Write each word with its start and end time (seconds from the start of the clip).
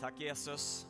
Tack 0.00 0.20
Jesus 0.20 0.86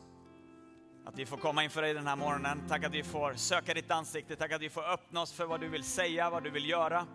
att 1.05 1.19
vi 1.19 1.25
får 1.25 1.37
komma 1.37 1.63
inför 1.63 1.81
dig 1.81 1.93
den 1.93 2.07
här 2.07 2.15
morgonen. 2.15 2.63
Tack 2.67 2.83
att 2.83 2.93
vi 2.93 3.03
får 3.03 3.33
söka 3.33 3.73
ditt 3.73 3.91
ansikte. 3.91 4.35
Tack 4.35 4.51
att 4.51 4.61
vi 4.61 4.69
får 4.69 4.83
öppna 4.83 5.21
oss 5.21 5.33
för 5.33 5.45
vad 5.45 5.61
du 5.61 5.69
vill 5.69 5.83
säga, 5.83 6.29
vad 6.29 6.43
du 6.43 6.49
vill 6.49 6.69
göra. 6.69 7.07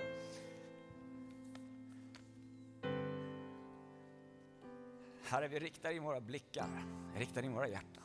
Herre, 5.24 5.48
vi 5.48 5.58
riktar 5.58 5.90
in 5.90 6.02
våra 6.02 6.20
blickar, 6.20 6.68
riktar 7.16 7.42
in 7.42 7.52
våra 7.52 7.68
hjärtan. 7.68 8.02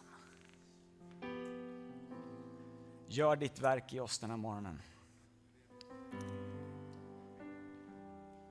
Gör 3.07 3.35
ditt 3.35 3.59
verk 3.59 3.93
i 3.93 3.99
oss 3.99 4.19
den 4.19 4.29
här 4.29 4.37
morgonen. 4.37 4.81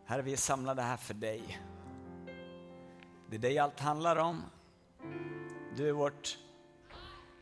Herre, 0.05 0.23
vi 0.23 0.33
är 0.33 0.37
samlade 0.37 0.83
här 0.83 0.97
för 0.97 1.15
dig. 1.15 1.61
Det 3.29 3.37
är 3.37 3.41
dig 3.41 3.59
allt 3.59 3.81
handlar 3.81 4.17
om. 4.17 4.43
Du 5.77 5.89
är 5.89 5.93
vårt 5.93 6.39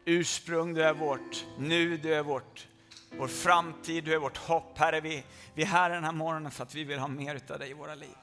ursprung, 0.05 0.74
du 0.74 0.82
är 0.82 0.95
vårt 0.95 1.46
nu, 1.59 1.96
du 1.96 2.14
är 2.14 2.23
vårt, 2.23 2.69
vår 3.19 3.28
framtid, 3.28 4.05
du 4.05 4.14
är 4.14 4.19
vårt 4.19 4.36
hopp. 4.36 4.78
Herre, 4.78 5.00
vi, 5.00 5.24
vi 5.55 5.62
är 5.62 5.66
här 5.66 5.91
den 5.91 6.05
här 6.05 6.12
morgonen 6.12 6.50
för 6.50 6.62
att 6.62 6.74
vi 6.74 6.84
vill 6.84 6.98
ha 6.98 7.09
mer 7.09 7.41
av 7.50 7.59
dig 7.59 7.70
i 7.70 7.74
våra 7.74 7.95
liv. 7.95 8.16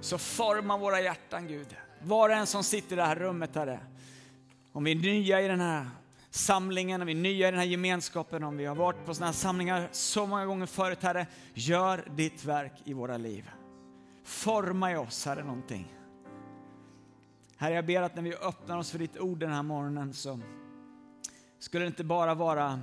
Så 0.00 0.18
forma 0.18 0.76
våra 0.76 1.00
hjärtan 1.00 1.46
Gud. 1.46 1.76
Var 2.02 2.28
och 2.28 2.34
en 2.34 2.46
som 2.46 2.64
sitter 2.64 2.92
i 2.92 2.96
det 2.96 3.02
här 3.02 3.16
rummet 3.16 3.54
Herre. 3.54 3.80
Om 4.72 4.84
vi 4.84 4.90
är 4.90 4.96
nya 4.96 5.40
i 5.40 5.48
den 5.48 5.60
här 5.60 5.86
samlingen, 6.30 7.00
om 7.00 7.06
vi 7.06 7.12
är 7.12 7.16
nya 7.16 7.48
i 7.48 7.50
den 7.50 7.60
här 7.60 7.66
gemenskapen, 7.66 8.44
om 8.44 8.56
vi 8.56 8.64
har 8.64 8.74
varit 8.74 9.06
på 9.06 9.14
sådana 9.14 9.26
här 9.26 9.38
samlingar 9.38 9.88
så 9.92 10.26
många 10.26 10.46
gånger 10.46 10.66
förut 10.66 11.02
Herre. 11.02 11.26
Gör 11.54 12.04
ditt 12.16 12.44
verk 12.44 12.72
i 12.84 12.92
våra 12.92 13.16
liv. 13.16 13.50
Forma 14.24 14.92
i 14.92 14.96
oss 14.96 15.26
Herre 15.26 15.44
någonting. 15.44 15.97
Herre, 17.60 17.74
jag 17.74 17.86
ber 17.86 18.02
att 18.02 18.14
när 18.14 18.22
vi 18.22 18.34
öppnar 18.34 18.78
oss 18.78 18.90
för 18.90 18.98
ditt 18.98 19.18
ord 19.18 19.38
den 19.38 19.52
här 19.52 19.62
morgonen 19.62 20.14
så 20.14 20.40
skulle 21.58 21.84
det 21.84 21.86
inte 21.86 22.04
bara 22.04 22.34
vara 22.34 22.80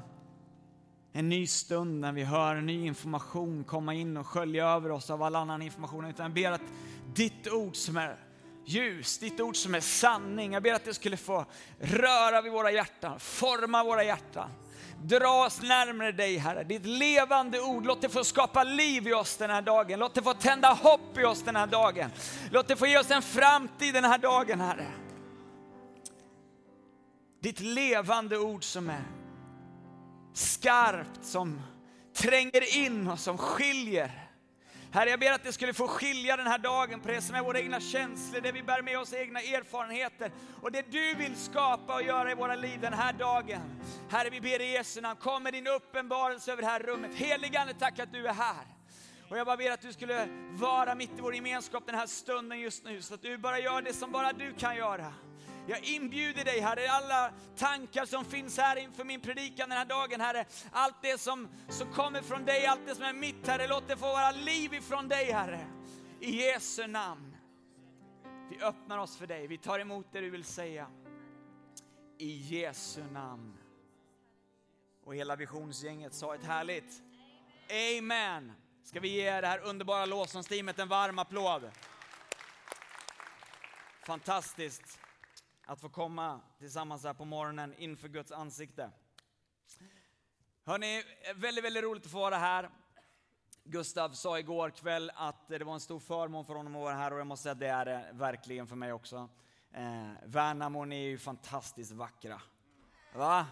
en 1.12 1.30
ny 1.30 1.48
stund 1.48 2.00
när 2.00 2.12
vi 2.12 2.24
hör 2.24 2.56
ny 2.56 2.86
information 2.86 3.64
komma 3.64 3.94
in 3.94 4.18
och 4.18 4.28
skölja 4.28 4.68
över 4.68 4.92
oss 4.92 5.10
av 5.10 5.24
all 5.24 5.36
annan 5.36 5.62
information, 5.62 6.06
utan 6.06 6.24
jag 6.24 6.34
ber 6.34 6.52
att 6.52 6.62
ditt 7.14 7.48
ord 7.48 7.76
som 7.76 7.98
är 7.98 8.18
ljus, 8.66 9.18
ditt 9.18 9.40
ord 9.40 9.56
som 9.56 9.76
är 9.76 9.80
sanning, 9.80 10.54
jag 10.54 10.64
ber 10.64 10.74
att 10.74 10.86
det 10.86 10.94
skulle 10.94 11.18
få 11.18 11.46
röra 11.80 12.42
vid 12.42 12.52
våra 12.52 12.72
hjärtan, 12.72 13.20
forma 13.20 13.84
våra 13.84 14.04
hjärtan. 14.04 14.50
Dra 15.04 15.46
oss 15.46 15.62
närmare 15.62 16.12
dig 16.12 16.38
Herre, 16.38 16.64
ditt 16.64 16.86
levande 16.86 17.62
ord. 17.62 17.86
Låt 17.86 18.02
det 18.02 18.10
få 18.10 18.24
skapa 18.24 18.64
liv 18.64 19.08
i 19.08 19.14
oss 19.14 19.38
den 19.38 19.50
här 19.50 19.62
dagen. 19.62 20.00
Låt 20.00 20.14
det 20.14 20.22
få 20.22 20.34
tända 20.34 20.74
hopp 20.74 21.18
i 21.18 21.24
oss 21.24 21.42
den 21.42 21.56
här 21.56 21.68
dagen. 21.68 22.10
Låt 22.52 22.68
det 22.68 22.76
få 22.76 22.88
ge 22.88 22.98
oss 22.98 23.12
en 23.12 23.22
framtid 23.22 23.94
den 23.94 24.04
här 24.04 24.18
dagen 24.18 24.62
Herre. 24.62 24.88
Ditt 27.42 27.60
levande 27.60 28.38
ord 28.38 28.64
som 28.64 28.90
är 28.90 29.04
skarpt, 30.34 31.26
som 31.26 31.62
tränger 32.14 32.78
in 32.78 33.08
och 33.08 33.20
som 33.20 33.38
skiljer. 33.38 34.25
Herre, 34.96 35.10
jag 35.10 35.20
ber 35.20 35.32
att 35.32 35.44
det 35.44 35.54
skulle 35.54 35.74
få 35.74 35.88
skilja 35.88 36.38
den 36.38 36.48
här 36.48 36.58
dagen 36.58 37.00
på 37.00 37.08
det 37.08 37.22
som 37.22 37.36
är 37.36 37.42
våra 37.42 37.60
egna 37.60 37.80
känslor, 37.80 38.42
det 38.42 38.52
vi 38.52 38.64
bär 38.64 38.82
med 38.82 39.00
oss 39.00 39.14
egna 39.14 39.40
erfarenheter 39.40 40.32
och 40.62 40.72
det 40.72 40.92
du 40.92 41.16
vill 41.16 41.36
skapa 41.36 41.96
och 41.96 42.04
göra 42.04 42.32
i 42.32 42.36
våra 42.36 42.56
liv 42.56 42.82
den 42.82 42.94
här 42.94 43.14
dagen. 43.14 43.62
Herre, 44.10 44.30
vi 44.30 44.42
ber 44.42 44.62
i 44.62 44.72
Jesu 44.72 45.02
namn, 45.02 45.20
kom 45.20 45.44
med 45.44 45.54
din 45.54 45.68
uppenbarelse 45.68 46.52
över 46.52 46.62
det 46.62 46.68
här 46.68 46.80
rummet. 46.80 47.16
Heligande, 47.16 47.74
tack 47.74 48.00
att 48.00 48.14
du 48.14 48.28
är 48.28 48.34
här. 48.34 48.66
Och 49.30 49.38
jag 49.38 49.46
bara 49.46 49.58
ber 49.58 49.72
att 49.72 49.82
du 49.82 49.94
skulle 49.94 50.28
vara 50.52 50.96
mitt 50.96 51.20
i 51.20 51.22
vår 51.22 51.36
gemenskap 51.36 51.84
den 51.86 51.96
här 51.96 52.08
stunden 52.08 52.60
just 52.60 52.86
nu, 52.86 53.02
så 53.02 53.14
att 53.14 53.22
du 53.22 53.38
bara 53.38 53.60
gör 53.60 53.82
det 53.82 53.94
som 53.94 54.12
bara 54.12 54.34
du 54.34 54.54
kan 54.54 54.76
göra. 54.76 55.14
Jag 55.68 55.84
inbjuder 55.84 56.44
dig 56.44 56.60
Herre, 56.60 56.90
alla 56.90 57.34
tankar 57.56 58.06
som 58.06 58.26
finns 58.26 58.58
här 58.58 58.76
inför 58.76 59.04
min 59.04 59.22
predikan 59.22 59.70
den 59.70 59.78
här 59.78 59.86
dagen 59.86 60.22
Herre. 60.22 60.46
Allt 60.72 61.02
det 61.02 61.18
som, 61.18 61.48
som 61.70 61.94
kommer 61.94 62.22
från 62.22 62.46
dig, 62.46 62.66
allt 62.66 62.88
det 62.88 62.96
som 62.96 63.04
är 63.04 63.14
mitt 63.14 63.48
Herre, 63.48 63.68
låt 63.68 63.88
det 63.88 63.98
få 63.98 64.06
vara 64.06 64.32
liv 64.32 64.74
ifrån 64.74 65.08
dig 65.08 65.32
Herre. 65.32 65.68
I 66.20 66.32
Jesu 66.32 66.88
namn. 66.88 67.38
Vi 68.50 68.62
öppnar 68.62 68.98
oss 68.98 69.18
för 69.18 69.28
dig, 69.28 69.48
vi 69.48 69.58
tar 69.58 69.80
emot 69.80 70.08
det 70.12 70.22
du 70.22 70.30
vill 70.30 70.44
säga. 70.44 70.88
I 72.18 72.32
Jesu 72.32 73.04
namn. 73.04 73.58
Och 75.06 75.16
hela 75.16 75.36
visionsgänget 75.36 76.14
sa 76.14 76.36
ett 76.36 76.44
härligt 76.46 77.02
Amen. 77.98 78.52
Ska 78.84 79.00
vi 79.00 79.08
ge 79.08 79.42
det 79.42 79.48
här 79.48 79.60
underbara 79.60 80.06
lovsångsteamet 80.06 80.80
en 80.80 80.88
varm 80.88 81.20
applåd? 81.20 81.72
Fantastiskt 84.06 85.00
att 85.66 85.82
få 85.82 85.90
komma 85.90 86.42
tillsammans 86.60 87.04
här 87.04 87.14
på 87.14 87.26
morgonen 87.26 87.74
inför 87.78 88.08
Guds 88.08 88.32
ansikte. 88.32 88.92
Hörni, 90.66 91.04
väldigt, 91.36 91.64
väldigt 91.66 91.84
roligt 91.84 92.06
att 92.06 92.12
få 92.12 92.20
vara 92.20 92.38
här. 92.38 92.70
Gustav 93.64 94.10
sa 94.10 94.40
igår 94.40 94.70
kväll 94.70 95.12
att 95.16 95.48
det 95.48 95.64
var 95.64 95.74
en 95.74 95.80
stor 95.80 96.00
förmån 96.00 96.46
för 96.46 96.56
honom 96.56 96.76
att 96.76 96.82
vara 96.82 96.96
här 96.96 97.14
och 97.14 97.20
jag 97.20 97.28
måste 97.28 97.44
säga 97.44 97.52
att 97.52 97.60
det 97.60 97.68
är 97.68 97.86
det 97.86 98.10
verkligen 98.14 98.68
för 98.68 98.76
mig 98.76 98.94
också. 98.94 99.30
Eh, 99.72 100.12
Värnamo, 100.26 100.86
ni 100.86 100.96
är 100.96 101.10
ju 101.10 101.18
fantastiskt 101.18 101.92
vackra. 101.92 102.42
Va? 103.14 103.48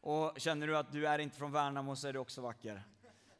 Och 0.00 0.40
känner 0.40 0.66
du 0.66 0.76
att 0.76 0.92
du 0.92 1.06
är 1.06 1.18
inte 1.18 1.36
från 1.36 1.52
Värnamo 1.52 1.96
så 1.96 2.08
är 2.08 2.12
du 2.12 2.18
också 2.18 2.40
vacker. 2.40 2.82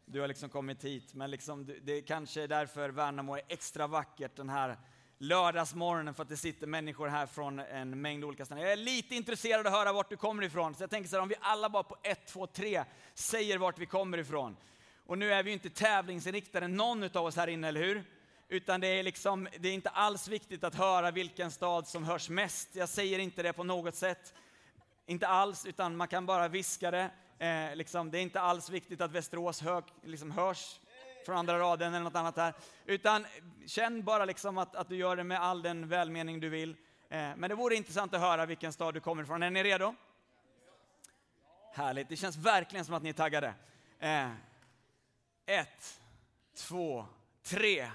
Du 0.04 0.20
har 0.20 0.28
liksom 0.28 0.48
kommit 0.48 0.84
hit, 0.84 1.14
men 1.14 1.30
liksom, 1.30 1.66
det 1.82 1.92
är 1.92 2.02
kanske 2.02 2.46
därför 2.46 2.88
Värnamo 2.90 3.34
är 3.34 3.42
extra 3.48 3.86
vackert 3.86 4.36
den 4.36 4.48
här 4.48 4.78
lördagsmorgonen 5.22 6.14
för 6.14 6.22
att 6.22 6.28
det 6.28 6.36
sitter 6.36 6.66
människor 6.66 7.08
här 7.08 7.26
från 7.26 7.58
en 7.58 8.00
mängd 8.00 8.24
olika 8.24 8.44
ställen. 8.44 8.62
Jag 8.62 8.72
är 8.72 8.76
lite 8.76 9.14
intresserad 9.14 9.66
av 9.66 9.66
att 9.66 9.78
höra 9.78 9.92
vart 9.92 10.10
du 10.10 10.16
kommer 10.16 10.42
ifrån, 10.42 10.74
så 10.74 10.82
jag 10.82 10.90
tänker 10.90 11.10
så 11.10 11.16
här, 11.16 11.22
om 11.22 11.28
vi 11.28 11.34
alla 11.40 11.68
bara 11.68 11.82
på 11.82 11.96
ett, 12.02 12.26
två, 12.26 12.46
tre 12.46 12.84
säger 13.14 13.58
vart 13.58 13.78
vi 13.78 13.86
kommer 13.86 14.18
ifrån. 14.18 14.56
Och 15.06 15.18
nu 15.18 15.32
är 15.32 15.42
vi 15.42 15.50
ju 15.50 15.54
inte 15.54 15.70
tävlingsinriktade 15.70 16.68
någon 16.68 17.04
av 17.04 17.24
oss 17.24 17.36
här 17.36 17.46
inne, 17.46 17.68
eller 17.68 17.80
hur? 17.80 18.04
Utan 18.48 18.80
det 18.80 18.86
är, 18.86 19.02
liksom, 19.02 19.48
det 19.58 19.68
är 19.68 19.72
inte 19.72 19.90
alls 19.90 20.28
viktigt 20.28 20.64
att 20.64 20.74
höra 20.74 21.10
vilken 21.10 21.50
stad 21.50 21.86
som 21.86 22.04
hörs 22.04 22.28
mest. 22.28 22.68
Jag 22.72 22.88
säger 22.88 23.18
inte 23.18 23.42
det 23.42 23.52
på 23.52 23.64
något 23.64 23.94
sätt. 23.94 24.34
Inte 25.06 25.26
alls, 25.26 25.66
utan 25.66 25.96
man 25.96 26.08
kan 26.08 26.26
bara 26.26 26.48
viska 26.48 26.90
det. 26.90 27.10
Eh, 27.38 27.76
liksom, 27.76 28.10
det 28.10 28.18
är 28.18 28.22
inte 28.22 28.40
alls 28.40 28.70
viktigt 28.70 29.00
att 29.00 29.12
Västerås 29.12 29.60
hör, 29.60 29.84
liksom, 30.04 30.30
hörs 30.30 30.80
från 31.24 31.36
andra 31.36 31.58
raden 31.58 31.94
eller 31.94 32.04
något 32.04 32.16
annat 32.16 32.36
här. 32.36 32.54
Utan 32.86 33.26
känn 33.66 34.04
bara 34.04 34.24
liksom 34.24 34.58
att, 34.58 34.76
att 34.76 34.88
du 34.88 34.96
gör 34.96 35.16
det 35.16 35.24
med 35.24 35.40
all 35.40 35.62
den 35.62 35.88
välmening 35.88 36.40
du 36.40 36.48
vill. 36.48 36.76
Eh, 37.08 37.36
men 37.36 37.40
det 37.40 37.54
vore 37.54 37.74
intressant 37.74 38.14
att 38.14 38.20
höra 38.20 38.46
vilken 38.46 38.72
stad 38.72 38.94
du 38.94 39.00
kommer 39.00 39.22
ifrån. 39.22 39.42
Är 39.42 39.50
ni 39.50 39.62
redo? 39.62 39.94
Härligt, 41.72 42.08
det 42.08 42.16
känns 42.16 42.36
verkligen 42.36 42.84
som 42.84 42.94
att 42.94 43.02
ni 43.02 43.08
är 43.08 43.12
taggade. 43.12 43.54
Eh, 43.98 44.30
ett, 45.46 46.00
två, 46.56 47.06
tre. 47.42 47.90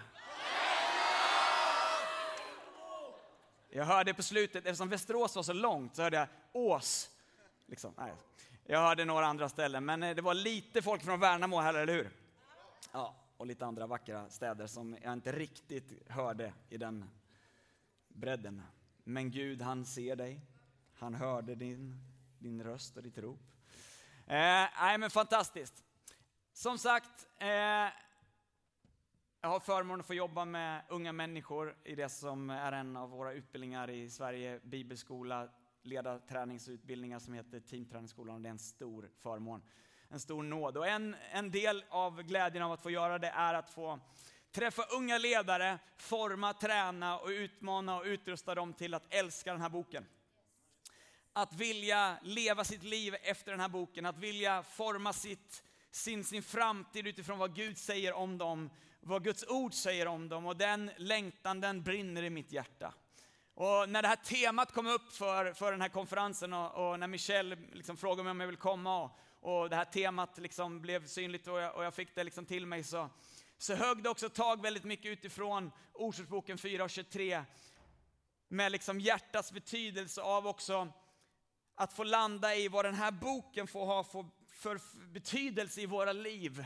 Jag 3.69 3.85
hörde 3.85 4.13
på 4.13 4.23
slutet, 4.23 4.65
eftersom 4.65 4.89
Västerås 4.89 5.35
var 5.35 5.43
så 5.43 5.53
långt, 5.53 5.95
så 5.95 6.01
hörde 6.01 6.17
jag 6.17 6.27
Ås. 6.51 7.09
Liksom. 7.65 7.93
Nej. 7.97 8.13
Jag 8.65 8.79
hörde 8.79 9.05
några 9.05 9.25
andra 9.25 9.49
ställen, 9.49 9.85
men 9.85 10.03
eh, 10.03 10.15
det 10.15 10.21
var 10.21 10.33
lite 10.33 10.81
folk 10.81 11.03
från 11.03 11.19
Värnamo 11.19 11.59
här, 11.59 11.73
eller 11.73 11.93
hur? 11.93 12.11
Ja, 12.91 13.15
och 13.37 13.45
lite 13.45 13.65
andra 13.65 13.87
vackra 13.87 14.29
städer 14.29 14.67
som 14.67 14.97
jag 15.03 15.13
inte 15.13 15.31
riktigt 15.31 16.09
hörde 16.09 16.53
i 16.69 16.77
den 16.77 17.05
bredden. 18.07 18.61
Men 19.03 19.31
Gud, 19.31 19.61
han 19.61 19.85
ser 19.85 20.15
dig. 20.15 20.41
Han 20.93 21.15
hörde 21.15 21.55
din, 21.55 21.99
din 22.39 22.63
röst 22.63 22.97
och 22.97 23.03
ditt 23.03 23.17
rop. 23.17 23.39
Eh, 24.25 24.67
nej, 24.79 24.97
men 24.97 25.09
fantastiskt. 25.09 25.83
Som 26.53 26.77
sagt, 26.77 27.27
eh, 27.37 27.47
jag 29.41 29.49
har 29.49 29.59
förmånen 29.59 29.99
att 29.99 30.07
få 30.07 30.13
jobba 30.13 30.45
med 30.45 30.83
unga 30.89 31.13
människor 31.13 31.75
i 31.83 31.95
det 31.95 32.09
som 32.09 32.49
är 32.49 32.71
en 32.71 32.97
av 32.97 33.09
våra 33.09 33.33
utbildningar 33.33 33.89
i 33.89 34.09
Sverige, 34.09 34.59
bibelskola, 34.63 35.49
ledarträningsutbildningar 35.81 37.19
som 37.19 37.33
heter 37.33 37.59
Teamträningsskolan. 37.59 38.43
Det 38.43 38.49
är 38.49 38.51
en 38.51 38.59
stor 38.59 39.09
förmån 39.17 39.61
en 40.09 40.19
stor 40.19 40.43
nåd. 40.43 40.77
Och 40.77 40.87
en, 40.87 41.15
en 41.31 41.51
del 41.51 41.83
av 41.89 42.23
glädjen 42.23 42.63
av 42.63 42.71
att 42.71 42.81
få 42.81 42.89
göra 42.89 43.19
det 43.19 43.27
är 43.27 43.53
att 43.53 43.69
få 43.69 43.99
träffa 44.51 44.83
unga 44.83 45.17
ledare, 45.17 45.79
forma, 45.97 46.53
träna 46.53 47.19
och 47.19 47.27
utmana 47.27 47.97
och 47.97 48.03
utrusta 48.05 48.55
dem 48.55 48.73
till 48.73 48.93
att 48.93 49.13
älska 49.13 49.51
den 49.51 49.61
här 49.61 49.69
boken. 49.69 50.05
Att 51.33 51.53
vilja 51.53 52.17
leva 52.23 52.63
sitt 52.63 52.83
liv 52.83 53.15
efter 53.23 53.51
den 53.51 53.59
här 53.59 53.69
boken, 53.69 54.05
att 54.05 54.17
vilja 54.17 54.63
forma 54.63 55.13
sitt, 55.13 55.63
sin, 55.91 56.23
sin 56.23 56.43
framtid 56.43 57.07
utifrån 57.07 57.39
vad 57.39 57.55
Gud 57.55 57.77
säger 57.77 58.13
om 58.13 58.37
dem, 58.37 58.69
vad 58.99 59.23
Guds 59.23 59.45
ord 59.47 59.73
säger 59.73 60.07
om 60.07 60.29
dem. 60.29 60.45
Och 60.45 60.57
den 60.57 60.91
längtan, 60.97 61.61
den 61.61 61.83
brinner 61.83 62.23
i 62.23 62.29
mitt 62.29 62.51
hjärta. 62.51 62.93
Och 63.53 63.89
när 63.89 64.01
det 64.01 64.07
här 64.07 64.15
temat 64.15 64.71
kom 64.71 64.87
upp 64.87 65.11
för, 65.13 65.53
för 65.53 65.71
den 65.71 65.81
här 65.81 65.89
konferensen 65.89 66.53
och, 66.53 66.89
och 66.91 66.99
när 66.99 67.07
Michelle 67.07 67.57
liksom 67.73 67.97
frågade 67.97 68.23
mig 68.23 68.31
om 68.31 68.39
jag 68.39 68.47
vill 68.47 68.57
komma 68.57 69.03
och, 69.03 69.19
och 69.39 69.69
det 69.69 69.75
här 69.75 69.85
temat 69.85 70.37
liksom 70.37 70.81
blev 70.81 71.07
synligt 71.07 71.47
och 71.47 71.59
jag, 71.59 71.75
och 71.75 71.83
jag 71.83 71.93
fick 71.93 72.15
det 72.15 72.23
liksom 72.23 72.45
till 72.45 72.65
mig 72.65 72.83
så, 72.83 73.09
så 73.57 73.75
högg 73.75 74.03
det 74.03 74.09
också 74.09 74.29
tag 74.29 74.61
väldigt 74.61 74.83
mycket 74.83 75.11
utifrån 75.11 75.71
Ordspråksboken 75.93 76.57
4 76.57 76.83
och 76.83 76.89
23. 76.89 77.43
med 78.47 78.71
liksom 78.71 78.99
hjärtats 78.99 79.51
betydelse 79.51 80.21
av 80.21 80.47
också 80.47 80.87
att 81.75 81.93
få 81.93 82.03
landa 82.03 82.55
i 82.55 82.67
vad 82.67 82.85
den 82.85 82.95
här 82.95 83.11
boken 83.11 83.67
får 83.67 83.85
ha 83.85 84.03
för, 84.03 84.25
för 84.47 84.79
betydelse 85.07 85.81
i 85.81 85.85
våra 85.85 86.13
liv. 86.13 86.65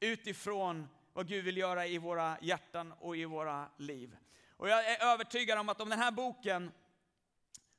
Utifrån 0.00 0.88
vad 1.12 1.28
Gud 1.28 1.44
vill 1.44 1.56
göra 1.56 1.86
i 1.86 1.98
våra 1.98 2.38
hjärtan 2.40 2.92
och 2.92 3.16
i 3.16 3.24
våra 3.24 3.68
liv. 3.76 4.16
Och 4.56 4.68
jag 4.68 4.90
är 4.90 5.12
övertygad 5.12 5.58
om 5.58 5.68
att 5.68 5.80
om 5.80 5.88
den 5.88 5.98
här 5.98 6.10
boken 6.10 6.72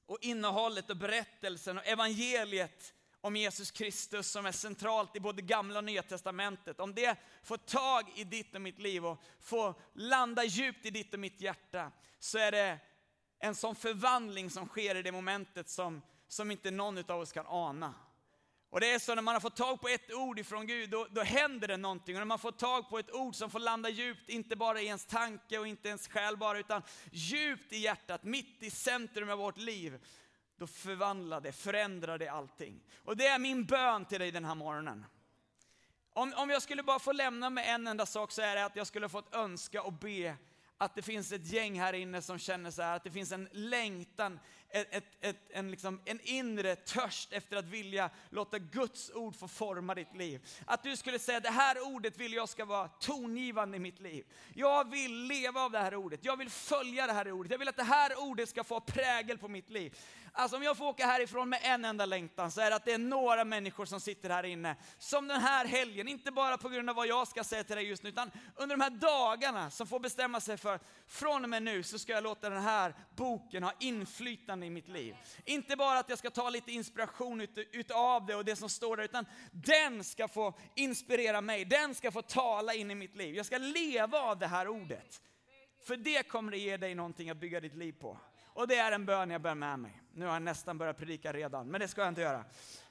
och 0.05 0.17
innehållet 0.21 0.89
och 0.89 0.97
berättelsen 0.97 1.77
och 1.77 1.87
evangeliet 1.87 2.93
om 3.27 3.35
Jesus 3.35 3.71
Kristus 3.71 4.31
som 4.31 4.45
är 4.45 4.51
centralt 4.51 5.15
i 5.15 5.19
både 5.19 5.41
gamla 5.41 5.79
och 5.79 5.83
nya 5.83 6.03
testamentet. 6.03 6.79
Om 6.79 6.93
det 6.93 7.17
får 7.43 7.57
tag 7.57 8.11
i 8.15 8.23
ditt 8.23 8.55
och 8.55 8.61
mitt 8.61 8.79
liv 8.79 9.05
och 9.05 9.21
får 9.39 9.75
landa 9.93 10.43
djupt 10.43 10.85
i 10.85 10.89
ditt 10.89 11.13
och 11.13 11.19
mitt 11.19 11.41
hjärta 11.41 11.91
så 12.19 12.37
är 12.37 12.51
det 12.51 12.79
en 13.39 13.55
sån 13.55 13.75
förvandling 13.75 14.49
som 14.49 14.67
sker 14.67 14.95
i 14.95 15.01
det 15.01 15.11
momentet 15.11 15.69
som, 15.69 16.01
som 16.27 16.51
inte 16.51 16.71
någon 16.71 17.11
av 17.11 17.19
oss 17.19 17.31
kan 17.31 17.45
ana. 17.47 17.93
Och 18.69 18.79
det 18.79 18.91
är 18.91 18.99
så 18.99 19.15
när 19.15 19.21
man 19.21 19.35
har 19.35 19.39
fått 19.39 19.55
tag 19.55 19.81
på 19.81 19.87
ett 19.87 20.13
ord 20.13 20.39
ifrån 20.39 20.67
Gud, 20.67 20.89
då, 20.89 21.07
då 21.09 21.21
händer 21.21 21.67
det 21.67 21.77
någonting. 21.77 22.15
Och 22.15 22.19
när 22.19 22.25
man 22.25 22.39
får 22.39 22.51
tag 22.51 22.89
på 22.89 22.99
ett 22.99 23.11
ord 23.11 23.35
som 23.35 23.49
får 23.49 23.59
landa 23.59 23.89
djupt, 23.89 24.29
inte 24.29 24.55
bara 24.55 24.81
i 24.81 24.85
ens 24.85 25.05
tanke 25.05 25.57
och 25.57 25.67
inte 25.67 25.89
ens 25.89 26.07
själ 26.07 26.37
bara, 26.37 26.59
utan 26.59 26.81
djupt 27.11 27.73
i 27.73 27.77
hjärtat, 27.77 28.23
mitt 28.23 28.63
i 28.63 28.69
centrum 28.69 29.29
av 29.29 29.37
vårt 29.37 29.57
liv, 29.57 29.99
då 30.57 30.67
förvandlar 30.67 31.41
det, 31.41 31.51
förändrar 31.51 32.17
det 32.17 32.27
allting. 32.27 32.83
Och 33.03 33.17
det 33.17 33.27
är 33.27 33.39
min 33.39 33.65
bön 33.65 34.05
till 34.05 34.19
dig 34.19 34.31
den 34.31 34.45
här 34.45 34.55
morgonen. 34.55 35.05
Om, 36.13 36.33
om 36.37 36.49
jag 36.49 36.61
skulle 36.61 36.83
bara 36.83 36.99
få 36.99 37.11
lämna 37.11 37.49
med 37.49 37.75
en 37.75 37.87
enda 37.87 38.05
sak 38.05 38.31
så 38.31 38.41
är 38.41 38.55
det 38.55 38.65
att 38.65 38.75
jag 38.75 38.87
skulle 38.87 39.09
fått 39.09 39.35
önska 39.35 39.81
och 39.81 39.93
be 39.93 40.35
att 40.77 40.95
det 40.95 41.01
finns 41.01 41.31
ett 41.31 41.51
gäng 41.51 41.79
här 41.79 41.93
inne 41.93 42.21
som 42.21 42.39
känner 42.39 42.71
så 42.71 42.81
här, 42.81 42.95
att 42.95 43.03
det 43.03 43.11
finns 43.11 43.31
en 43.31 43.49
längtan, 43.51 44.39
ett, 44.69 44.87
ett, 44.91 45.03
ett, 45.21 45.37
en, 45.49 45.71
liksom, 45.71 46.01
en 46.05 46.19
inre 46.23 46.75
törst 46.75 47.33
efter 47.33 47.57
att 47.57 47.65
vilja 47.65 48.09
låta 48.29 48.59
Guds 48.59 49.11
ord 49.11 49.35
få 49.35 49.47
forma 49.47 49.95
ditt 49.95 50.13
liv. 50.15 50.47
Att 50.65 50.83
du 50.83 50.95
skulle 50.95 51.19
säga, 51.19 51.39
det 51.39 51.49
här 51.49 51.95
ordet 51.95 52.17
vill 52.17 52.33
jag 52.33 52.49
ska 52.49 52.65
vara 52.65 52.87
tongivande 52.87 53.77
i 53.77 53.79
mitt 53.79 53.99
liv. 53.99 54.25
Jag 54.53 54.91
vill 54.91 55.23
leva 55.23 55.61
av 55.61 55.71
det 55.71 55.79
här 55.79 55.95
ordet, 55.95 56.25
jag 56.25 56.37
vill 56.37 56.49
följa 56.49 57.07
det 57.07 57.13
här 57.13 57.31
ordet, 57.31 57.51
jag 57.51 57.59
vill 57.59 57.67
att 57.67 57.77
det 57.77 57.83
här 57.83 58.19
ordet 58.19 58.49
ska 58.49 58.63
få 58.63 58.79
prägel 58.79 59.37
på 59.37 59.47
mitt 59.47 59.69
liv. 59.69 59.97
Alltså 60.39 60.57
om 60.57 60.63
jag 60.63 60.77
får 60.77 60.85
åka 60.85 61.05
härifrån 61.05 61.49
med 61.49 61.59
en 61.63 61.85
enda 61.85 62.05
längtan 62.05 62.51
så 62.51 62.61
är 62.61 62.69
det 62.69 62.75
att 62.75 62.85
det 62.85 62.91
är 62.91 62.97
några 62.97 63.45
människor 63.45 63.85
som 63.85 63.99
sitter 63.99 64.29
här 64.29 64.43
inne, 64.43 64.75
som 64.97 65.27
den 65.27 65.41
här 65.41 65.65
helgen, 65.65 66.07
inte 66.07 66.31
bara 66.31 66.57
på 66.57 66.69
grund 66.69 66.89
av 66.89 66.95
vad 66.95 67.07
jag 67.07 67.27
ska 67.27 67.43
säga 67.43 67.63
till 67.63 67.75
dig 67.75 67.85
just 67.85 68.03
nu, 68.03 68.09
utan 68.09 68.31
under 68.55 68.77
de 68.77 68.83
här 68.83 68.89
dagarna 68.89 69.71
som 69.71 69.87
får 69.87 69.99
bestämma 69.99 70.41
sig 70.41 70.57
för, 70.57 70.79
från 71.07 71.43
och 71.43 71.49
med 71.49 71.63
nu 71.63 71.83
så 71.83 71.99
ska 71.99 72.11
jag 72.11 72.23
låta 72.23 72.49
den 72.49 72.61
här 72.61 72.95
boken 73.15 73.63
ha 73.63 73.73
inflytande 73.79 74.65
i 74.65 74.69
mitt 74.69 74.87
liv. 74.87 75.15
Inte 75.45 75.75
bara 75.75 75.99
att 75.99 76.09
jag 76.09 76.19
ska 76.19 76.29
ta 76.29 76.49
lite 76.49 76.71
inspiration 76.71 77.41
ut, 77.41 77.57
utav 77.57 78.25
det 78.25 78.35
och 78.35 78.45
det 78.45 78.55
som 78.55 78.69
står 78.69 78.97
där, 78.97 79.03
utan 79.03 79.25
den 79.51 80.03
ska 80.03 80.27
få 80.27 80.53
inspirera 80.75 81.41
mig, 81.41 81.65
den 81.65 81.95
ska 81.95 82.11
få 82.11 82.21
tala 82.21 82.73
in 82.73 82.91
i 82.91 82.95
mitt 82.95 83.15
liv. 83.15 83.35
Jag 83.35 83.45
ska 83.45 83.57
leva 83.57 84.19
av 84.19 84.39
det 84.39 84.47
här 84.47 84.67
ordet. 84.67 85.21
För 85.83 85.97
det 85.97 86.23
kommer 86.23 86.51
att 86.51 86.59
ge 86.59 86.77
dig 86.77 86.95
någonting 86.95 87.29
att 87.29 87.37
bygga 87.37 87.59
ditt 87.59 87.75
liv 87.75 87.95
på. 87.99 88.17
Och 88.57 88.67
det 88.67 88.75
är 88.75 88.91
en 88.91 89.05
bön 89.05 89.29
jag 89.29 89.41
bär 89.41 89.55
med 89.55 89.79
mig. 89.79 90.01
Nu 90.13 90.25
har 90.25 90.33
jag 90.33 90.41
nästan 90.41 90.77
börjat 90.77 90.97
predika 90.97 91.33
redan, 91.33 91.67
men 91.67 91.81
det 91.81 91.87
ska 91.87 92.01
jag 92.01 92.07
inte 92.07 92.21
göra. 92.21 92.45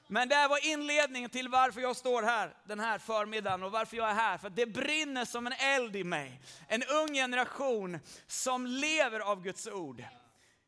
Men 0.07 0.29
det 0.29 0.35
här 0.35 0.49
var 0.49 0.65
inledningen 0.65 1.29
till 1.29 1.49
varför 1.49 1.81
jag 1.81 1.95
står 1.95 2.23
här 2.23 2.55
den 2.65 2.79
här 2.79 2.97
förmiddagen 2.97 3.63
och 3.63 3.71
varför 3.71 3.97
jag 3.97 4.09
är 4.09 4.13
här. 4.13 4.37
För 4.37 4.49
det 4.49 4.65
brinner 4.65 5.25
som 5.25 5.47
en 5.47 5.53
eld 5.53 5.95
i 5.95 6.03
mig. 6.03 6.41
En 6.67 6.83
ung 6.83 7.13
generation 7.13 7.99
som 8.27 8.65
lever 8.65 9.19
av 9.19 9.43
Guds 9.43 9.67
ord. 9.67 10.03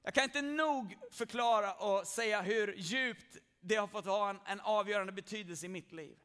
Jag 0.04 0.14
kan 0.14 0.24
inte 0.24 0.42
nog 0.42 0.98
förklara 1.12 1.74
och 1.74 2.08
säga 2.08 2.42
hur 2.42 2.74
djupt 2.78 3.38
det 3.62 3.76
har 3.76 3.88
fått 3.88 4.06
ha 4.06 4.30
en, 4.30 4.40
en 4.46 4.60
avgörande 4.60 5.12
betydelse 5.12 5.66
i 5.66 5.70
mitt 5.70 5.92
liv. 5.92 6.18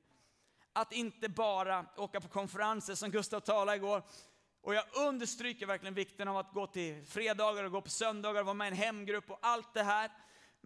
Att 0.73 0.93
inte 0.93 1.29
bara 1.29 1.87
åka 1.97 2.21
på 2.21 2.29
konferenser 2.29 2.95
som 2.95 3.11
Gustav 3.11 3.41
talade 3.41 3.77
igår, 3.77 4.03
och 4.65 4.75
jag 4.75 4.85
understryker 4.95 5.67
verkligen 5.67 5.95
vikten 5.95 6.29
av 6.29 6.37
att 6.37 6.53
gå 6.53 6.67
till 6.67 7.05
fredagar 7.07 7.65
och 7.65 7.73
gå 7.73 7.81
på 7.81 7.91
söndagar, 7.91 8.43
vara 8.43 8.55
med 8.55 8.65
i 8.65 8.69
en 8.69 8.77
hemgrupp 8.77 9.31
och 9.31 9.39
allt 9.43 9.75
det 9.75 9.83
här. 9.83 10.11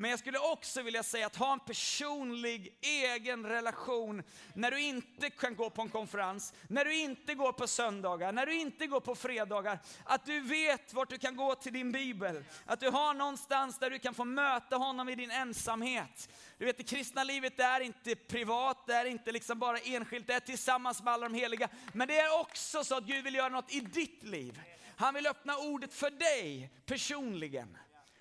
Men 0.00 0.10
jag 0.10 0.18
skulle 0.18 0.38
också 0.38 0.82
vilja 0.82 1.02
säga 1.02 1.26
att 1.26 1.36
ha 1.36 1.52
en 1.52 1.60
personlig 1.60 2.78
egen 2.80 3.46
relation 3.46 4.22
när 4.54 4.70
du 4.70 4.80
inte 4.80 5.30
kan 5.30 5.56
gå 5.56 5.70
på 5.70 5.82
en 5.82 5.88
konferens, 5.88 6.54
när 6.68 6.84
du 6.84 6.94
inte 6.94 7.34
går 7.34 7.52
på 7.52 7.66
söndagar, 7.66 8.32
när 8.32 8.46
du 8.46 8.54
inte 8.54 8.86
går 8.86 9.00
på 9.00 9.14
fredagar. 9.14 9.78
Att 10.04 10.26
du 10.26 10.40
vet 10.40 10.94
vart 10.94 11.10
du 11.10 11.18
kan 11.18 11.36
gå 11.36 11.54
till 11.54 11.72
din 11.72 11.92
bibel. 11.92 12.44
Att 12.66 12.80
du 12.80 12.90
har 12.90 13.14
någonstans 13.14 13.78
där 13.78 13.90
du 13.90 13.98
kan 13.98 14.14
få 14.14 14.24
möta 14.24 14.76
honom 14.76 15.08
i 15.08 15.14
din 15.14 15.30
ensamhet. 15.30 16.28
Du 16.58 16.64
vet 16.64 16.76
det 16.76 16.84
kristna 16.84 17.24
livet 17.24 17.56
det 17.56 17.62
är 17.62 17.80
inte 17.80 18.14
privat, 18.14 18.86
det 18.86 18.94
är 18.94 19.04
inte 19.04 19.32
liksom 19.32 19.58
bara 19.58 19.78
enskilt, 19.78 20.26
det 20.26 20.34
är 20.34 20.40
tillsammans 20.40 21.02
med 21.02 21.12
alla 21.12 21.28
de 21.28 21.34
heliga. 21.34 21.68
Men 21.92 22.08
det 22.08 22.18
är 22.18 22.40
också 22.40 22.84
så 22.84 22.96
att 22.96 23.04
Gud 23.04 23.24
vill 23.24 23.34
göra 23.34 23.48
något 23.48 23.74
i 23.74 23.80
ditt 23.80 24.22
liv. 24.22 24.60
Han 24.96 25.14
vill 25.14 25.26
öppna 25.26 25.56
ordet 25.56 25.94
för 25.94 26.10
dig 26.10 26.70
personligen. 26.86 27.76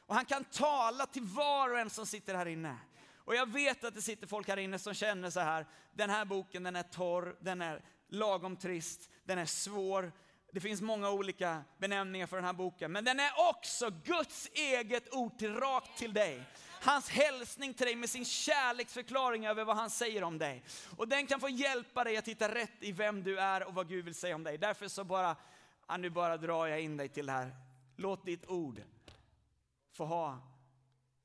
Och 0.08 0.16
han 0.16 0.26
kan 0.26 0.44
tala 0.44 1.06
till 1.06 1.24
var 1.24 1.70
och 1.70 1.80
en 1.80 1.90
som 1.90 2.06
sitter 2.06 2.36
här 2.36 2.46
inne. 2.46 2.78
Och 3.18 3.36
jag 3.36 3.50
vet 3.50 3.84
att 3.84 3.96
det 3.96 4.02
sitter 4.02 4.28
folk 4.28 4.48
här 4.48 4.58
inne 4.58 4.80
som 4.80 4.94
känner 4.94 5.30
så 5.30 5.40
här, 5.40 5.66
den 5.94 6.10
här 6.10 6.26
boken 6.26 6.64
den 6.64 6.76
är 6.76 6.84
torr, 6.84 7.36
den 7.40 7.62
är 7.62 7.82
lagom 8.10 8.56
trist, 8.56 9.10
den 9.24 9.38
är 9.38 9.46
svår. 9.46 10.12
Det 10.52 10.60
finns 10.60 10.82
många 10.82 11.10
olika 11.10 11.64
benämningar 11.78 12.28
för 12.28 12.38
den 12.38 12.46
här 12.46 12.54
boken, 12.54 12.92
men 12.92 13.06
den 13.06 13.20
är 13.20 13.32
också 13.50 13.90
Guds 14.04 14.50
eget 14.54 15.14
ord 15.14 15.38
till 15.38 15.56
rakt 15.56 15.98
till 15.98 16.14
dig. 16.14 16.44
Hans 16.82 17.10
hälsning 17.10 17.74
till 17.74 17.86
dig 17.86 17.96
med 17.96 18.10
sin 18.10 18.26
kärleksförklaring 18.26 19.46
över 19.46 19.66
vad 19.66 19.76
han 19.76 19.90
säger 19.90 20.24
om 20.24 20.38
dig. 20.38 20.64
Och 20.98 21.08
den 21.08 21.28
kan 21.28 21.40
få 21.40 21.50
hjälpa 21.50 22.04
dig 22.04 22.18
att 22.18 22.28
hitta 22.28 22.56
rätt 22.56 22.78
i 22.80 22.92
vem 22.92 23.24
du 23.24 23.40
är 23.40 23.68
och 23.68 23.74
vad 23.74 23.90
Gud 23.90 24.06
vill 24.06 24.16
säga 24.16 24.36
om 24.36 24.44
dig. 24.44 24.58
Därför 24.58 24.88
så 24.88 25.04
bara, 25.04 25.36
ja, 25.88 25.98
nu 25.98 26.10
bara 26.10 26.38
drar 26.38 26.68
jag 26.68 26.82
in 26.82 26.98
dig 26.98 27.10
till 27.10 27.26
det 27.26 27.32
här. 27.32 27.56
Låt 27.96 28.26
ditt 28.26 28.46
ord 28.46 28.82
få 29.98 30.06
ha 30.06 30.40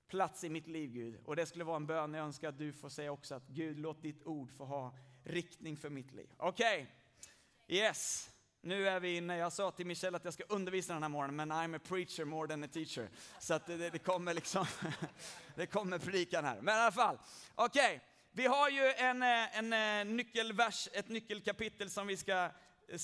plats 0.09 0.45
i 0.45 0.49
mitt 0.49 0.67
liv 0.67 0.91
Gud. 0.91 1.21
Och 1.25 1.37
det 1.37 1.47
skulle 1.47 1.65
vara 1.65 1.77
en 1.77 1.87
bön 1.87 2.15
jag 2.15 2.25
önskar 2.25 2.49
att 2.49 2.59
du 2.59 2.73
får 2.73 2.89
säga 2.89 3.13
också 3.13 3.35
att 3.35 3.47
Gud 3.49 3.79
låt 3.79 4.03
ditt 4.03 4.25
ord 4.25 4.51
få 4.57 4.65
ha 4.65 4.95
riktning 5.25 5.77
för 5.77 5.91
mitt 5.91 6.13
liv. 6.13 6.31
Okej, 6.37 6.83
okay. 6.83 7.79
yes. 7.79 8.31
Nu 8.61 8.89
är 8.89 9.01
vi 9.01 9.17
inne, 9.17 9.37
jag 9.37 9.53
sa 9.53 9.71
till 9.71 9.87
Michelle 9.87 10.17
att 10.17 10.25
jag 10.25 10.35
ska 10.35 10.45
undervisa 10.49 10.93
den 10.93 11.03
här 11.03 11.11
morgonen, 11.11 11.37
men 11.37 11.53
I'm 11.53 11.77
a 11.77 11.81
preacher 11.89 12.25
more 12.25 12.49
than 12.49 12.65
a 12.65 12.69
teacher. 12.73 13.09
Så 13.41 13.55
att 13.55 13.67
det, 13.67 13.91
det 13.91 13.99
kommer 13.99 14.35
liksom, 14.35 14.67
det 15.57 15.67
kommer 15.67 15.99
predikan 15.99 16.45
här. 16.45 16.61
Men 16.61 16.75
i 16.75 16.79
alla 16.79 16.93
fall, 16.93 17.19
okej. 17.55 17.97
Okay. 17.97 18.01
Vi 18.35 18.47
har 18.47 18.69
ju 18.69 18.93
en, 18.97 19.23
eh, 19.23 19.59
en 19.59 19.73
eh, 19.73 20.15
nyckelvers, 20.15 20.89
ett 20.93 21.09
nyckelkapitel 21.09 21.91
som 21.91 22.07
vi 22.07 22.17
ska 22.17 22.51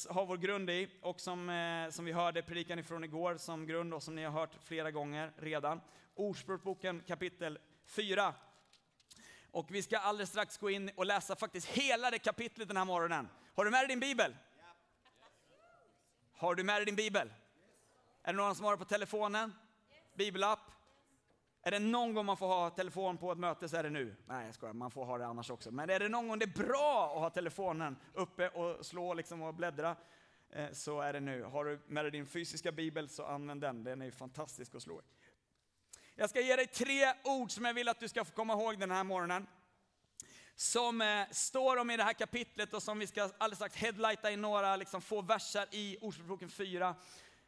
har 0.08 0.26
vår 0.26 0.36
grund 0.36 0.70
i 0.70 0.88
och 1.02 1.20
som, 1.20 1.50
eh, 1.50 1.90
som 1.90 2.04
vi 2.04 2.12
hörde 2.12 2.42
predikan 2.42 2.78
ifrån 2.78 3.04
igår 3.04 3.36
som 3.36 3.66
grund 3.66 3.94
och 3.94 4.02
som 4.02 4.14
ni 4.14 4.24
har 4.24 4.32
hört 4.32 4.56
flera 4.64 4.90
gånger 4.90 5.32
redan. 5.36 5.80
Ordspråksboken 6.14 7.02
kapitel 7.06 7.58
4. 7.86 8.34
Och 9.50 9.66
vi 9.70 9.82
ska 9.82 9.98
alldeles 9.98 10.30
strax 10.30 10.58
gå 10.58 10.70
in 10.70 10.90
och 10.96 11.06
läsa 11.06 11.36
faktiskt 11.36 11.66
hela 11.66 12.10
det 12.10 12.18
kapitlet 12.18 12.68
den 12.68 12.76
här 12.76 12.84
morgonen. 12.84 13.28
Har 13.54 13.64
du 13.64 13.70
med 13.70 13.80
dig 13.80 13.88
din 13.88 14.00
bibel? 14.00 14.36
Har 16.32 16.54
du 16.54 16.64
med 16.64 16.76
dig 16.76 16.84
din 16.84 16.96
bibel? 16.96 17.32
Är 18.22 18.32
det 18.32 18.36
någon 18.36 18.54
som 18.54 18.64
har 18.64 18.72
det 18.72 18.78
på 18.78 18.84
telefonen? 18.84 19.54
Bibelapp? 20.14 20.77
Är 21.68 21.72
det 21.72 21.78
någon 21.78 22.14
gång 22.14 22.26
man 22.26 22.36
får 22.36 22.46
ha 22.46 22.70
telefon 22.70 23.18
på 23.18 23.32
ett 23.32 23.38
möte 23.38 23.68
så 23.68 23.76
är 23.76 23.82
det 23.82 23.90
nu. 23.90 24.16
Nej 24.26 24.46
jag 24.46 24.54
skojar, 24.54 24.72
man 24.72 24.90
får 24.90 25.04
ha 25.04 25.18
det 25.18 25.26
annars 25.26 25.50
också. 25.50 25.70
Men 25.70 25.90
är 25.90 25.98
det 25.98 26.08
någon 26.08 26.28
gång 26.28 26.38
det 26.38 26.44
är 26.44 26.68
bra 26.68 27.12
att 27.14 27.20
ha 27.20 27.30
telefonen 27.30 27.96
uppe 28.14 28.48
och 28.48 28.86
slå 28.86 29.14
liksom 29.14 29.42
och 29.42 29.54
bläddra 29.54 29.96
eh, 30.50 30.70
så 30.72 31.00
är 31.00 31.12
det 31.12 31.20
nu. 31.20 31.42
Har 31.42 31.64
du 31.64 31.80
med 31.86 32.04
dig 32.04 32.10
din 32.10 32.26
fysiska 32.26 32.72
bibel 32.72 33.08
så 33.08 33.24
använd 33.24 33.60
den, 33.60 33.84
den 33.84 34.02
är 34.02 34.10
fantastisk 34.10 34.74
att 34.74 34.82
slå 34.82 35.00
i. 35.00 35.04
Jag 36.14 36.30
ska 36.30 36.40
ge 36.40 36.56
dig 36.56 36.66
tre 36.66 37.14
ord 37.24 37.50
som 37.50 37.64
jag 37.64 37.74
vill 37.74 37.88
att 37.88 38.00
du 38.00 38.08
ska 38.08 38.24
få 38.24 38.32
komma 38.32 38.52
ihåg 38.52 38.78
den 38.78 38.90
här 38.90 39.04
morgonen. 39.04 39.46
Som 40.54 41.00
eh, 41.00 41.22
står 41.30 41.76
om 41.76 41.90
i 41.90 41.96
det 41.96 42.04
här 42.04 42.12
kapitlet 42.12 42.74
och 42.74 42.82
som 42.82 42.98
vi 42.98 43.06
ska 43.06 43.22
alldeles 43.22 43.58
strax 43.58 43.76
headlighta 43.76 44.30
i 44.30 44.36
några 44.36 44.76
liksom, 44.76 45.00
få 45.00 45.22
verser 45.22 45.66
i 45.70 45.98
Ordspråksboken 46.00 46.50
4. 46.50 46.94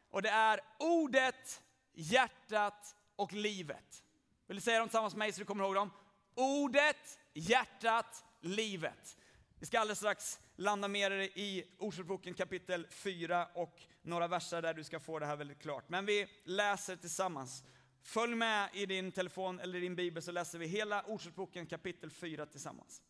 Och 0.09 0.21
det 0.21 0.29
är 0.29 0.59
ordet, 0.79 1.61
hjärtat 1.93 2.95
och 3.15 3.33
livet. 3.33 4.03
Vill 4.51 4.55
du 4.57 4.61
säga 4.61 4.79
dem 4.79 4.87
tillsammans 4.87 5.13
med 5.13 5.19
mig 5.19 5.33
så 5.33 5.39
du 5.39 5.45
kommer 5.45 5.63
ihåg 5.63 5.75
dem? 5.75 5.91
Ordet, 6.35 7.19
hjärtat, 7.33 8.25
livet. 8.41 9.17
Vi 9.59 9.65
ska 9.65 9.79
alldeles 9.79 9.97
strax 9.97 10.39
landa 10.55 10.87
mer 10.87 11.11
i 11.11 11.75
Ordspråksboken 11.77 12.33
kapitel 12.33 12.87
4 12.89 13.47
och 13.53 13.81
några 14.01 14.27
verser 14.27 14.61
där 14.61 14.73
du 14.73 14.83
ska 14.83 14.99
få 14.99 15.19
det 15.19 15.25
här 15.25 15.35
väldigt 15.35 15.61
klart. 15.61 15.89
Men 15.89 16.05
vi 16.05 16.27
läser 16.43 16.95
tillsammans. 16.95 17.63
Följ 18.03 18.35
med 18.35 18.69
i 18.73 18.85
din 18.85 19.11
telefon 19.11 19.59
eller 19.59 19.81
din 19.81 19.95
bibel 19.95 20.23
så 20.23 20.31
läser 20.31 20.59
vi 20.59 20.67
hela 20.67 21.03
Ordspråksboken 21.03 21.65
kapitel 21.65 22.11
4 22.11 22.45
tillsammans. 22.45 23.01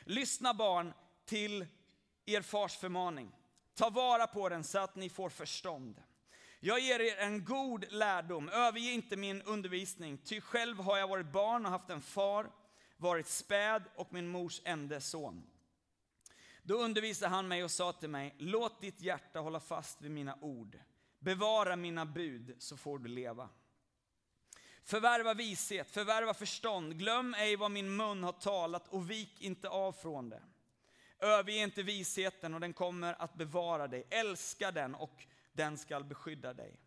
Lyssna 0.00 0.54
barn 0.54 0.92
till 1.24 1.66
er 2.26 2.42
fars 2.42 2.76
förmaning. 2.76 3.32
Ta 3.74 3.90
vara 3.90 4.26
på 4.26 4.48
den 4.48 4.64
så 4.64 4.78
att 4.78 4.96
ni 4.96 5.08
får 5.08 5.30
förstånd. 5.30 6.02
Jag 6.60 6.80
ger 6.80 7.00
er 7.00 7.16
en 7.16 7.44
god 7.44 7.92
lärdom, 7.92 8.48
överge 8.48 8.92
inte 8.92 9.16
min 9.16 9.42
undervisning, 9.42 10.18
ty 10.18 10.40
själv 10.40 10.80
har 10.80 10.98
jag 10.98 11.08
varit 11.08 11.32
barn 11.32 11.66
och 11.66 11.72
haft 11.72 11.90
en 11.90 12.02
far, 12.02 12.50
varit 12.96 13.26
späd 13.26 13.82
och 13.96 14.12
min 14.12 14.28
mors 14.28 14.60
enda 14.64 15.00
son. 15.00 15.46
Då 16.62 16.74
undervisade 16.74 17.34
han 17.34 17.48
mig 17.48 17.64
och 17.64 17.70
sa 17.70 17.92
till 17.92 18.10
mig, 18.10 18.34
låt 18.38 18.80
ditt 18.80 19.00
hjärta 19.00 19.40
hålla 19.40 19.60
fast 19.60 20.02
vid 20.02 20.10
mina 20.10 20.38
ord. 20.40 20.78
Bevara 21.18 21.76
mina 21.76 22.06
bud 22.06 22.56
så 22.58 22.76
får 22.76 22.98
du 22.98 23.08
leva. 23.08 23.48
Förvärva 24.84 25.34
vishet, 25.34 25.90
förvärva 25.90 26.34
förstånd, 26.34 26.98
glöm 26.98 27.34
ej 27.34 27.56
vad 27.56 27.70
min 27.70 27.96
mun 27.96 28.24
har 28.24 28.32
talat 28.32 28.88
och 28.88 29.10
vik 29.10 29.40
inte 29.40 29.68
av 29.68 29.92
från 29.92 30.28
det. 30.28 30.42
Överge 31.18 31.62
inte 31.62 31.82
visheten 31.82 32.54
och 32.54 32.60
den 32.60 32.72
kommer 32.72 33.22
att 33.22 33.34
bevara 33.34 33.88
dig. 33.88 34.06
Älska 34.10 34.70
den 34.70 34.94
och 34.94 35.26
den 35.56 35.78
skall 35.78 36.04
beskydda 36.04 36.54
dig. 36.54 36.80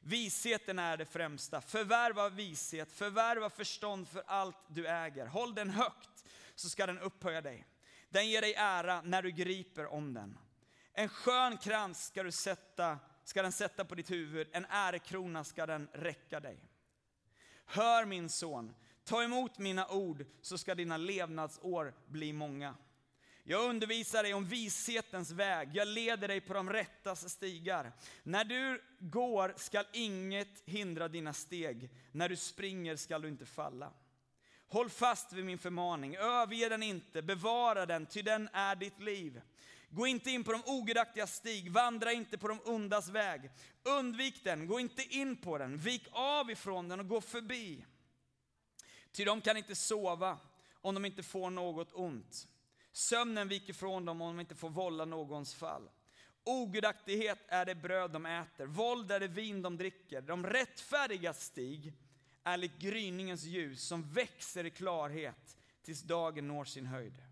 Visheten 0.00 0.78
är 0.78 0.96
det 0.96 1.06
främsta. 1.06 1.60
Förvärva 1.60 2.28
vishet, 2.28 2.92
förvärva 2.92 3.50
förstånd 3.50 4.08
för 4.08 4.22
allt 4.26 4.56
du 4.68 4.86
äger. 4.86 5.26
Håll 5.26 5.54
den 5.54 5.70
högt 5.70 6.24
så 6.54 6.68
ska 6.68 6.86
den 6.86 6.98
upphöja 6.98 7.40
dig. 7.40 7.66
Den 8.08 8.28
ger 8.28 8.40
dig 8.40 8.54
ära 8.54 9.02
när 9.02 9.22
du 9.22 9.30
griper 9.30 9.86
om 9.86 10.14
den. 10.14 10.38
En 10.92 11.08
skön 11.08 11.56
krans 11.56 12.06
ska, 12.06 12.22
du 12.22 12.32
sätta, 12.32 12.98
ska 13.24 13.42
den 13.42 13.52
sätta 13.52 13.84
på 13.84 13.94
ditt 13.94 14.10
huvud, 14.10 14.48
en 14.52 14.66
ärekrona 14.70 15.44
ska 15.44 15.66
den 15.66 15.88
räcka 15.92 16.40
dig. 16.40 16.58
Hör 17.64 18.04
min 18.04 18.28
son, 18.28 18.74
ta 19.04 19.22
emot 19.22 19.58
mina 19.58 19.88
ord 19.88 20.26
så 20.40 20.58
ska 20.58 20.74
dina 20.74 20.96
levnadsår 20.96 21.94
bli 22.06 22.32
många. 22.32 22.74
Jag 23.48 23.68
undervisar 23.70 24.22
dig 24.22 24.34
om 24.34 24.44
vishetens 24.44 25.30
väg, 25.30 25.70
jag 25.72 25.88
leder 25.88 26.28
dig 26.28 26.40
på 26.40 26.54
de 26.54 26.70
rättas 26.70 27.32
stigar. 27.32 27.92
När 28.22 28.44
du 28.44 28.82
går 28.98 29.54
skall 29.56 29.84
inget 29.92 30.62
hindra 30.64 31.08
dina 31.08 31.32
steg, 31.32 31.90
när 32.12 32.28
du 32.28 32.36
springer 32.36 32.96
skall 32.96 33.22
du 33.22 33.28
inte 33.28 33.46
falla. 33.46 33.92
Håll 34.68 34.90
fast 34.90 35.32
vid 35.32 35.44
min 35.44 35.58
förmaning, 35.58 36.16
överge 36.16 36.68
den 36.68 36.82
inte, 36.82 37.22
bevara 37.22 37.86
den, 37.86 38.06
ty 38.06 38.22
den 38.22 38.48
är 38.52 38.76
ditt 38.76 39.00
liv. 39.00 39.40
Gå 39.88 40.06
inte 40.06 40.30
in 40.30 40.44
på 40.44 40.52
de 40.52 40.62
ogudaktiga 40.66 41.26
stig, 41.26 41.72
vandra 41.72 42.12
inte 42.12 42.38
på 42.38 42.48
de 42.48 42.60
ondas 42.64 43.08
väg. 43.08 43.50
Undvik 43.82 44.44
den, 44.44 44.66
gå 44.66 44.80
inte 44.80 45.02
in 45.02 45.36
på 45.36 45.58
den, 45.58 45.76
vik 45.76 46.08
av 46.12 46.50
ifrån 46.50 46.88
den 46.88 47.00
och 47.00 47.08
gå 47.08 47.20
förbi. 47.20 47.86
Ty 49.12 49.24
de 49.24 49.40
kan 49.40 49.56
inte 49.56 49.74
sova 49.74 50.38
om 50.72 50.94
de 50.94 51.04
inte 51.04 51.22
får 51.22 51.50
något 51.50 51.92
ont. 51.92 52.48
Sömnen 52.96 53.48
viker 53.48 53.72
från 53.72 54.04
dem 54.04 54.22
om 54.22 54.36
de 54.36 54.40
inte 54.40 54.54
får 54.54 54.70
vålla 54.70 55.04
någons 55.04 55.54
fall. 55.54 55.90
Ogudaktighet 56.44 57.38
är 57.48 57.64
det 57.64 57.74
bröd 57.74 58.10
de 58.10 58.26
äter, 58.26 58.66
våld 58.66 59.12
är 59.12 59.20
det 59.20 59.28
vin 59.28 59.62
de 59.62 59.76
dricker. 59.76 60.20
De 60.20 60.46
rättfärdiga 60.46 61.34
stig 61.34 61.92
är 62.42 62.56
likt 62.56 62.78
gryningens 62.78 63.44
ljus 63.44 63.88
som 63.88 64.12
växer 64.12 64.64
i 64.64 64.70
klarhet 64.70 65.56
tills 65.82 66.02
dagen 66.02 66.48
når 66.48 66.64
sin 66.64 66.86
höjd. 66.86 67.22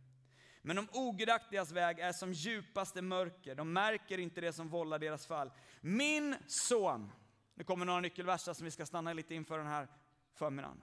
Men 0.62 0.76
de 0.76 0.88
ogudaktigas 0.92 1.72
väg 1.72 1.98
är 1.98 2.12
som 2.12 2.32
djupaste 2.32 3.02
mörker, 3.02 3.54
de 3.54 3.72
märker 3.72 4.18
inte 4.18 4.40
det 4.40 4.52
som 4.52 4.68
vållar 4.68 4.98
deras 4.98 5.26
fall. 5.26 5.50
Min 5.80 6.36
son, 6.46 7.12
nu 7.54 7.64
kommer 7.64 7.86
några 7.86 8.00
nyckelverser 8.00 8.52
som 8.52 8.64
vi 8.64 8.70
ska 8.70 8.86
stanna 8.86 9.12
lite 9.12 9.34
inför 9.34 9.58
den 9.58 9.66
här 9.66 9.88
förmiddagen. 10.34 10.82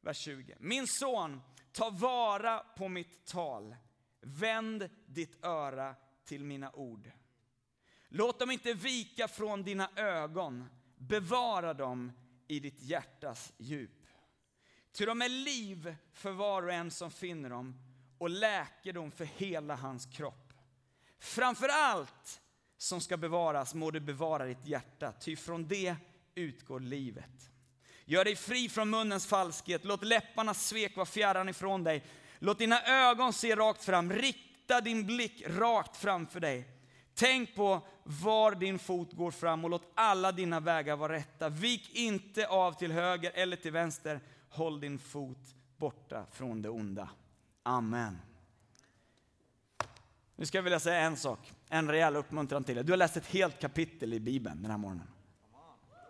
Vers 0.00 0.18
20. 0.18 0.56
Min 0.58 0.86
son, 0.86 1.40
ta 1.72 1.90
vara 1.90 2.58
på 2.58 2.88
mitt 2.88 3.26
tal, 3.26 3.76
vänd 4.24 4.88
ditt 5.06 5.44
öra 5.44 5.94
till 6.24 6.44
mina 6.44 6.72
ord. 6.72 7.10
Låt 8.08 8.38
dem 8.38 8.50
inte 8.50 8.72
vika 8.72 9.28
från 9.28 9.62
dina 9.62 9.90
ögon, 9.96 10.64
bevara 10.96 11.74
dem 11.74 12.12
i 12.48 12.60
ditt 12.60 12.82
hjärtas 12.82 13.52
djup. 13.58 14.06
Ty 14.92 15.06
de 15.06 15.22
är 15.22 15.28
liv 15.28 15.96
för 16.12 16.32
var 16.32 16.62
och 16.62 16.72
en 16.72 16.90
som 16.90 17.10
finner 17.10 17.50
dem 17.50 17.74
och 18.18 18.30
läkedom 18.30 19.10
för 19.10 19.24
hela 19.24 19.76
hans 19.76 20.06
kropp. 20.06 20.52
Framför 21.18 21.68
allt 21.68 22.40
som 22.76 23.00
ska 23.00 23.16
bevaras 23.16 23.74
må 23.74 23.90
du 23.90 24.00
bevara 24.00 24.44
ditt 24.44 24.66
hjärta, 24.66 25.12
ty 25.12 25.36
från 25.36 25.68
det 25.68 25.96
utgår 26.34 26.80
livet. 26.80 27.50
Gör 28.04 28.24
dig 28.24 28.36
fri 28.36 28.68
från 28.68 28.90
munnens 28.90 29.26
falskhet, 29.26 29.84
låt 29.84 30.04
läpparnas 30.04 30.66
svek 30.66 30.96
vara 30.96 31.06
fjärran 31.06 31.48
ifrån 31.48 31.84
dig. 31.84 32.04
Låt 32.44 32.58
dina 32.58 32.82
ögon 32.82 33.32
se 33.32 33.56
rakt 33.56 33.84
fram, 33.84 34.12
rikta 34.12 34.80
din 34.80 35.06
blick 35.06 35.42
rakt 35.46 35.96
framför 35.96 36.40
dig. 36.40 36.68
Tänk 37.14 37.54
på 37.54 37.80
var 38.02 38.54
din 38.54 38.78
fot 38.78 39.12
går 39.12 39.30
fram 39.30 39.64
och 39.64 39.70
låt 39.70 39.92
alla 39.94 40.32
dina 40.32 40.60
vägar 40.60 40.96
vara 40.96 41.12
rätta. 41.12 41.48
Vik 41.48 41.94
inte 41.94 42.46
av 42.46 42.72
till 42.72 42.92
höger 42.92 43.32
eller 43.34 43.56
till 43.56 43.72
vänster. 43.72 44.20
Håll 44.48 44.80
din 44.80 44.98
fot 44.98 45.38
borta 45.76 46.26
från 46.32 46.62
det 46.62 46.68
onda. 46.68 47.08
Amen. 47.62 48.18
Nu 50.36 50.46
ska 50.46 50.58
jag 50.58 50.62
vilja 50.62 50.80
säga 50.80 51.00
en 51.00 51.16
sak, 51.16 51.52
en 51.68 51.90
rejäl 51.90 52.16
uppmuntran 52.16 52.64
till 52.64 52.74
dig. 52.74 52.84
Du 52.84 52.92
har 52.92 52.96
läst 52.96 53.16
ett 53.16 53.26
helt 53.26 53.60
kapitel 53.60 54.14
i 54.14 54.20
Bibeln 54.20 54.62
den 54.62 54.70
här 54.70 54.78
morgonen. 54.78 55.08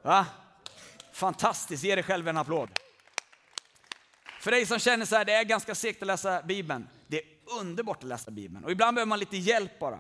Va? 0.03 0.27
Fantastiskt, 1.13 1.85
ge 1.85 1.95
dig 1.95 2.05
själv 2.05 2.29
en 2.29 2.37
applåd. 2.37 2.71
För 4.45 4.51
dig 4.51 4.67
som 4.67 4.79
känner 4.79 5.07
så 5.07 5.17
här, 5.17 5.25
det 5.25 5.33
är 5.33 5.45
ganska 5.45 5.75
segt 5.75 6.03
att 6.03 6.07
läsa 6.07 6.43
Bibeln. 6.43 6.89
Det 7.07 7.17
är 7.17 7.25
underbart 7.61 8.03
att 8.03 8.09
läsa 8.09 8.31
Bibeln 8.31 8.65
och 8.65 8.71
ibland 8.71 8.95
behöver 8.95 9.09
man 9.09 9.19
lite 9.19 9.37
hjälp 9.37 9.79
bara. 9.79 9.99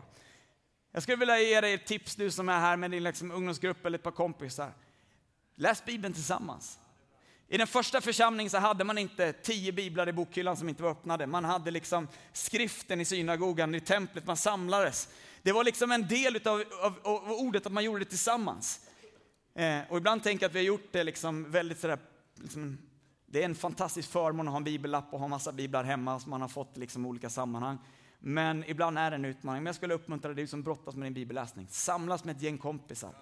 Jag 0.93 1.03
skulle 1.03 1.17
vilja 1.17 1.41
ge 1.41 1.61
dig 1.61 1.73
ett 1.73 1.87
tips, 1.87 2.17
du 2.17 2.31
som 2.31 2.49
är 2.49 2.61
här 2.61 2.77
med 2.77 2.91
din 2.91 3.03
liksom 3.03 3.31
ungdomsgrupp 3.31 3.87
eller 3.87 3.99
ett 3.99 4.03
par 4.03 4.11
kompisar. 4.11 4.73
Läs 5.57 5.85
Bibeln 5.85 6.15
tillsammans. 6.15 6.79
I 7.49 7.59
den 7.59 7.67
första 7.67 8.01
församlingen 8.01 8.51
så 8.51 8.59
hade 8.59 8.85
man 8.85 8.99
inte 8.99 9.33
tio 9.33 9.73
biblar 9.73 10.09
i 10.09 10.13
bokhyllan 10.13 10.57
som 10.57 10.69
inte 10.69 10.83
var 10.83 10.91
öppnade. 10.91 11.27
Man 11.27 11.45
hade 11.45 11.71
liksom 11.71 12.09
skriften 12.33 13.01
i 13.01 13.05
synagogan, 13.05 13.75
i 13.75 13.81
templet, 13.81 14.27
man 14.27 14.37
samlades. 14.37 15.09
Det 15.43 15.53
var 15.53 15.65
liksom 15.65 15.93
en 15.93 16.09
del 16.09 16.37
utav, 16.37 16.65
av, 16.83 16.99
av 17.03 17.33
ordet 17.33 17.67
att 17.67 17.73
man 17.73 17.85
gjorde 17.85 17.99
det 17.99 18.11
tillsammans. 18.11 18.81
Eh, 19.55 19.81
och 19.89 19.97
ibland 19.97 20.23
tänker 20.23 20.45
jag 20.45 20.49
att 20.49 20.55
vi 20.55 20.59
har 20.59 20.67
gjort 20.67 20.93
det 20.93 21.05
liksom 21.05 21.51
väldigt 21.51 21.81
sådär, 21.81 21.99
liksom, 22.35 22.79
det 23.35 23.41
är 23.41 23.45
en 23.45 23.55
fantastisk 23.55 24.11
förmån 24.11 24.49
att 24.49 24.53
ha 24.53 24.59
en 24.59 24.65
bibellapp 24.65 25.05
och 25.11 25.21
ha 25.21 25.29
massa 25.29 25.53
biblar 25.53 25.85
hemma 25.85 26.21
som 26.21 26.31
man 26.31 26.41
har 26.41 26.49
fått 26.49 26.77
liksom, 26.77 27.05
i 27.05 27.09
olika 27.09 27.31
sammanhang. 27.31 27.79
Men 28.19 28.65
ibland 28.65 28.99
är 28.99 29.11
det 29.11 29.17
en 29.17 29.25
utmaning. 29.25 29.63
Men 29.63 29.67
jag 29.67 29.77
skulle 29.77 29.95
uppmuntra 29.95 30.35
dig 30.35 30.47
som 30.47 30.63
brottas 30.63 30.95
med 30.95 31.07
din 31.07 31.15
bibelläsning. 31.15 31.67
Samlas 31.71 32.25
med 32.25 32.37
ett 32.37 32.43
gäng 32.43 32.59
kompisar. 32.59 33.15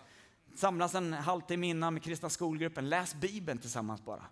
Samlas 0.56 0.94
en 0.94 1.12
halvtimme 1.12 1.66
innan 1.66 1.94
med 1.94 2.02
kristna 2.02 2.28
skolgruppen. 2.28 2.88
Läs 2.88 3.14
Bibeln 3.14 3.58
tillsammans 3.58 4.04
bara. 4.04 4.22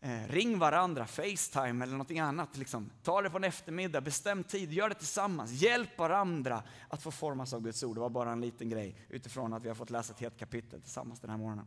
Eh, 0.00 0.28
ring 0.28 0.58
varandra, 0.58 1.06
Facetime 1.06 1.84
eller 1.84 1.92
någonting 1.92 2.20
annat. 2.20 2.56
Liksom. 2.56 2.90
Ta 3.02 3.22
det 3.22 3.30
på 3.30 3.36
en 3.36 3.44
eftermiddag, 3.44 4.00
bestäm 4.00 4.44
tid, 4.44 4.72
gör 4.72 4.88
det 4.88 4.94
tillsammans. 4.94 5.50
Hjälp 5.50 5.98
varandra 5.98 6.62
att 6.88 7.02
få 7.02 7.10
formas 7.10 7.52
av 7.52 7.60
Guds 7.60 7.82
ord. 7.82 7.96
Det 7.96 8.00
var 8.00 8.10
bara 8.10 8.32
en 8.32 8.40
liten 8.40 8.68
grej 8.68 8.96
utifrån 9.08 9.52
att 9.52 9.64
vi 9.64 9.68
har 9.68 9.74
fått 9.74 9.90
läsa 9.90 10.12
ett 10.12 10.20
helt 10.20 10.38
kapitel 10.38 10.82
tillsammans 10.82 11.20
den 11.20 11.30
här 11.30 11.38
morgonen. 11.38 11.66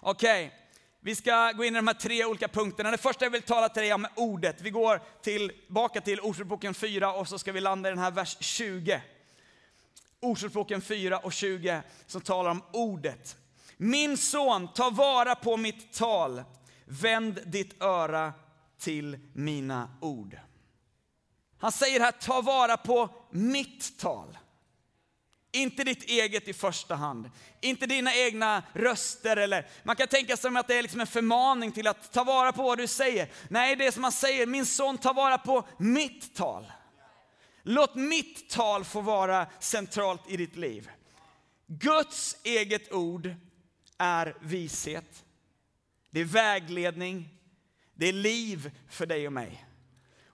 Okej, 0.00 0.46
okay. 0.46 0.58
Vi 1.04 1.14
ska 1.14 1.52
gå 1.52 1.64
in 1.64 1.74
i 1.74 1.78
de 1.78 1.86
här 1.86 1.94
tre 1.94 2.24
olika 2.24 2.48
punkterna. 2.48 2.90
Det 2.90 2.98
första 2.98 3.24
jag 3.24 3.30
vill 3.30 3.42
tala 3.42 3.68
till 3.68 3.82
dig 3.82 3.92
om 3.92 4.04
är 4.04 4.10
ordet. 4.16 4.60
Vi 4.60 4.70
går 4.70 5.00
tillbaka 5.22 6.00
till 6.00 6.20
Ordspråksboken 6.20 6.74
4 6.74 7.12
och 7.12 7.28
så 7.28 7.38
ska 7.38 7.52
vi 7.52 7.60
landa 7.60 7.88
i 7.88 7.92
den 7.92 7.98
här 7.98 8.10
vers 8.10 8.36
20. 8.40 9.02
Ordspråksboken 10.20 10.80
4 10.80 11.18
och 11.18 11.32
20 11.32 11.82
som 12.06 12.20
talar 12.20 12.50
om 12.50 12.62
ordet. 12.72 13.36
Min 13.76 14.16
son, 14.16 14.68
ta 14.74 14.90
vara 14.90 15.34
på 15.34 15.56
mitt 15.56 15.92
tal. 15.92 16.42
Vänd 16.84 17.40
ditt 17.46 17.82
öra 17.82 18.32
till 18.78 19.18
mina 19.32 19.90
ord. 20.00 20.38
Han 21.58 21.72
säger 21.72 22.00
här, 22.00 22.12
ta 22.12 22.40
vara 22.40 22.76
på 22.76 23.08
mitt 23.30 23.98
tal. 23.98 24.38
Inte 25.52 25.84
ditt 25.84 26.02
eget 26.02 26.48
i 26.48 26.52
första 26.52 26.94
hand. 26.94 27.30
Inte 27.60 27.86
dina 27.86 28.14
egna 28.14 28.62
röster 28.72 29.36
eller 29.36 29.66
man 29.82 29.96
kan 29.96 30.08
tänka 30.08 30.36
sig 30.36 30.56
att 30.56 30.68
det 30.68 30.74
är 30.74 30.82
liksom 30.82 31.00
en 31.00 31.06
förmaning 31.06 31.72
till 31.72 31.86
att 31.86 32.12
ta 32.12 32.24
vara 32.24 32.52
på 32.52 32.62
vad 32.62 32.78
du 32.78 32.86
säger. 32.86 33.28
Nej, 33.48 33.76
det 33.76 33.86
är 33.86 33.90
som 33.90 34.02
han 34.02 34.12
säger, 34.12 34.46
min 34.46 34.66
son 34.66 34.98
ta 34.98 35.12
vara 35.12 35.38
på 35.38 35.68
mitt 35.78 36.34
tal. 36.34 36.72
Låt 37.62 37.94
mitt 37.94 38.50
tal 38.50 38.84
få 38.84 39.00
vara 39.00 39.46
centralt 39.60 40.30
i 40.30 40.36
ditt 40.36 40.56
liv. 40.56 40.90
Guds 41.66 42.36
eget 42.42 42.92
ord 42.92 43.34
är 43.98 44.36
vishet. 44.40 45.24
Det 46.10 46.20
är 46.20 46.24
vägledning. 46.24 47.28
Det 47.94 48.08
är 48.08 48.12
liv 48.12 48.70
för 48.90 49.06
dig 49.06 49.26
och 49.26 49.32
mig. 49.32 49.66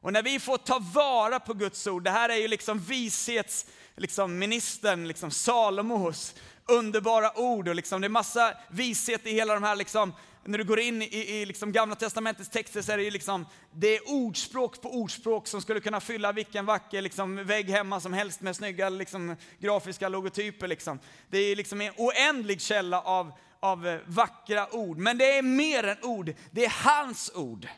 Och 0.01 0.13
när 0.13 0.23
vi 0.23 0.41
får 0.41 0.59
ta 0.59 0.79
vara 0.79 1.41
på 1.41 1.55
Guds 1.55 1.87
ord, 1.87 2.05
det 2.05 2.11
här 2.11 2.29
är 2.29 2.37
ju 2.37 2.49
liksom 2.49 2.79
vishets 2.79 3.67
liksom 3.99 4.39
ministern, 4.39 5.09
liksom 5.09 5.31
Salomos 5.31 6.35
underbara 6.69 7.39
ord 7.39 7.69
och 7.69 7.75
liksom, 7.75 8.01
det 8.01 8.07
är 8.07 8.09
massa 8.09 8.55
vishet 8.71 9.27
i 9.27 9.33
hela 9.33 9.55
de 9.55 9.63
här 9.63 9.77
liksom, 9.77 10.13
när 10.45 10.59
du 10.59 10.65
går 10.65 10.81
in 10.81 11.03
i, 11.03 11.07
i 11.07 11.47
liksom 11.47 11.73
gamla 11.73 11.95
testamentets 11.95 12.49
texter 12.49 12.83
så 12.83 12.93
är 12.93 12.97
det 12.97 13.03
ju 13.03 13.11
liksom, 13.11 13.47
det 13.73 13.97
är 13.97 14.01
ordspråk 14.11 14.83
på 14.83 14.95
ordspråk 14.95 15.47
som 15.47 15.61
skulle 15.63 15.81
kunna 15.81 16.01
fylla 16.01 16.33
vilken 16.33 16.67
vacker 16.67 17.03
liksom, 17.03 17.45
vägg 17.45 17.71
hemma 17.71 18.01
som 18.01 18.13
helst 18.13 18.41
med 18.41 18.57
snygga 18.57 18.89
liksom, 18.89 19.37
grafiska 19.59 20.09
logotyper. 20.09 20.69
Liksom. 20.69 20.99
Det 21.31 21.39
är 21.39 21.57
liksom 21.57 21.81
en 21.81 21.93
oändlig 21.97 22.61
källa 22.61 23.01
av, 23.01 23.33
av 23.61 24.01
vackra 24.07 24.75
ord. 24.75 24.99
Men 24.99 25.19
det 25.19 25.39
är 25.39 25.43
mer 25.43 25.85
än 25.85 25.97
ord, 26.03 26.35
det 26.51 26.65
är 26.65 26.73
hans 26.85 27.33
ord. 27.35 27.69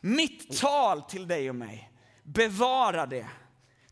Mitt 0.00 0.60
tal 0.60 1.02
till 1.02 1.28
dig 1.28 1.48
och 1.48 1.56
mig, 1.56 1.90
bevara 2.22 3.06
det. 3.06 3.26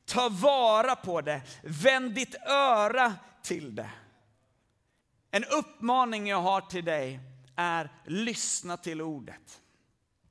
Ta 0.06 0.28
vara 0.28 0.96
på 0.96 1.20
det, 1.20 1.40
vänd 1.62 2.14
ditt 2.14 2.34
öra 2.46 3.14
till 3.42 3.74
det. 3.74 3.90
En 5.30 5.44
uppmaning 5.44 6.28
jag 6.28 6.40
har 6.40 6.60
till 6.60 6.84
dig 6.84 7.20
är 7.56 7.90
lyssna 8.06 8.76
till 8.76 9.02
ordet. 9.02 9.60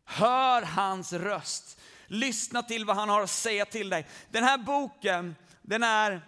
Hör 0.05 0.61
hans 0.61 1.13
röst. 1.13 1.79
Lyssna 2.07 2.63
till 2.63 2.85
vad 2.85 2.95
han 2.95 3.09
har 3.09 3.21
att 3.21 3.29
säga 3.29 3.65
till 3.65 3.89
dig. 3.89 4.07
Den 4.29 4.43
här 4.43 4.57
boken, 4.57 5.35
den 5.61 5.83
är 5.83 6.21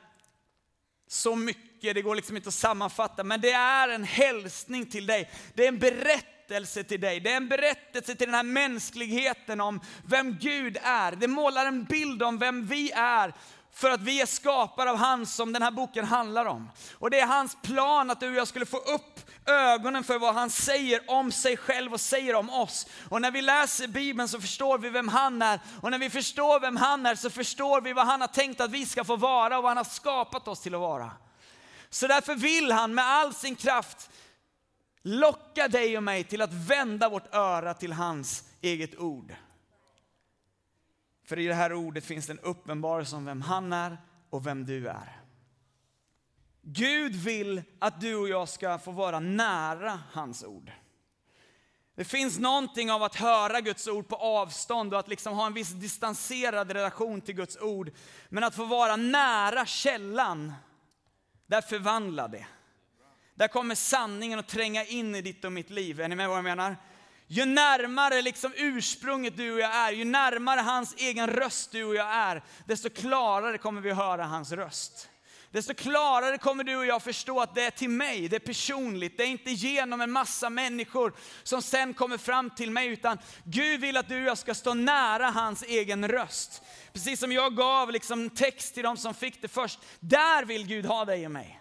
så 1.08 1.36
mycket, 1.36 1.96
det 1.96 2.02
går 2.02 2.16
liksom 2.16 2.36
inte 2.38 2.50
att 2.50 2.54
sammanfatta, 2.54 3.24
men 3.24 3.42
det 3.42 3.52
är 3.52 3.90
en 3.90 4.04
hälsning 4.04 4.86
till 4.86 5.06
dig. 5.06 5.32
Det 5.54 5.64
är 5.64 5.68
en 5.68 5.80
berättelse 5.80 6.33
till 6.62 7.02
dig. 7.02 7.20
Det 7.20 7.32
är 7.32 7.38
en 7.38 7.48
berättelse 7.48 8.16
till 8.16 8.28
den 8.28 8.36
här 8.36 8.44
mänskligheten 8.44 9.62
om 9.62 9.82
vem 10.06 10.38
Gud 10.40 10.78
är. 10.84 11.12
Det 11.12 11.28
målar 11.28 11.66
en 11.66 11.84
bild 11.84 12.24
om 12.24 12.38
vem 12.38 12.66
vi 12.66 12.92
är 12.92 13.34
för 13.74 13.90
att 13.90 14.02
vi 14.02 14.22
är 14.22 14.26
skapare 14.26 14.92
av 14.92 14.98
han 14.98 15.26
som 15.26 15.54
den 15.54 15.62
här 15.62 15.72
boken 15.72 16.06
handlar 16.06 16.46
om. 16.46 16.70
Och 16.94 17.10
det 17.10 17.20
är 17.20 17.28
hans 17.28 17.58
plan 17.62 18.12
att 18.12 18.20
du 18.20 18.30
och 18.30 18.36
jag 18.36 18.48
skulle 18.48 18.66
få 18.66 18.78
upp 18.78 19.20
ögonen 19.46 20.04
för 20.04 20.20
vad 20.20 20.34
han 20.34 20.50
säger 20.50 21.02
om 21.08 21.32
sig 21.32 21.58
själv 21.58 21.94
och 21.94 22.02
säger 22.02 22.36
om 22.36 22.50
oss. 22.50 22.88
Och 23.10 23.22
när 23.22 23.32
vi 23.32 23.42
läser 23.42 23.88
Bibeln 23.88 24.28
så 24.28 24.42
förstår 24.42 24.78
vi 24.78 24.90
vem 24.90 25.08
han 25.08 25.42
är. 25.42 25.60
Och 25.82 25.92
när 25.92 26.00
vi 26.00 26.10
förstår 26.10 26.60
vem 26.60 26.78
han 26.78 27.06
är 27.06 27.16
så 27.16 27.30
förstår 27.30 27.82
vi 27.82 27.94
vad 27.94 28.06
han 28.06 28.22
har 28.22 28.28
tänkt 28.28 28.62
att 28.62 28.72
vi 28.72 28.86
ska 28.86 29.04
få 29.04 29.16
vara 29.16 29.58
och 29.58 29.64
vad 29.64 29.70
han 29.70 29.78
har 29.78 29.84
skapat 29.84 30.48
oss 30.48 30.62
till 30.62 30.76
att 30.76 30.82
vara. 30.82 31.12
Så 31.90 32.08
därför 32.08 32.36
vill 32.36 32.72
han 32.72 32.94
med 32.94 33.06
all 33.06 33.34
sin 33.34 33.56
kraft 33.56 34.10
locka 35.04 35.68
dig 35.68 35.98
och 35.98 36.04
mig 36.04 36.24
till 36.24 36.42
att 36.42 36.54
vända 36.54 37.10
vårt 37.10 37.36
öra 37.36 37.74
till 37.74 37.94
hans 37.94 38.50
eget 38.62 39.00
ord. 39.00 39.36
För 41.26 41.40
i 41.40 41.48
det 41.48 41.54
här 41.54 41.74
ordet 41.74 42.06
finns 42.06 42.28
det 42.28 42.34
en 42.34 42.40
uppenbarelse 42.40 43.16
om 43.16 43.26
vem 43.26 43.42
han 43.42 43.74
är 43.74 43.98
och 44.30 44.48
vem 44.48 44.66
du 44.66 44.88
är. 44.88 45.20
Gud 46.62 47.16
vill 47.16 47.62
att 47.80 48.02
du 48.02 48.16
och 48.16 48.30
jag 48.30 48.50
ska 48.50 48.80
få 48.80 48.92
vara 48.92 49.20
nära 49.20 50.00
hans 50.12 50.44
ord. 50.44 50.72
Det 51.96 52.06
finns 52.06 52.40
någonting 52.40 52.92
av 52.92 53.04
att 53.04 53.16
höra 53.16 53.62
Guds 53.62 53.88
ord 53.88 54.08
på 54.08 54.16
avstånd 54.16 54.94
och 54.94 55.00
att 55.00 55.08
liksom 55.08 55.34
ha 55.34 55.46
en 55.46 55.54
viss 55.54 55.70
distanserad 55.70 56.72
relation 56.72 57.22
till 57.22 57.36
Guds 57.36 57.58
ord. 57.58 57.92
Men 58.30 58.44
att 58.44 58.56
få 58.56 58.66
vara 58.66 58.96
nära 58.96 59.66
källan, 59.66 60.54
där 61.46 61.62
förvandlar 61.62 62.28
det. 62.28 62.48
Där 63.44 63.48
kommer 63.48 63.76
sanningen 63.76 64.40
att 64.40 64.48
tränga 64.48 64.86
in 64.86 65.16
i 65.16 65.22
ditt 65.22 65.46
och 65.46 65.52
mitt 65.52 65.70
liv. 65.70 66.02
Är 66.02 66.08
ni 66.08 66.16
med 66.16 66.30
vad 66.30 66.38
jag 66.38 66.44
menar? 66.44 66.78
Ju 67.28 67.46
närmare 67.46 68.22
liksom 68.22 68.54
ursprunget 68.56 69.38
du 69.38 69.54
och 69.54 69.60
jag 69.60 69.76
är, 69.76 69.92
ju 69.92 70.06
närmare 70.06 70.60
hans 70.60 70.96
egen 70.98 71.28
röst 71.28 71.72
du 71.72 71.84
och 71.84 71.96
jag 71.96 72.08
är, 72.08 72.44
desto 72.66 72.90
klarare 72.90 73.58
kommer 73.58 73.82
vi 73.82 73.92
höra 73.92 74.24
hans 74.24 74.52
röst. 74.52 75.10
Desto 75.52 75.74
klarare 75.74 76.38
kommer 76.38 76.64
du 76.64 76.76
och 76.76 76.86
jag 76.86 77.04
förstå 77.04 77.42
att 77.42 77.56
det 77.56 77.64
är 77.64 77.72
till 77.72 77.90
mig, 77.90 78.28
det 78.28 78.36
är 78.36 78.40
personligt. 78.40 79.18
Det 79.18 79.24
är 79.24 79.28
inte 79.28 79.52
genom 79.52 80.02
en 80.02 80.12
massa 80.12 80.50
människor 80.50 81.14
som 81.44 81.62
sen 81.62 81.94
kommer 81.94 82.18
fram 82.18 82.50
till 82.50 82.72
mig, 82.72 82.88
utan 82.88 83.18
Gud 83.44 83.82
vill 83.82 83.98
att 83.98 84.10
du 84.10 84.22
och 84.22 84.28
jag 84.28 84.38
ska 84.38 84.54
stå 84.54 84.74
nära 84.74 85.30
hans 85.30 85.64
egen 85.64 86.08
röst. 86.08 86.62
Precis 86.94 87.20
som 87.20 87.32
jag 87.32 87.56
gav 87.56 87.92
liksom 87.92 88.30
text 88.30 88.74
till 88.74 88.84
de 88.84 88.98
som 88.98 89.14
fick 89.14 89.42
det 89.42 89.48
först. 89.48 89.80
Där 90.00 90.46
vill 90.46 90.68
Gud 90.68 90.86
ha 90.86 91.06
dig 91.06 91.26
och 91.26 91.32
mig. 91.32 91.60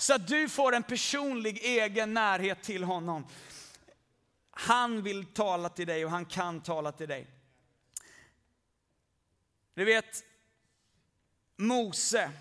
Så 0.00 0.14
att 0.14 0.28
du 0.28 0.48
får 0.48 0.74
en 0.74 0.82
personlig 0.82 1.58
egen 1.62 2.14
närhet 2.14 2.62
till 2.62 2.84
honom. 2.84 3.26
Han 4.50 5.02
vill 5.02 5.24
tala 5.24 5.68
till 5.68 5.86
dig 5.86 6.04
och 6.04 6.10
han 6.10 6.24
kan 6.24 6.60
tala 6.60 6.92
till 6.92 7.08
dig. 7.08 7.26
Du 9.74 9.84
vet, 9.84 10.24
Mose, 11.56 12.32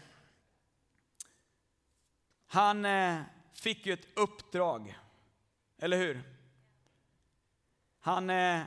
han 2.48 2.86
eh, 2.86 3.22
fick 3.54 3.86
ju 3.86 3.94
ett 3.94 4.08
uppdrag, 4.18 5.00
eller 5.78 5.98
hur? 5.98 6.24
Han, 8.00 8.30
eh, 8.30 8.62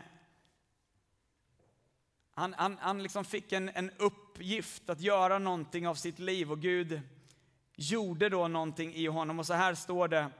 han, 2.34 2.54
han, 2.54 2.78
han 2.80 3.02
liksom 3.02 3.24
fick 3.24 3.52
en, 3.52 3.68
en 3.68 3.90
uppgift 3.90 4.90
att 4.90 5.00
göra 5.00 5.38
någonting 5.38 5.88
av 5.88 5.94
sitt 5.94 6.18
liv 6.18 6.52
och 6.52 6.60
Gud 6.60 7.00
gjorde 7.76 8.28
då 8.28 8.48
någonting 8.48 8.94
i 8.94 9.06
honom. 9.06 9.38
Och 9.38 9.46
så 9.46 9.54
här 9.54 9.74
står 9.74 10.08
det 10.08 10.30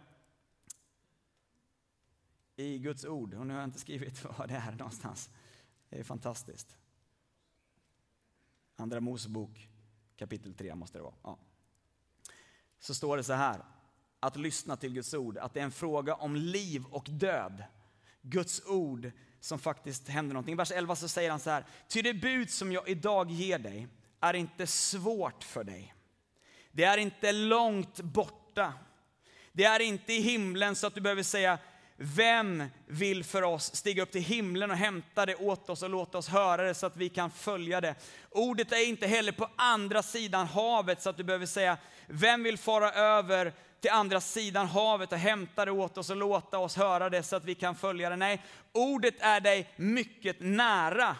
i 2.57 2.79
Guds 2.79 3.05
ord. 3.05 3.35
Och 3.35 3.47
nu 3.47 3.53
har 3.53 3.61
jag 3.61 3.69
inte 3.69 3.79
skrivit 3.79 4.25
vad 4.39 4.49
det 4.49 4.55
är 4.55 4.73
någonstans. 4.73 5.31
Det 5.89 5.99
är 5.99 6.05
fantastiskt. 6.05 6.77
Andra 8.77 9.01
Mosebok 9.01 9.69
kapitel 10.17 10.55
3 10.55 10.75
måste 10.75 10.99
det 10.99 11.03
vara. 11.03 11.15
Ja. 11.23 11.39
Så 12.79 12.95
står 12.95 13.17
det 13.17 13.25
så 13.25 13.33
här, 13.33 13.65
att 14.21 14.37
lyssna 14.37 14.77
till 14.77 14.93
Guds 14.93 15.15
ord, 15.15 15.39
att 15.39 15.55
det 15.55 15.61
är 15.61 15.65
en 15.65 15.73
fråga 15.73 16.15
om 16.15 16.37
liv 16.37 16.85
och 16.85 17.07
död. 17.11 17.65
Guds 18.23 18.67
ord 18.67 19.11
som 19.41 19.59
faktiskt 19.59 20.09
händer 20.09 20.35
någonting. 20.35 20.53
I 20.53 20.57
vers 20.57 20.73
11 20.73 20.97
så 20.97 21.09
säger 21.09 21.31
han 21.31 21.41
så 21.41 21.51
här, 21.51 21.67
ty 21.89 22.03
det 22.03 22.15
bud 22.15 22.51
som 22.51 22.73
jag 22.73 22.89
idag 22.89 23.31
ger 23.31 23.59
dig 23.59 23.89
är 24.21 24.35
inte 24.35 24.67
svårt 24.67 25.45
för 25.45 25.65
dig. 25.65 25.95
Det 26.73 26.85
är 26.85 26.99
inte 26.99 27.33
långt 27.33 28.01
borta. 28.01 28.73
Det 29.53 29.65
är 29.65 29.81
inte 29.81 30.13
i 30.13 30.21
himlen 30.21 30.77
så 30.77 30.87
att 30.87 30.95
du 30.95 31.01
behöver 31.01 31.23
säga, 31.23 31.59
vem 31.97 32.65
vill 32.87 33.25
för 33.25 33.43
oss 33.43 33.75
stiga 33.75 34.03
upp 34.03 34.13
till 34.13 34.23
himlen 34.23 34.71
och 34.71 34.77
hämta 34.77 35.27
det 35.27 35.35
åt 35.35 35.71
oss 35.71 35.83
och 35.83 35.91
låta 35.91 36.19
oss 36.19 36.29
höra 36.29 36.63
det 36.63 36.75
så 36.75 36.87
att 36.87 36.97
vi 36.97 37.09
kan 37.09 37.31
följa 37.31 37.81
det? 37.81 37.95
Ordet 38.31 38.73
är 38.73 38.89
inte 38.89 39.07
heller 39.07 39.33
på 39.33 39.49
andra 39.57 40.03
sidan 40.03 40.47
havet 40.47 41.03
så 41.03 41.11
att 41.11 41.17
du 41.17 41.25
behöver 41.25 41.47
säga, 41.47 41.77
vem 42.07 42.43
vill 42.43 42.59
fara 42.59 42.93
över 42.93 43.53
till 43.81 43.91
andra 43.91 44.21
sidan 44.21 44.67
havet 44.67 45.13
och 45.13 45.19
hämta 45.19 45.65
det 45.65 45.71
åt 45.71 45.99
oss 45.99 46.11
och 46.11 46.17
låta 46.17 46.59
oss 46.59 46.77
höra 46.77 47.11
det 47.11 47.23
så 47.23 47.37
att 47.37 47.45
vi 47.45 47.55
kan 47.55 47.75
följa 47.75 48.11
det? 48.11 48.17
Nej, 48.17 48.43
ordet 48.73 49.15
är 49.21 49.41
dig 49.41 49.73
mycket 49.77 50.37
nära. 50.41 51.17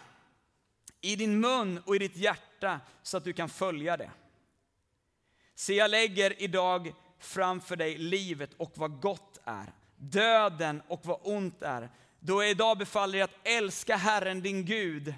I 1.01 1.15
din 1.15 1.39
mun 1.39 1.81
och 1.85 1.95
i 1.95 1.99
ditt 1.99 2.17
hjärta 2.17 2.79
så 3.03 3.17
att 3.17 3.23
du 3.23 3.33
kan 3.33 3.49
följa 3.49 3.97
det. 3.97 4.11
Se, 5.55 5.73
jag 5.73 5.91
lägger 5.91 6.41
idag 6.41 6.93
framför 7.19 7.75
dig 7.75 7.97
livet 7.97 8.53
och 8.57 8.71
vad 8.75 9.01
gott 9.01 9.39
är 9.45 9.73
döden 9.97 10.81
och 10.87 11.05
vad 11.05 11.19
ont 11.23 11.61
är. 11.61 11.89
Då 12.19 12.43
jag 12.43 12.51
idag 12.51 12.77
befaller 12.77 13.13
dig 13.13 13.21
att 13.21 13.39
älska 13.43 13.95
Herren 13.95 14.41
din 14.41 14.65
Gud, 14.65 15.13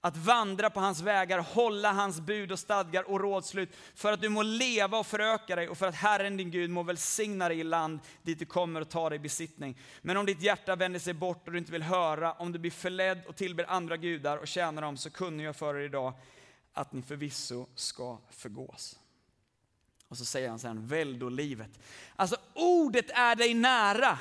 att 0.00 0.16
vandra 0.16 0.70
på 0.70 0.80
hans 0.80 1.00
vägar, 1.00 1.38
hålla 1.38 1.92
hans 1.92 2.20
bud 2.20 2.52
och 2.52 2.58
stadgar 2.58 3.10
och 3.10 3.20
rådslut, 3.20 3.76
för 3.94 4.12
att 4.12 4.20
du 4.20 4.28
må 4.28 4.42
leva 4.42 4.98
och 4.98 5.06
föröka 5.06 5.56
dig 5.56 5.68
och 5.68 5.78
för 5.78 5.86
att 5.86 5.94
Herren 5.94 6.36
din 6.36 6.50
Gud 6.50 6.70
må 6.70 6.82
välsigna 6.82 7.48
dig 7.48 7.60
i 7.60 7.64
land 7.64 8.00
dit 8.22 8.38
du 8.38 8.46
kommer 8.46 8.80
och 8.80 8.88
ta 8.88 9.08
dig 9.08 9.16
i 9.16 9.18
besittning. 9.18 9.78
Men 10.02 10.16
om 10.16 10.26
ditt 10.26 10.42
hjärta 10.42 10.76
vänder 10.76 11.00
sig 11.00 11.14
bort 11.14 11.46
och 11.46 11.52
du 11.52 11.58
inte 11.58 11.72
vill 11.72 11.82
höra, 11.82 12.32
om 12.32 12.52
du 12.52 12.58
blir 12.58 12.70
förledd 12.70 13.26
och 13.26 13.36
tillber 13.36 13.70
andra 13.70 13.96
gudar 13.96 14.36
och 14.36 14.48
tjänar 14.48 14.82
dem, 14.82 14.96
så 14.96 15.10
kunde 15.10 15.42
jag 15.42 15.56
för 15.56 15.76
er 15.76 15.84
idag 15.84 16.12
att 16.72 16.92
ni 16.92 17.02
förvisso 17.02 17.66
ska 17.74 18.18
förgås. 18.30 18.98
Och 20.08 20.18
så 20.18 20.24
säger 20.24 20.48
han 20.48 20.58
sen, 20.58 20.86
välj 20.86 21.18
då 21.18 21.28
livet. 21.28 21.70
Alltså 22.16 22.36
ordet 22.54 23.10
är 23.10 23.36
dig 23.36 23.54
nära. 23.54 24.18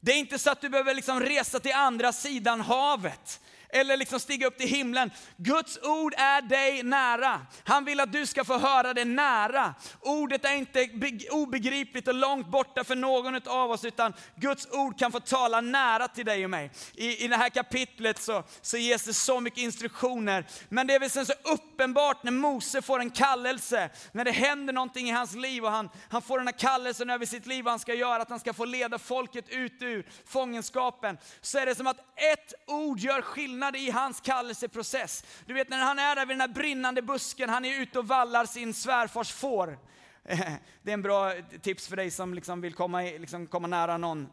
Det 0.00 0.12
är 0.12 0.18
inte 0.18 0.38
så 0.38 0.50
att 0.50 0.60
du 0.60 0.68
behöver 0.68 0.94
liksom 0.94 1.20
resa 1.20 1.60
till 1.60 1.72
andra 1.72 2.12
sidan 2.12 2.60
havet 2.60 3.40
eller 3.74 3.96
liksom 3.96 4.20
stiga 4.20 4.46
upp 4.46 4.58
till 4.58 4.68
himlen. 4.68 5.10
Guds 5.36 5.78
ord 5.82 6.14
är 6.16 6.42
dig 6.42 6.82
nära. 6.82 7.46
Han 7.64 7.84
vill 7.84 8.00
att 8.00 8.12
du 8.12 8.26
ska 8.26 8.44
få 8.44 8.58
höra 8.58 8.94
det 8.94 9.04
nära. 9.04 9.74
Ordet 10.00 10.44
är 10.44 10.54
inte 10.54 10.88
obegripligt 11.30 12.08
och 12.08 12.14
långt 12.14 12.46
borta 12.46 12.84
för 12.84 12.96
någon 12.96 13.48
av 13.48 13.70
oss, 13.70 13.84
utan 13.84 14.12
Guds 14.36 14.68
ord 14.70 14.98
kan 14.98 15.12
få 15.12 15.20
tala 15.20 15.60
nära 15.60 16.08
till 16.08 16.24
dig 16.24 16.44
och 16.44 16.50
mig. 16.50 16.70
I, 16.94 17.24
i 17.24 17.28
det 17.28 17.36
här 17.36 17.48
kapitlet 17.48 18.22
så, 18.22 18.42
så 18.62 18.76
ges 18.76 19.04
det 19.04 19.14
så 19.14 19.40
mycket 19.40 19.58
instruktioner, 19.58 20.46
men 20.68 20.86
det 20.86 20.94
är 20.94 21.00
väl 21.00 21.10
sen 21.10 21.26
så 21.26 21.32
uppenbart 21.44 22.22
när 22.22 22.32
Mose 22.32 22.82
får 22.82 23.00
en 23.00 23.10
kallelse, 23.10 23.90
när 24.12 24.24
det 24.24 24.30
händer 24.30 24.72
någonting 24.72 25.08
i 25.08 25.12
hans 25.12 25.34
liv 25.34 25.64
och 25.64 25.70
han, 25.70 25.90
han 26.08 26.22
får 26.22 26.38
den 26.38 26.46
här 26.46 26.58
kallelsen 26.58 27.10
över 27.10 27.26
sitt 27.26 27.46
liv, 27.46 27.64
vad 27.64 27.72
han 27.72 27.78
ska 27.78 27.94
göra, 27.94 28.22
att 28.22 28.30
han 28.30 28.40
ska 28.40 28.52
få 28.52 28.64
leda 28.64 28.98
folket 28.98 29.48
ut 29.48 29.82
ur 29.82 30.08
fångenskapen, 30.26 31.18
så 31.40 31.58
är 31.58 31.66
det 31.66 31.74
som 31.74 31.86
att 31.86 31.98
ett 32.16 32.54
ord 32.66 32.98
gör 32.98 33.22
skillnad 33.22 33.63
skillnad 33.64 33.76
i 33.76 33.90
hans 33.90 34.20
kallelseprocess. 34.20 35.24
Du 35.46 35.54
vet 35.54 35.68
när 35.68 35.78
han 35.78 35.98
är 35.98 36.16
där 36.16 36.26
vid 36.26 36.36
den 36.36 36.40
här 36.40 36.54
brinnande 36.54 37.02
busken, 37.02 37.48
han 37.48 37.64
är 37.64 37.80
ute 37.80 37.98
och 37.98 38.08
vallar 38.08 38.46
sin 38.46 38.74
svärfars 38.74 39.32
får. 39.32 39.78
Det 40.82 40.90
är 40.90 40.94
en 40.94 41.02
bra 41.02 41.32
tips 41.62 41.88
för 41.88 41.96
dig 41.96 42.10
som 42.10 42.34
liksom 42.34 42.60
vill 42.60 42.74
komma, 42.74 43.02
liksom 43.02 43.46
komma 43.46 43.68
nära 43.68 43.98
någon. 43.98 44.28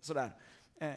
Sådär. 0.00 0.32
Eh, 0.80 0.92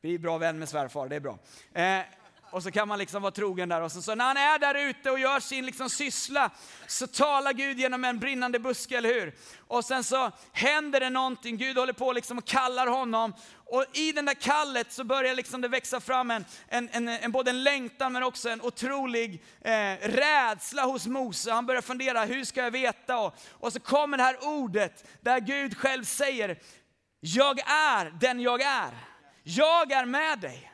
vi 0.00 0.14
är 0.14 0.18
bra 0.18 0.38
vän 0.38 0.58
med 0.58 0.68
svärfar, 0.68 1.08
det 1.08 1.16
är 1.16 1.20
bra. 1.20 1.38
Eh, 1.72 2.02
och 2.52 2.62
så 2.62 2.70
kan 2.70 2.88
man 2.88 2.98
liksom 2.98 3.22
vara 3.22 3.32
trogen 3.32 3.68
där. 3.68 3.80
Och 3.80 3.92
så, 3.92 4.02
så 4.02 4.14
när 4.14 4.24
han 4.24 4.36
är 4.36 4.58
där 4.58 4.74
ute 4.74 5.10
och 5.10 5.18
gör 5.18 5.40
sin 5.40 5.66
liksom 5.66 5.90
syssla 5.90 6.50
så 6.86 7.06
talar 7.06 7.52
Gud 7.52 7.78
genom 7.78 8.04
en 8.04 8.18
brinnande 8.18 8.58
buske, 8.58 8.98
eller 8.98 9.14
hur? 9.14 9.34
Och 9.66 9.84
sen 9.84 10.04
så 10.04 10.30
händer 10.52 11.00
det 11.00 11.10
någonting, 11.10 11.56
Gud 11.56 11.78
håller 11.78 11.92
på 11.92 12.12
liksom 12.12 12.38
och 12.38 12.44
kallar 12.44 12.86
honom. 12.86 13.34
Och 13.64 13.84
i 13.92 14.12
den 14.12 14.24
där 14.24 14.34
kallet 14.34 14.92
så 14.92 15.04
börjar 15.04 15.34
liksom 15.34 15.60
det 15.60 15.68
växa 15.68 16.00
fram 16.00 16.30
en, 16.30 16.44
en, 16.68 16.88
en, 16.92 17.08
en 17.08 17.32
både 17.32 17.50
en 17.50 17.62
längtan 17.62 18.12
men 18.12 18.22
också 18.22 18.48
en 18.48 18.62
otrolig 18.62 19.44
eh, 19.60 19.72
rädsla 20.02 20.82
hos 20.82 21.06
Mose. 21.06 21.52
Han 21.52 21.66
börjar 21.66 21.82
fundera, 21.82 22.24
hur 22.24 22.44
ska 22.44 22.62
jag 22.62 22.70
veta? 22.70 23.18
Och, 23.18 23.34
och 23.50 23.72
så 23.72 23.80
kommer 23.80 24.16
det 24.16 24.22
här 24.22 24.36
ordet 24.46 25.04
där 25.20 25.40
Gud 25.40 25.76
själv 25.76 26.04
säger, 26.04 26.58
jag 27.20 27.60
är 27.66 28.10
den 28.20 28.40
jag 28.40 28.60
är. 28.60 28.90
Jag 29.42 29.92
är 29.92 30.04
med 30.04 30.38
dig. 30.38 30.71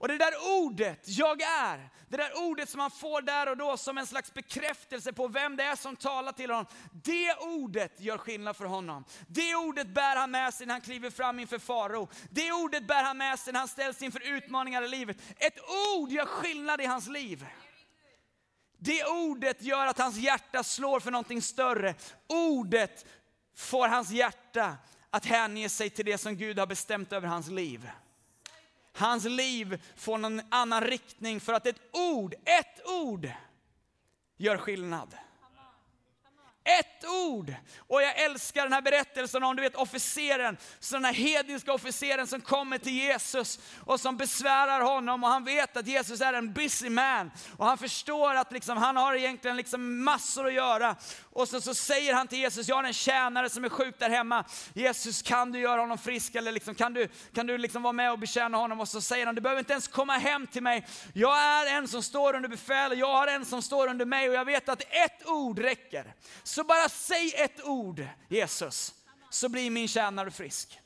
Och 0.00 0.08
det 0.08 0.18
där 0.18 0.32
ordet, 0.62 1.08
jag 1.08 1.42
är, 1.42 1.90
det 2.08 2.16
där 2.16 2.48
ordet 2.48 2.68
som 2.68 2.80
han 2.80 2.90
får 2.90 3.22
där 3.22 3.48
och 3.48 3.56
då 3.56 3.76
som 3.76 3.98
en 3.98 4.06
slags 4.06 4.34
bekräftelse 4.34 5.12
på 5.12 5.28
vem 5.28 5.56
det 5.56 5.64
är 5.64 5.76
som 5.76 5.96
talar 5.96 6.32
till 6.32 6.50
honom. 6.50 6.66
Det 6.92 7.34
ordet 7.34 8.00
gör 8.00 8.18
skillnad 8.18 8.56
för 8.56 8.64
honom. 8.64 9.04
Det 9.26 9.54
ordet 9.54 9.86
bär 9.86 10.16
han 10.16 10.30
med 10.30 10.54
sig 10.54 10.66
när 10.66 10.74
han 10.74 10.80
kliver 10.80 11.10
fram 11.10 11.38
inför 11.38 11.58
farao. 11.58 12.08
Det 12.30 12.52
ordet 12.52 12.86
bär 12.86 13.02
han 13.02 13.18
med 13.18 13.38
sig 13.38 13.52
när 13.52 13.60
han 13.60 13.68
ställs 13.68 14.02
inför 14.02 14.20
utmaningar 14.36 14.82
i 14.82 14.88
livet. 14.88 15.16
Ett 15.36 15.58
ord 15.96 16.10
gör 16.10 16.26
skillnad 16.26 16.80
i 16.80 16.84
hans 16.84 17.08
liv. 17.08 17.46
Det 18.78 19.04
ordet 19.04 19.62
gör 19.62 19.86
att 19.86 19.98
hans 19.98 20.16
hjärta 20.16 20.62
slår 20.62 21.00
för 21.00 21.10
någonting 21.10 21.42
större. 21.42 21.94
Ordet 22.26 23.06
får 23.56 23.88
hans 23.88 24.10
hjärta 24.10 24.76
att 25.10 25.26
hänge 25.26 25.68
sig 25.68 25.90
till 25.90 26.04
det 26.04 26.18
som 26.18 26.36
Gud 26.36 26.58
har 26.58 26.66
bestämt 26.66 27.12
över 27.12 27.28
hans 27.28 27.48
liv. 27.48 27.90
Hans 28.92 29.24
liv 29.24 29.82
får 29.96 30.18
någon 30.18 30.40
annan 30.48 30.84
riktning 30.84 31.40
för 31.40 31.52
att 31.52 31.66
ett 31.66 31.80
ord, 31.92 32.34
ett 32.34 32.86
ord 32.86 33.30
gör 34.36 34.56
skillnad. 34.56 35.14
Ett 36.64 37.04
ord! 37.04 37.54
Och 37.78 38.02
jag 38.02 38.18
älskar 38.18 38.62
den 38.62 38.72
här 38.72 38.82
berättelsen 38.82 39.44
om 39.44 39.56
du 39.56 39.62
vet 39.62 39.76
officeren, 39.76 40.56
så 40.80 40.94
den 40.94 41.04
här 41.04 41.12
hedniska 41.12 41.72
officeren 41.72 42.26
som 42.26 42.40
kommer 42.40 42.78
till 42.78 42.92
Jesus 42.92 43.58
och 43.84 44.00
som 44.00 44.16
besvärar 44.16 44.80
honom 44.80 45.24
och 45.24 45.30
han 45.30 45.44
vet 45.44 45.76
att 45.76 45.86
Jesus 45.86 46.20
är 46.20 46.32
en 46.32 46.52
busy 46.52 46.90
man 46.90 47.30
och 47.56 47.66
han 47.66 47.78
förstår 47.78 48.34
att 48.34 48.52
liksom, 48.52 48.76
han 48.76 48.96
har 48.96 49.14
egentligen 49.14 49.56
liksom 49.56 50.04
massor 50.04 50.46
att 50.46 50.52
göra. 50.52 50.96
Och 51.32 51.48
så, 51.48 51.60
så 51.60 51.74
säger 51.74 52.14
han 52.14 52.28
till 52.28 52.38
Jesus, 52.38 52.68
jag 52.68 52.76
har 52.76 52.84
en 52.84 52.92
tjänare 52.92 53.50
som 53.50 53.64
är 53.64 53.68
sjuk 53.68 53.94
där 53.98 54.10
hemma. 54.10 54.44
Jesus 54.74 55.22
kan 55.22 55.52
du 55.52 55.58
göra 55.58 55.80
honom 55.80 55.98
frisk 55.98 56.34
eller 56.34 56.52
liksom, 56.52 56.74
kan 56.74 56.94
du, 56.94 57.08
kan 57.34 57.46
du 57.46 57.58
liksom 57.58 57.82
vara 57.82 57.92
med 57.92 58.12
och 58.12 58.18
betjäna 58.18 58.58
honom? 58.58 58.80
Och 58.80 58.88
så 58.88 59.00
säger 59.00 59.26
han, 59.26 59.34
du 59.34 59.40
behöver 59.40 59.58
inte 59.58 59.72
ens 59.72 59.88
komma 59.88 60.12
hem 60.12 60.46
till 60.46 60.62
mig. 60.62 60.86
Jag 61.14 61.38
är 61.38 61.66
en 61.76 61.88
som 61.88 62.02
står 62.02 62.36
under 62.36 62.48
befäl 62.48 62.90
och 62.90 62.98
jag 62.98 63.12
har 63.12 63.26
en 63.26 63.44
som 63.44 63.62
står 63.62 63.88
under 63.88 64.04
mig 64.04 64.28
och 64.28 64.34
jag 64.34 64.44
vet 64.44 64.68
att 64.68 64.82
ett 64.82 65.26
ord 65.26 65.58
räcker. 65.58 66.14
Så 66.50 66.64
bara 66.64 66.88
säg 66.88 67.32
ett 67.36 67.64
ord, 67.64 68.06
Jesus, 68.28 68.94
så 69.30 69.48
blir 69.48 69.70
min 69.70 69.88
tjänare 69.88 70.30
frisk. 70.30 70.80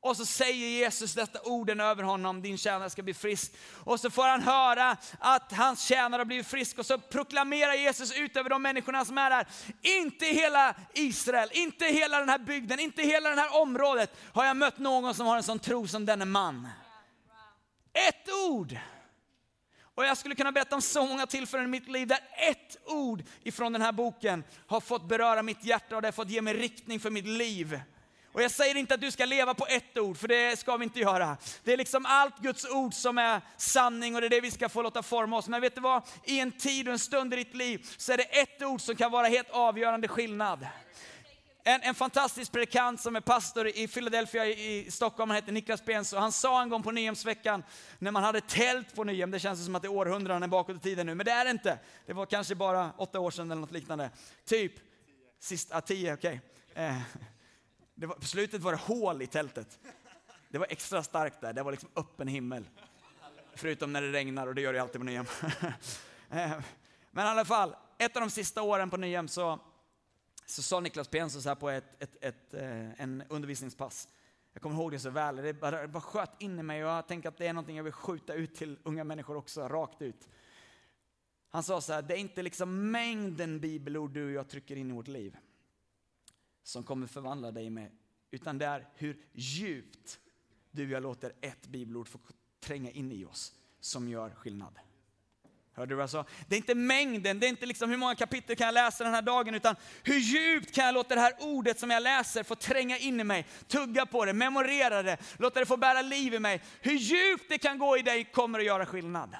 Och 0.00 0.16
så 0.16 0.26
säger 0.26 0.68
Jesus 0.68 1.14
detta 1.14 1.40
orden 1.42 1.80
över 1.80 2.02
honom, 2.02 2.42
din 2.42 2.58
tjänare 2.58 2.90
ska 2.90 3.02
bli 3.02 3.14
frisk. 3.14 3.52
Och 3.84 4.00
så 4.00 4.10
får 4.10 4.28
han 4.28 4.42
höra 4.42 4.96
att 5.18 5.52
hans 5.52 5.84
tjänare 5.84 6.20
har 6.20 6.24
blivit 6.24 6.46
frisk 6.46 6.78
och 6.78 6.86
så 6.86 6.98
proklamerar 6.98 7.74
Jesus 7.74 8.12
ut 8.12 8.36
över 8.36 8.50
de 8.50 8.62
människorna 8.62 9.04
som 9.04 9.18
är 9.18 9.30
där. 9.30 9.46
Inte 9.82 10.26
hela 10.26 10.74
Israel, 10.94 11.50
inte 11.52 11.84
hela 11.84 12.18
den 12.18 12.28
här 12.28 12.38
bygden, 12.38 12.80
inte 12.80 13.02
hela 13.02 13.30
det 13.30 13.40
här 13.40 13.60
området 13.60 14.16
har 14.32 14.44
jag 14.44 14.56
mött 14.56 14.78
någon 14.78 15.14
som 15.14 15.26
har 15.26 15.36
en 15.36 15.42
sån 15.42 15.58
tro 15.58 15.88
som 15.88 16.06
denne 16.06 16.24
man. 16.24 16.68
Ett 17.92 18.28
ord 18.48 18.76
och 19.98 20.04
jag 20.04 20.16
skulle 20.16 20.34
kunna 20.34 20.52
berätta 20.52 20.74
om 20.74 20.82
så 20.82 21.06
många 21.06 21.26
tillfällen 21.26 21.66
i 21.66 21.68
mitt 21.68 21.88
liv 21.88 22.08
där 22.08 22.18
ett 22.50 22.76
ord 22.84 23.22
ifrån 23.42 23.72
den 23.72 23.82
här 23.82 23.92
boken 23.92 24.44
har 24.66 24.80
fått 24.80 25.08
beröra 25.08 25.42
mitt 25.42 25.64
hjärta 25.64 25.96
och 25.96 26.02
det 26.02 26.08
har 26.08 26.12
fått 26.12 26.30
ge 26.30 26.42
mig 26.42 26.54
riktning 26.54 27.00
för 27.00 27.10
mitt 27.10 27.26
liv. 27.26 27.80
Och 28.32 28.42
jag 28.42 28.50
säger 28.50 28.74
inte 28.74 28.94
att 28.94 29.00
du 29.00 29.10
ska 29.10 29.24
leva 29.24 29.54
på 29.54 29.66
ett 29.66 29.98
ord, 29.98 30.16
för 30.16 30.28
det 30.28 30.58
ska 30.58 30.76
vi 30.76 30.84
inte 30.84 31.00
göra. 31.00 31.36
Det 31.64 31.72
är 31.72 31.76
liksom 31.76 32.06
allt 32.06 32.38
Guds 32.38 32.70
ord 32.70 32.94
som 32.94 33.18
är 33.18 33.40
sanning 33.56 34.14
och 34.14 34.20
det 34.20 34.26
är 34.26 34.30
det 34.30 34.40
vi 34.40 34.50
ska 34.50 34.68
få 34.68 34.82
låta 34.82 35.02
forma 35.02 35.36
oss. 35.36 35.48
Men 35.48 35.60
vet 35.60 35.74
du 35.74 35.80
vad? 35.80 36.02
I 36.24 36.40
en 36.40 36.52
tid 36.52 36.88
och 36.88 36.92
en 36.92 36.98
stund 36.98 37.32
i 37.34 37.36
ditt 37.36 37.54
liv 37.54 37.86
så 37.96 38.12
är 38.12 38.16
det 38.16 38.40
ett 38.40 38.62
ord 38.62 38.80
som 38.80 38.96
kan 38.96 39.10
vara 39.10 39.26
helt 39.26 39.50
avgörande 39.50 40.08
skillnad. 40.08 40.66
En, 41.62 41.82
en 41.82 41.94
fantastisk 41.94 42.52
predikant 42.52 43.00
som 43.00 43.16
är 43.16 43.20
pastor 43.20 43.68
i 43.68 43.88
Philadelphia 43.88 44.46
i 44.46 44.90
Stockholm, 44.90 45.30
han 45.30 45.36
heter 45.36 45.52
Niklas 45.52 45.84
Bens 45.84 46.12
och 46.12 46.20
han 46.20 46.32
sa 46.32 46.62
en 46.62 46.68
gång 46.68 46.82
på 46.82 46.90
Nyhemsveckan 46.90 47.62
när 47.98 48.10
man 48.10 48.22
hade 48.22 48.40
tält 48.40 48.94
på 48.94 49.04
Nyhem, 49.04 49.30
det 49.30 49.38
känns 49.38 49.64
som 49.64 49.74
att 49.74 49.82
det 49.82 49.88
är 49.88 49.92
århundraden 49.92 50.50
bakåt 50.50 50.76
i 50.76 50.80
tiden 50.80 51.06
nu, 51.06 51.14
men 51.14 51.26
det 51.26 51.32
är 51.32 51.44
det 51.44 51.50
inte. 51.50 51.78
Det 52.06 52.12
var 52.12 52.26
kanske 52.26 52.54
bara 52.54 52.92
åtta 52.96 53.20
år 53.20 53.30
sedan 53.30 53.50
eller 53.50 53.60
något 53.60 53.70
liknande. 53.70 54.10
Typ, 54.44 54.72
sista, 55.40 55.76
ah, 55.76 55.80
tio, 55.80 56.14
okej. 56.14 56.40
Okay. 56.70 56.84
Eh, 56.84 58.10
på 58.20 58.26
slutet 58.26 58.62
var 58.62 58.72
det 58.72 58.78
hål 58.78 59.22
i 59.22 59.26
tältet. 59.26 59.78
Det 60.48 60.58
var 60.58 60.66
extra 60.70 61.02
starkt 61.02 61.40
där, 61.40 61.52
det 61.52 61.62
var 61.62 61.70
liksom 61.70 61.88
öppen 61.96 62.28
himmel. 62.28 62.68
Förutom 63.54 63.92
när 63.92 64.02
det 64.02 64.12
regnar 64.12 64.46
och 64.46 64.54
det 64.54 64.60
gör 64.60 64.72
det 64.72 64.82
alltid 64.82 65.00
på 65.00 65.04
Nyhem. 65.04 65.26
eh, 66.30 66.52
men 67.10 67.26
i 67.26 67.28
alla 67.28 67.44
fall, 67.44 67.76
ett 67.98 68.16
av 68.16 68.20
de 68.20 68.30
sista 68.30 68.62
åren 68.62 68.90
på 68.90 68.96
Nyhem 68.96 69.28
så 69.28 69.60
så 70.50 70.62
sa 70.62 70.80
Niklas 70.80 71.08
Penso 71.08 71.40
så 71.40 71.48
här 71.48 71.56
på 71.56 71.70
ett, 71.70 72.02
ett, 72.02 72.16
ett, 72.20 72.54
eh, 72.54 73.00
en 73.00 73.22
undervisningspass. 73.28 74.08
Jag 74.52 74.62
kommer 74.62 74.76
ihåg 74.76 74.92
det 74.92 74.98
så 74.98 75.10
väl, 75.10 75.36
det 75.36 75.54
bara, 75.54 75.82
det 75.82 75.88
bara 75.88 76.00
sköt 76.00 76.42
in 76.42 76.58
i 76.58 76.62
mig 76.62 76.84
och 76.84 76.90
jag 76.90 77.08
tänker 77.08 77.28
att 77.28 77.36
det 77.36 77.46
är 77.46 77.52
någonting 77.52 77.76
jag 77.76 77.84
vill 77.84 77.92
skjuta 77.92 78.34
ut 78.34 78.54
till 78.54 78.78
unga 78.82 79.04
människor 79.04 79.36
också, 79.36 79.68
rakt 79.68 80.02
ut. 80.02 80.28
Han 81.48 81.62
sa 81.62 81.80
så 81.80 81.92
här, 81.92 82.02
det 82.02 82.14
är 82.14 82.18
inte 82.18 82.42
liksom 82.42 82.90
mängden 82.90 83.60
bibelord 83.60 84.10
du 84.10 84.24
och 84.24 84.32
jag 84.32 84.48
trycker 84.48 84.76
in 84.76 84.90
i 84.90 84.92
vårt 84.92 85.08
liv 85.08 85.36
som 86.62 86.84
kommer 86.84 87.06
förvandla 87.06 87.50
dig 87.50 87.70
med, 87.70 87.90
utan 88.30 88.58
det 88.58 88.66
är 88.66 88.88
hur 88.94 89.26
djupt 89.32 90.20
du 90.70 90.84
och 90.84 90.90
jag 90.90 91.02
låter 91.02 91.32
ett 91.40 91.66
bibelord 91.66 92.08
få 92.08 92.18
tränga 92.60 92.90
in 92.90 93.12
i 93.12 93.24
oss 93.24 93.54
som 93.80 94.08
gör 94.08 94.30
skillnad. 94.30 94.78
Hörde 95.78 95.92
du 95.92 95.94
vad 95.94 96.02
jag 96.02 96.10
sa? 96.10 96.24
Det 96.48 96.54
är 96.54 96.58
inte 96.58 96.74
mängden, 96.74 97.40
det 97.40 97.46
är 97.46 97.48
inte 97.48 97.66
liksom 97.66 97.90
hur 97.90 97.96
många 97.96 98.14
kapitel 98.14 98.56
kan 98.56 98.64
jag 98.64 98.74
läsa 98.74 99.04
den 99.04 99.14
här 99.14 99.22
dagen, 99.22 99.54
utan 99.54 99.76
hur 100.02 100.18
djupt 100.18 100.74
kan 100.74 100.84
jag 100.84 100.94
låta 100.94 101.14
det 101.14 101.20
här 101.20 101.34
ordet 101.40 101.78
som 101.78 101.90
jag 101.90 102.02
läser 102.02 102.42
få 102.42 102.54
tränga 102.54 102.98
in 102.98 103.20
i 103.20 103.24
mig, 103.24 103.46
tugga 103.66 104.06
på 104.06 104.24
det, 104.24 104.32
memorera 104.32 105.02
det, 105.02 105.16
låta 105.38 105.60
det 105.60 105.66
få 105.66 105.76
bära 105.76 106.02
liv 106.02 106.34
i 106.34 106.38
mig. 106.38 106.62
Hur 106.80 106.92
djupt 106.92 107.44
det 107.48 107.58
kan 107.58 107.78
gå 107.78 107.98
i 107.98 108.02
dig 108.02 108.24
kommer 108.24 108.58
att 108.58 108.64
göra 108.64 108.86
skillnad. 108.86 109.36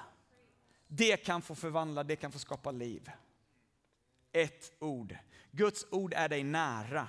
Det 0.87 1.17
kan 1.17 1.41
få 1.41 1.55
förvandla, 1.55 2.03
det 2.03 2.15
kan 2.15 2.31
få 2.31 2.39
skapa 2.39 2.71
liv. 2.71 3.11
Ett 4.31 4.71
ord. 4.79 5.17
Guds 5.51 5.85
ord 5.91 6.13
är 6.13 6.29
dig 6.29 6.43
nära. 6.43 7.07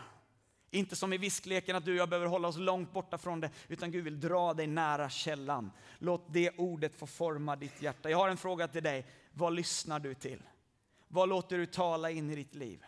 Inte 0.70 0.96
som 0.96 1.12
i 1.12 1.18
viskleken 1.18 1.76
att 1.76 1.84
du 1.84 1.92
och 1.92 1.98
jag 1.98 2.08
behöver 2.08 2.26
hålla 2.26 2.48
oss 2.48 2.56
långt 2.56 2.92
borta 2.92 3.18
från 3.18 3.40
det, 3.40 3.50
utan 3.68 3.90
Gud 3.90 4.04
vill 4.04 4.20
dra 4.20 4.54
dig 4.54 4.66
nära 4.66 5.10
källan. 5.10 5.72
Låt 5.98 6.24
det 6.32 6.50
ordet 6.56 6.94
få 6.94 7.06
forma 7.06 7.56
ditt 7.56 7.82
hjärta. 7.82 8.10
Jag 8.10 8.18
har 8.18 8.28
en 8.28 8.36
fråga 8.36 8.68
till 8.68 8.82
dig. 8.82 9.06
Vad 9.32 9.52
lyssnar 9.52 10.00
du 10.00 10.14
till? 10.14 10.42
Vad 11.08 11.28
låter 11.28 11.58
du 11.58 11.66
tala 11.66 12.10
in 12.10 12.30
i 12.30 12.34
ditt 12.34 12.54
liv? 12.54 12.84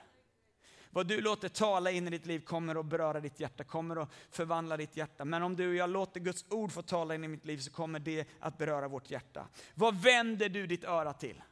Vad 0.91 1.07
du 1.07 1.21
låter 1.21 1.49
tala 1.49 1.91
in 1.91 2.07
i 2.07 2.11
ditt 2.11 2.27
liv 2.27 2.41
kommer 2.41 2.81
att 2.81 2.87
beröra 2.87 3.21
ditt 3.21 3.41
hjärta, 3.41 3.65
kommer 3.65 3.97
att 4.03 4.11
förvandla 4.31 4.77
ditt 4.77 4.97
hjärta. 4.97 5.25
Men 5.25 5.43
om 5.43 5.57
du 5.57 5.69
och 5.69 5.75
jag 5.75 5.91
låter 5.91 6.21
Guds 6.21 6.45
ord 6.49 6.73
få 6.73 6.83
tala 6.83 7.15
in 7.15 7.25
i 7.25 7.29
mitt 7.29 7.45
liv 7.45 7.59
så 7.59 7.71
kommer 7.71 7.99
det 7.99 8.29
att 8.41 8.59
beröra 8.59 8.89
vårt 8.89 9.11
hjärta. 9.11 9.47
Vad 9.75 10.03
vänder 10.03 10.49
du 10.49 10.67
ditt 10.67 10.85
öra 10.85 11.13
till? 11.13 11.43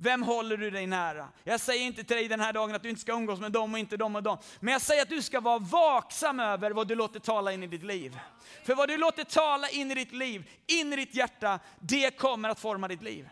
Vem 0.00 0.22
håller 0.22 0.56
du 0.56 0.70
dig 0.70 0.86
nära? 0.86 1.28
Jag 1.44 1.60
säger 1.60 1.86
inte 1.86 2.04
till 2.04 2.16
dig 2.16 2.28
den 2.28 2.40
här 2.40 2.52
dagen 2.52 2.74
att 2.74 2.82
du 2.82 2.88
inte 2.88 3.00
ska 3.00 3.12
umgås 3.12 3.40
med 3.40 3.52
dem 3.52 3.72
och 3.72 3.78
inte 3.78 3.96
dem 3.96 4.16
och 4.16 4.22
dem. 4.22 4.38
Men 4.60 4.72
jag 4.72 4.82
säger 4.82 5.02
att 5.02 5.08
du 5.08 5.22
ska 5.22 5.40
vara 5.40 5.58
vaksam 5.58 6.40
över 6.40 6.70
vad 6.70 6.88
du 6.88 6.94
låter 6.94 7.20
tala 7.20 7.52
in 7.52 7.62
i 7.62 7.66
ditt 7.66 7.82
liv. 7.82 8.18
För 8.64 8.74
vad 8.74 8.88
du 8.88 8.96
låter 8.96 9.24
tala 9.24 9.68
in 9.68 9.90
i 9.90 9.94
ditt 9.94 10.12
liv, 10.12 10.50
in 10.66 10.92
i 10.92 10.96
ditt 10.96 11.14
hjärta, 11.14 11.60
det 11.80 12.10
kommer 12.10 12.48
att 12.48 12.60
forma 12.60 12.88
ditt 12.88 13.02
liv. 13.02 13.28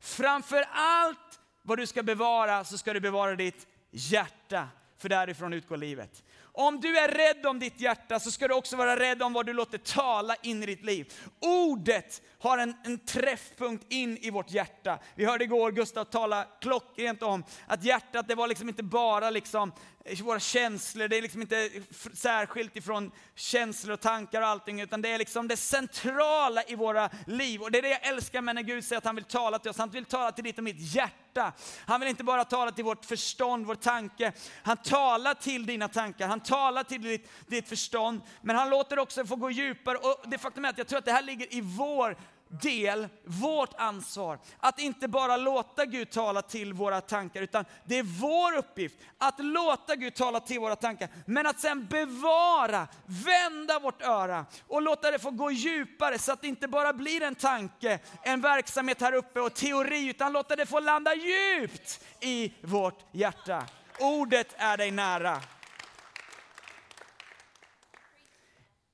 Framför 0.00 0.64
allt 0.72 1.40
vad 1.62 1.78
du 1.78 1.86
ska 1.86 2.02
bevara 2.02 2.64
så 2.64 2.78
ska 2.78 2.92
du 2.92 3.00
bevara 3.00 3.34
ditt 3.36 3.66
hjärta. 3.90 4.68
För 4.98 5.08
därifrån 5.08 5.52
utgår 5.52 5.76
livet. 5.76 6.24
Om 6.42 6.80
du 6.80 6.98
är 6.98 7.08
rädd 7.08 7.46
om 7.46 7.58
ditt 7.58 7.80
hjärta 7.80 8.20
så 8.20 8.30
ska 8.30 8.48
du 8.48 8.54
också 8.54 8.76
vara 8.76 8.96
rädd 8.96 9.22
om 9.22 9.32
vad 9.32 9.46
du 9.46 9.52
låter 9.52 9.78
tala 9.78 10.34
in 10.42 10.62
i 10.62 10.66
ditt 10.66 10.84
liv. 10.84 11.12
Ordet 11.40 12.22
har 12.40 12.58
en, 12.58 12.74
en 12.84 12.98
träffpunkt 12.98 13.86
in 13.88 14.18
i 14.20 14.30
vårt 14.30 14.50
hjärta. 14.50 14.98
Vi 15.14 15.24
hörde 15.24 15.44
igår 15.44 15.72
Gustav 15.72 16.04
tala 16.04 16.46
klockrent 16.60 17.22
om 17.22 17.44
att 17.66 17.84
hjärtat 17.84 18.28
det 18.28 18.34
var 18.34 18.48
liksom 18.48 18.68
inte 18.68 18.82
bara 18.82 19.30
liksom 19.30 19.72
eh, 20.04 20.22
våra 20.22 20.40
känslor, 20.40 21.08
det 21.08 21.16
är 21.16 21.22
liksom 21.22 21.40
inte 21.40 21.70
särskilt 22.14 22.76
ifrån 22.76 23.12
känslor 23.34 23.92
och 23.94 24.00
tankar 24.00 24.42
och 24.42 24.48
allting, 24.48 24.80
utan 24.80 25.02
det 25.02 25.08
är 25.08 25.18
liksom 25.18 25.48
det 25.48 25.56
centrala 25.56 26.62
i 26.66 26.74
våra 26.74 27.10
liv. 27.26 27.62
Och 27.62 27.70
det 27.70 27.78
är 27.78 27.82
det 27.82 27.88
jag 27.88 28.06
älskar 28.06 28.40
med 28.40 28.54
när 28.54 28.62
Gud 28.62 28.84
säger 28.84 28.98
att 28.98 29.04
han 29.04 29.14
vill 29.14 29.24
tala 29.24 29.58
till 29.58 29.70
oss, 29.70 29.78
han 29.78 29.90
vill 29.90 30.04
tala 30.04 30.32
till 30.32 30.44
ditt 30.44 30.58
och 30.58 30.64
mitt 30.64 30.94
hjärta. 30.94 31.52
Han 31.86 32.00
vill 32.00 32.08
inte 32.08 32.24
bara 32.24 32.44
tala 32.44 32.72
till 32.72 32.84
vårt 32.84 33.04
förstånd, 33.04 33.66
vår 33.66 33.74
tanke, 33.74 34.32
han 34.62 34.76
talar 34.76 35.34
till 35.34 35.66
dina 35.66 35.88
tankar, 35.88 36.28
han 36.28 36.40
talar 36.40 36.84
till 36.84 37.02
ditt, 37.02 37.30
ditt 37.46 37.68
förstånd, 37.68 38.20
men 38.42 38.56
han 38.56 38.70
låter 38.70 38.98
också 38.98 39.24
få 39.24 39.36
gå 39.36 39.50
djupare. 39.50 39.96
Och 39.96 40.30
det 40.30 40.38
faktum 40.38 40.64
är 40.64 40.68
att 40.68 40.78
jag 40.78 40.88
tror 40.88 40.98
att 40.98 41.04
det 41.04 41.12
här 41.12 41.22
ligger 41.22 41.54
i 41.54 41.60
vår 41.60 42.16
del, 42.50 43.08
vårt 43.24 43.74
ansvar, 43.76 44.38
att 44.58 44.78
inte 44.78 45.08
bara 45.08 45.36
låta 45.36 45.86
Gud 45.86 46.10
tala 46.10 46.42
till 46.42 46.72
våra 46.72 47.00
tankar, 47.00 47.42
utan 47.42 47.64
det 47.84 47.98
är 47.98 48.02
vår 48.02 48.56
uppgift 48.56 48.98
att 49.18 49.44
låta 49.44 49.96
Gud 49.96 50.14
tala 50.14 50.40
till 50.40 50.60
våra 50.60 50.76
tankar, 50.76 51.08
men 51.26 51.46
att 51.46 51.60
sen 51.60 51.86
bevara, 51.86 52.88
vända 53.06 53.78
vårt 53.78 54.02
öra 54.02 54.46
och 54.68 54.82
låta 54.82 55.10
det 55.10 55.18
få 55.18 55.30
gå 55.30 55.50
djupare 55.50 56.18
så 56.18 56.32
att 56.32 56.40
det 56.40 56.48
inte 56.48 56.68
bara 56.68 56.92
blir 56.92 57.22
en 57.22 57.34
tanke, 57.34 57.98
en 58.22 58.40
verksamhet 58.40 59.00
här 59.00 59.12
uppe 59.12 59.40
och 59.40 59.54
teori, 59.54 60.08
utan 60.08 60.32
låta 60.32 60.56
det 60.56 60.66
få 60.66 60.80
landa 60.80 61.14
djupt 61.14 62.04
i 62.20 62.52
vårt 62.62 62.98
hjärta. 63.12 63.66
Ordet 64.00 64.54
är 64.56 64.76
dig 64.76 64.90
nära. 64.90 65.40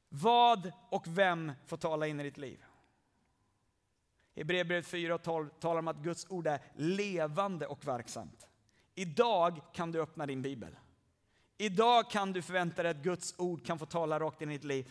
Vad 0.09 0.73
och 0.91 1.05
vem 1.07 1.53
får 1.67 1.77
tala 1.77 2.07
in 2.07 2.21
i 2.21 2.23
ditt 2.23 2.39
liv? 2.39 2.66
Hebreerbrevet 4.37 4.87
4.12 4.87 5.49
talar 5.49 5.79
om 5.79 5.89
att 5.89 5.97
Guds 6.03 6.27
ord 6.29 6.47
är 6.47 6.61
levande 6.75 7.67
och 7.67 7.87
verksamt. 7.87 8.47
Idag 8.95 9.61
kan 9.73 9.93
du 9.93 10.03
öppna 10.03 10.27
din 10.27 10.43
bibel. 10.43 10.77
Idag 11.59 12.11
kan 12.11 12.33
du 12.33 12.43
förvänta 12.43 12.83
dig 12.83 12.91
att 12.91 13.03
Guds 13.03 13.35
ord 13.39 13.67
kan 13.67 13.79
få 13.79 13.87
tala 13.87 14.21
rakt 14.21 14.43
in 14.43 14.51
i 14.51 14.53
ditt 14.53 14.65
liv. 14.65 14.91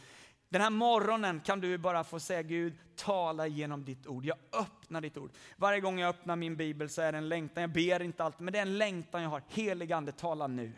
Den 0.49 0.61
här 0.61 0.69
morgonen 0.69 1.39
kan 1.39 1.59
du 1.59 1.77
bara 1.77 2.03
få 2.03 2.19
säga 2.19 2.41
Gud, 2.41 2.73
tala 2.95 3.47
genom 3.47 3.85
ditt 3.85 4.07
ord. 4.07 4.25
Jag 4.25 4.37
öppnar 4.51 5.01
ditt 5.01 5.17
ord. 5.17 5.31
Varje 5.57 5.79
gång 5.79 5.99
jag 5.99 6.09
öppnar 6.09 6.35
min 6.35 6.55
bibel 6.55 6.89
så 6.89 7.01
är 7.01 7.11
det 7.11 7.17
en 7.17 7.29
längtan, 7.29 7.61
jag 7.61 7.71
ber 7.71 8.01
inte 8.01 8.23
alltid, 8.23 8.41
men 8.41 8.51
det 8.51 8.57
är 8.59 8.61
en 8.61 8.77
längtan 8.77 9.21
jag 9.21 9.29
har. 9.29 9.43
Helig 9.49 9.91
ande, 9.91 10.11
tala 10.11 10.47
nu. 10.47 10.73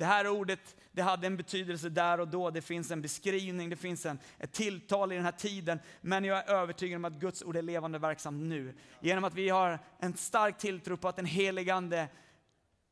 Det 0.00 0.06
här 0.06 0.28
ordet 0.28 0.76
det 0.92 1.02
hade 1.02 1.26
en 1.26 1.36
betydelse 1.36 1.88
där 1.88 2.20
och 2.20 2.28
då, 2.28 2.50
det 2.50 2.62
finns 2.62 2.90
en 2.90 3.02
beskrivning, 3.02 3.70
det 3.70 3.76
finns 3.76 4.06
en, 4.06 4.18
ett 4.38 4.52
tilltal 4.52 5.12
i 5.12 5.14
den 5.14 5.24
här 5.24 5.32
tiden. 5.32 5.80
Men 6.00 6.24
jag 6.24 6.38
är 6.38 6.54
övertygad 6.54 6.96
om 6.96 7.04
att 7.04 7.12
Guds 7.12 7.42
ord 7.42 7.56
är 7.56 7.62
levande 7.62 7.98
och 7.98 8.04
verksamt 8.04 8.42
nu. 8.42 8.74
Genom 9.00 9.24
att 9.24 9.34
vi 9.34 9.48
har 9.48 9.78
en 9.98 10.16
stark 10.16 10.58
tilltro 10.58 10.96
på 10.96 11.08
att 11.08 11.16
den 11.16 11.24
heligande 11.24 12.08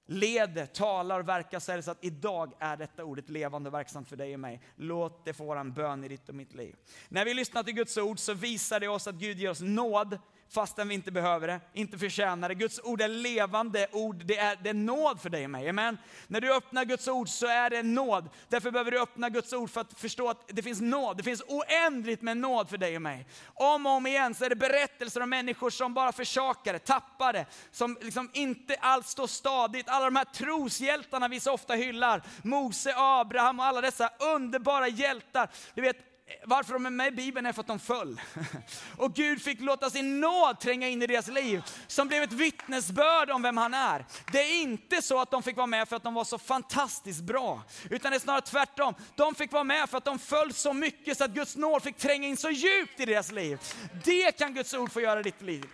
leder, 0.06 0.66
talar 0.66 1.20
och 1.20 1.28
verkar 1.28 1.58
så 1.58 1.72
är 1.72 1.76
det 1.76 1.82
så 1.82 1.90
att 1.90 2.04
idag 2.04 2.52
är 2.58 2.76
detta 2.76 3.04
ordet 3.04 3.28
levande 3.28 3.68
och 3.68 3.74
verksamt 3.74 4.08
för 4.08 4.16
dig 4.16 4.34
och 4.34 4.40
mig. 4.40 4.60
Låt 4.76 5.24
det 5.24 5.32
få 5.34 5.44
vara 5.44 5.60
en 5.60 5.72
bön 5.72 6.04
i 6.04 6.08
ditt 6.08 6.28
och 6.28 6.34
mitt 6.34 6.54
liv. 6.54 6.76
När 7.08 7.24
vi 7.24 7.34
lyssnar 7.34 7.62
till 7.62 7.74
Guds 7.74 7.98
ord 7.98 8.18
så 8.18 8.34
visar 8.34 8.80
det 8.80 8.88
oss 8.88 9.06
att 9.06 9.14
Gud 9.14 9.38
ger 9.38 9.50
oss 9.50 9.60
nåd 9.60 10.18
fastän 10.50 10.88
vi 10.88 10.94
inte 10.94 11.10
behöver 11.10 11.46
det, 11.46 11.60
inte 11.72 11.98
förtjänar 11.98 12.48
det. 12.48 12.54
Guds 12.54 12.80
ord 12.84 13.00
är 13.00 13.08
levande 13.08 13.86
ord, 13.92 14.22
det 14.24 14.38
är, 14.38 14.56
det 14.62 14.70
är 14.70 14.74
nåd 14.74 15.20
för 15.20 15.30
dig 15.30 15.44
och 15.44 15.50
mig. 15.50 15.68
Amen. 15.68 15.98
När 16.26 16.40
du 16.40 16.54
öppnar 16.54 16.84
Guds 16.84 17.08
ord 17.08 17.28
så 17.28 17.46
är 17.46 17.70
det 17.70 17.82
nåd. 17.82 18.28
Därför 18.48 18.70
behöver 18.70 18.90
du 18.90 19.00
öppna 19.00 19.28
Guds 19.28 19.52
ord 19.52 19.70
för 19.70 19.80
att 19.80 20.00
förstå 20.00 20.30
att 20.30 20.48
det 20.48 20.62
finns 20.62 20.80
nåd. 20.80 21.16
Det 21.16 21.22
finns 21.22 21.42
oändligt 21.48 22.22
med 22.22 22.36
nåd 22.36 22.68
för 22.68 22.78
dig 22.78 22.96
och 22.96 23.02
mig. 23.02 23.26
Om 23.54 23.86
och 23.86 23.92
om 23.92 24.06
igen 24.06 24.34
så 24.34 24.44
är 24.44 24.48
det 24.48 24.56
berättelser 24.56 25.20
om 25.20 25.30
människor 25.30 25.70
som 25.70 25.94
bara 25.94 26.12
försakade, 26.12 26.78
tappade, 26.78 27.46
som 27.70 27.98
liksom 28.00 28.30
inte 28.32 28.74
alls 28.74 29.08
står 29.08 29.26
stadigt. 29.26 29.88
Alla 29.88 30.04
de 30.04 30.16
här 30.16 30.24
troshjältarna 30.24 31.28
vi 31.28 31.40
så 31.40 31.52
ofta 31.52 31.74
hyllar, 31.74 32.22
Mose, 32.42 32.94
Abraham 32.96 33.60
och 33.60 33.66
alla 33.66 33.80
dessa 33.80 34.10
underbara 34.18 34.88
hjältar. 34.88 35.50
Du 35.74 35.82
vet, 35.82 36.07
varför 36.44 36.72
de 36.72 36.86
är 36.86 36.90
med 36.90 37.08
i 37.08 37.10
Bibeln 37.16 37.46
är 37.46 37.52
för 37.52 37.60
att 37.60 37.66
de 37.66 37.78
föll. 37.78 38.20
Och 38.96 39.14
Gud 39.14 39.42
fick 39.42 39.60
låta 39.60 39.90
sin 39.90 40.20
nåd 40.20 40.60
tränga 40.60 40.88
in 40.88 41.02
i 41.02 41.06
deras 41.06 41.28
liv, 41.28 41.62
som 41.86 42.08
blev 42.08 42.22
ett 42.22 42.32
vittnesbörd 42.32 43.30
om 43.30 43.42
vem 43.42 43.56
han 43.56 43.74
är. 43.74 44.06
Det 44.32 44.38
är 44.38 44.62
inte 44.62 45.02
så 45.02 45.20
att 45.20 45.30
de 45.30 45.42
fick 45.42 45.56
vara 45.56 45.66
med 45.66 45.88
för 45.88 45.96
att 45.96 46.02
de 46.02 46.14
var 46.14 46.24
så 46.24 46.38
fantastiskt 46.38 47.20
bra, 47.20 47.62
utan 47.90 48.10
det 48.10 48.16
är 48.16 48.20
snarare 48.20 48.40
tvärtom. 48.40 48.94
De 49.14 49.34
fick 49.34 49.52
vara 49.52 49.64
med 49.64 49.90
för 49.90 49.98
att 49.98 50.04
de 50.04 50.18
föll 50.18 50.54
så 50.54 50.72
mycket 50.72 51.18
så 51.18 51.24
att 51.24 51.30
Guds 51.30 51.56
nåd 51.56 51.82
fick 51.82 51.96
tränga 51.96 52.28
in 52.28 52.36
så 52.36 52.50
djupt 52.50 53.00
i 53.00 53.04
deras 53.04 53.32
liv. 53.32 53.60
Det 54.04 54.38
kan 54.38 54.54
Guds 54.54 54.74
ord 54.74 54.92
få 54.92 55.00
göra 55.00 55.20
i 55.20 55.22
ditt 55.22 55.42
liv. 55.42 55.66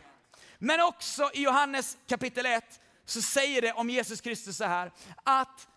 Men 0.58 0.80
också 0.80 1.30
i 1.34 1.42
Johannes 1.42 1.96
kapitel 2.08 2.46
1 2.46 2.64
så 3.04 3.22
säger 3.22 3.62
det 3.62 3.72
om 3.72 3.90
Jesus 3.90 4.20
Kristus 4.20 4.56
så 4.56 4.64
här, 4.64 4.92
att 5.24 5.68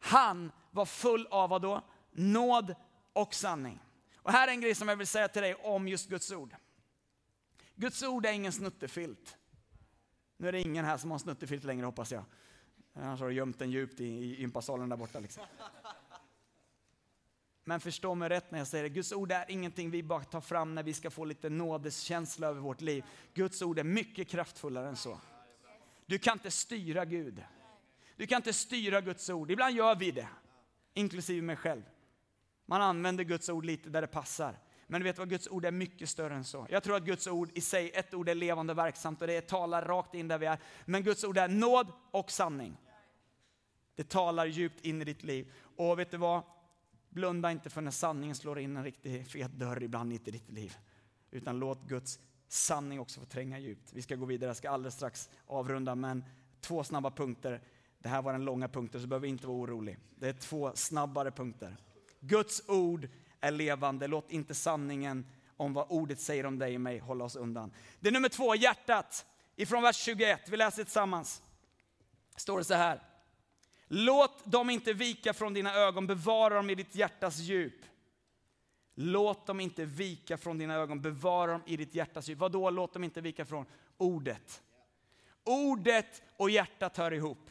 han 0.00 0.52
var 0.70 0.86
full 0.86 1.26
av 1.30 1.50
vad 1.50 1.62
då? 1.62 1.82
Nåd 2.12 2.74
och 3.12 3.34
sanning. 3.34 3.80
Och 4.26 4.32
här 4.32 4.48
är 4.48 4.52
en 4.52 4.60
grej 4.60 4.74
som 4.74 4.88
jag 4.88 4.96
vill 4.96 5.06
säga 5.06 5.28
till 5.28 5.42
dig 5.42 5.54
om 5.54 5.88
just 5.88 6.08
Guds 6.08 6.32
ord. 6.32 6.54
Guds 7.74 8.02
ord 8.02 8.26
är 8.26 8.32
ingen 8.32 8.52
snuttefilt. 8.52 9.36
Nu 10.36 10.48
är 10.48 10.52
det 10.52 10.60
ingen 10.60 10.84
här 10.84 10.96
som 10.96 11.10
har 11.10 11.18
snuttefilt 11.18 11.64
längre 11.64 11.86
hoppas 11.86 12.12
jag. 12.12 12.24
Annars 12.94 13.20
har 13.20 13.28
du 13.28 13.34
gömt 13.34 13.58
den 13.58 13.70
djupt 13.70 14.00
i, 14.00 14.04
i 14.04 14.40
gympasalen 14.40 14.88
där 14.88 14.96
borta. 14.96 15.20
Liksom. 15.20 15.42
Men 17.64 17.80
förstå 17.80 18.14
mig 18.14 18.28
rätt 18.28 18.50
när 18.50 18.58
jag 18.58 18.68
säger 18.68 18.84
det, 18.84 18.90
Guds 18.90 19.12
ord 19.12 19.32
är 19.32 19.50
ingenting 19.50 19.90
vi 19.90 20.02
bara 20.02 20.24
tar 20.24 20.40
fram 20.40 20.74
när 20.74 20.82
vi 20.82 20.94
ska 20.94 21.10
få 21.10 21.24
lite 21.24 21.50
nådeskänsla 21.50 22.46
över 22.46 22.60
vårt 22.60 22.80
liv. 22.80 23.04
Guds 23.34 23.62
ord 23.62 23.78
är 23.78 23.84
mycket 23.84 24.28
kraftfullare 24.28 24.88
än 24.88 24.96
så. 24.96 25.20
Du 26.06 26.18
kan 26.18 26.32
inte 26.32 26.50
styra 26.50 27.04
Gud. 27.04 27.44
Du 28.16 28.26
kan 28.26 28.36
inte 28.36 28.52
styra 28.52 29.00
Guds 29.00 29.30
ord. 29.30 29.50
Ibland 29.50 29.76
gör 29.76 29.96
vi 29.96 30.10
det, 30.10 30.28
inklusive 30.94 31.42
mig 31.42 31.56
själv. 31.56 31.82
Man 32.66 32.82
använder 32.82 33.24
Guds 33.24 33.48
ord 33.48 33.64
lite 33.64 33.90
där 33.90 34.00
det 34.00 34.06
passar. 34.06 34.58
Men 34.86 35.00
du 35.00 35.04
vet 35.04 35.18
vad, 35.18 35.28
Guds 35.28 35.48
ord 35.48 35.64
är 35.64 35.70
mycket 35.70 36.08
större 36.08 36.34
än 36.34 36.44
så. 36.44 36.66
Jag 36.70 36.82
tror 36.82 36.96
att 36.96 37.04
Guds 37.04 37.26
ord 37.26 37.50
i 37.54 37.60
sig, 37.60 37.90
ett 37.90 38.14
ord 38.14 38.28
är 38.28 38.34
levande 38.34 38.72
och 38.72 38.78
verksamt 38.78 39.20
och 39.20 39.26
det 39.26 39.40
talar 39.40 39.84
rakt 39.84 40.14
in 40.14 40.28
där 40.28 40.38
vi 40.38 40.46
är. 40.46 40.58
Men 40.84 41.02
Guds 41.02 41.24
ord 41.24 41.38
är 41.38 41.48
nåd 41.48 41.92
och 42.10 42.30
sanning. 42.30 42.76
Det 43.94 44.08
talar 44.08 44.46
djupt 44.46 44.84
in 44.84 45.02
i 45.02 45.04
ditt 45.04 45.24
liv. 45.24 45.52
Och 45.76 45.98
vet 45.98 46.10
du 46.10 46.16
vad? 46.16 46.42
Blunda 47.08 47.52
inte 47.52 47.70
för 47.70 47.80
när 47.80 47.90
sanningen 47.90 48.36
slår 48.36 48.58
in 48.58 48.76
en 48.76 48.84
riktigt 48.84 49.28
fet 49.28 49.52
dörr 49.52 49.82
ibland 49.82 50.12
i 50.12 50.18
ditt 50.18 50.50
liv. 50.50 50.76
Utan 51.30 51.58
låt 51.58 51.88
Guds 51.88 52.18
sanning 52.48 53.00
också 53.00 53.20
få 53.20 53.26
tränga 53.26 53.58
djupt. 53.58 53.92
Vi 53.92 54.02
ska 54.02 54.16
gå 54.16 54.26
vidare, 54.26 54.48
jag 54.48 54.56
ska 54.56 54.70
alldeles 54.70 54.94
strax 54.94 55.30
avrunda, 55.46 55.94
men 55.94 56.24
två 56.60 56.84
snabba 56.84 57.10
punkter. 57.10 57.62
Det 57.98 58.08
här 58.08 58.22
var 58.22 58.32
den 58.32 58.44
långa 58.44 58.68
punkten, 58.68 59.00
så 59.00 59.04
du 59.04 59.08
behöver 59.08 59.26
inte 59.26 59.46
vara 59.46 59.56
orolig. 59.56 59.98
Det 60.18 60.28
är 60.28 60.32
två 60.32 60.72
snabbare 60.74 61.30
punkter. 61.30 61.76
Guds 62.26 62.62
ord 62.68 63.08
är 63.40 63.50
levande. 63.50 64.06
Låt 64.06 64.30
inte 64.30 64.54
sanningen 64.54 65.26
om 65.56 65.72
vad 65.72 65.86
ordet 65.88 66.20
säger 66.20 66.46
om 66.46 66.58
dig 66.58 66.74
och 66.74 66.80
mig 66.80 66.98
hålla 66.98 67.24
oss 67.24 67.36
undan. 67.36 67.72
Det 68.00 68.08
är 68.08 68.12
nummer 68.12 68.28
två, 68.28 68.54
hjärtat. 68.54 69.26
Ifrån 69.56 69.82
vers 69.82 69.96
21, 69.96 70.48
vi 70.48 70.56
läser 70.56 70.84
tillsammans. 70.84 71.42
Står 72.36 72.58
det 72.58 72.64
så 72.64 72.74
här. 72.74 73.02
Låt 73.88 74.44
dem 74.44 74.70
inte 74.70 74.92
vika 74.92 75.34
från 75.34 75.54
dina 75.54 75.74
ögon, 75.74 76.06
bevara 76.06 76.54
dem 76.54 76.70
i 76.70 76.74
ditt 76.74 76.94
hjärtas 76.94 77.38
djup. 77.38 77.84
Låt 78.94 79.46
dem 79.46 79.60
inte 79.60 79.84
vika 79.84 80.38
från 80.38 80.58
dina 80.58 80.74
ögon, 80.74 81.02
bevara 81.02 81.52
dem 81.52 81.62
i 81.66 81.76
ditt 81.76 81.94
hjärtas 81.94 82.28
djup. 82.28 82.38
Vadå, 82.38 82.70
låt 82.70 82.92
dem 82.92 83.04
inte 83.04 83.20
vika 83.20 83.44
från? 83.44 83.66
Ordet. 83.96 84.62
Ordet 85.44 86.22
och 86.36 86.50
hjärtat 86.50 86.96
hör 86.96 87.12
ihop. 87.12 87.50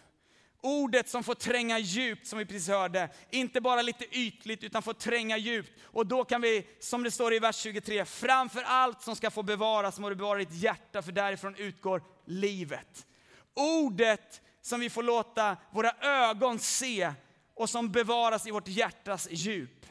Ordet 0.65 1.10
som 1.10 1.23
får 1.23 1.36
tränga 1.36 1.80
djupt, 1.80 2.28
som 2.28 2.39
vi 2.39 2.45
precis 2.45 2.67
hörde. 2.67 3.10
Inte 3.30 3.62
bara 3.62 3.82
lite 3.82 4.06
ytligt, 4.17 4.63
utan 4.63 4.82
får 4.82 4.93
tränga 4.93 5.38
djupt. 5.38 5.71
Och 5.84 6.08
då 6.08 6.23
kan 6.23 6.41
vi, 6.41 6.67
som 6.80 7.04
det 7.04 7.12
står 7.12 7.34
i 7.34 7.39
vers 7.39 7.56
23, 7.56 8.06
framför 8.06 8.62
allt 8.62 9.01
som 9.01 9.15
ska 9.15 9.32
få 9.32 9.43
bevaras 9.43 9.99
må 9.99 10.10
du 10.10 10.15
bevara 10.15 10.39
ditt 10.39 10.54
hjärta, 10.54 11.01
för 11.01 11.12
därifrån 11.12 11.56
utgår 11.56 12.04
livet. 12.25 13.08
Ordet 13.54 14.41
som 14.62 14.80
vi 14.80 14.89
får 14.89 15.04
låta 15.04 15.58
våra 15.71 15.91
ögon 16.01 16.60
se 16.60 17.13
och 17.54 17.69
som 17.69 17.91
bevaras 17.91 18.47
i 18.47 18.51
vårt 18.51 18.67
hjärtas 18.67 19.28
djup. 19.32 19.86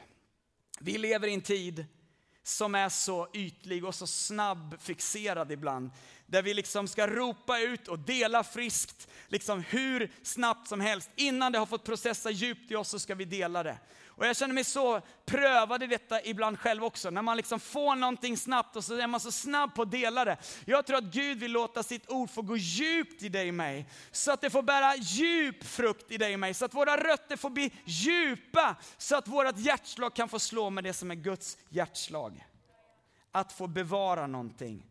Vi 0.80 0.98
lever 0.98 1.28
i 1.28 1.34
en 1.34 1.40
tid 1.40 1.87
som 2.42 2.74
är 2.74 2.88
så 2.88 3.28
ytlig 3.34 3.84
och 3.84 3.94
så 3.94 4.06
snabbfixerad 4.06 5.52
ibland. 5.52 5.90
Där 6.35 6.42
vi 6.42 6.55
liksom 6.55 6.88
ska 6.88 7.07
ropa 7.07 7.59
ut 7.59 7.88
och 7.88 7.99
dela 7.99 8.44
friskt, 8.44 9.09
liksom 9.29 9.61
hur 9.61 10.12
snabbt 10.23 10.68
som 10.68 10.81
helst. 10.81 11.11
Innan 11.16 11.53
det 11.53 11.59
har 11.59 11.66
fått 11.66 11.85
processa 11.85 12.31
djupt 12.31 12.70
i 12.70 12.75
oss 12.75 12.88
så 12.88 12.99
ska 12.99 13.14
vi 13.14 13.25
dela 13.25 13.62
det. 13.62 13.79
Och 14.07 14.27
jag 14.27 14.37
känner 14.37 14.55
mig 14.55 14.64
så 14.64 15.01
prövad 15.25 15.83
i 15.83 15.87
detta 15.87 16.23
ibland 16.23 16.59
själv 16.59 16.85
också. 16.85 17.11
När 17.11 17.23
man 17.23 17.37
liksom 17.37 17.61
får 17.61 17.97
någonting 17.97 18.37
snabbt 18.37 18.77
och 18.77 18.85
så 18.85 18.94
är 18.94 19.07
man 19.07 19.20
så 19.20 19.33
snabb 19.33 19.75
på 19.75 19.83
att 19.83 19.90
dela 19.90 20.25
det. 20.25 20.37
Jag 20.64 20.87
tror 20.87 20.97
att 20.97 21.05
Gud 21.05 21.38
vill 21.38 21.53
låta 21.53 21.83
sitt 21.83 22.11
ord 22.11 22.31
få 22.31 22.42
gå 22.42 22.57
djupt 22.57 23.23
i 23.23 23.29
dig 23.29 23.49
och 23.49 23.55
mig. 23.55 23.88
Så 24.11 24.33
att 24.33 24.40
det 24.40 24.51
får 24.51 24.62
bära 24.62 24.97
djup 24.97 25.64
frukt 25.64 26.12
i 26.12 26.16
dig 26.16 26.35
och 26.35 26.40
mig. 26.40 26.55
Så 26.55 26.64
att 26.64 26.75
våra 26.75 26.97
rötter 26.97 27.37
får 27.37 27.51
bli 27.51 27.73
djupa. 27.85 28.77
Så 28.99 29.16
att 29.16 29.29
vårt 29.29 29.59
hjärtslag 29.59 30.14
kan 30.14 30.29
få 30.29 30.38
slå 30.38 30.70
med 30.70 30.85
det 30.85 30.92
som 30.92 31.11
är 31.11 31.14
Guds 31.14 31.59
hjärtslag. 31.68 32.47
Att 33.33 33.53
få 33.53 33.66
bevara 33.66 34.27
någonting 34.27 34.87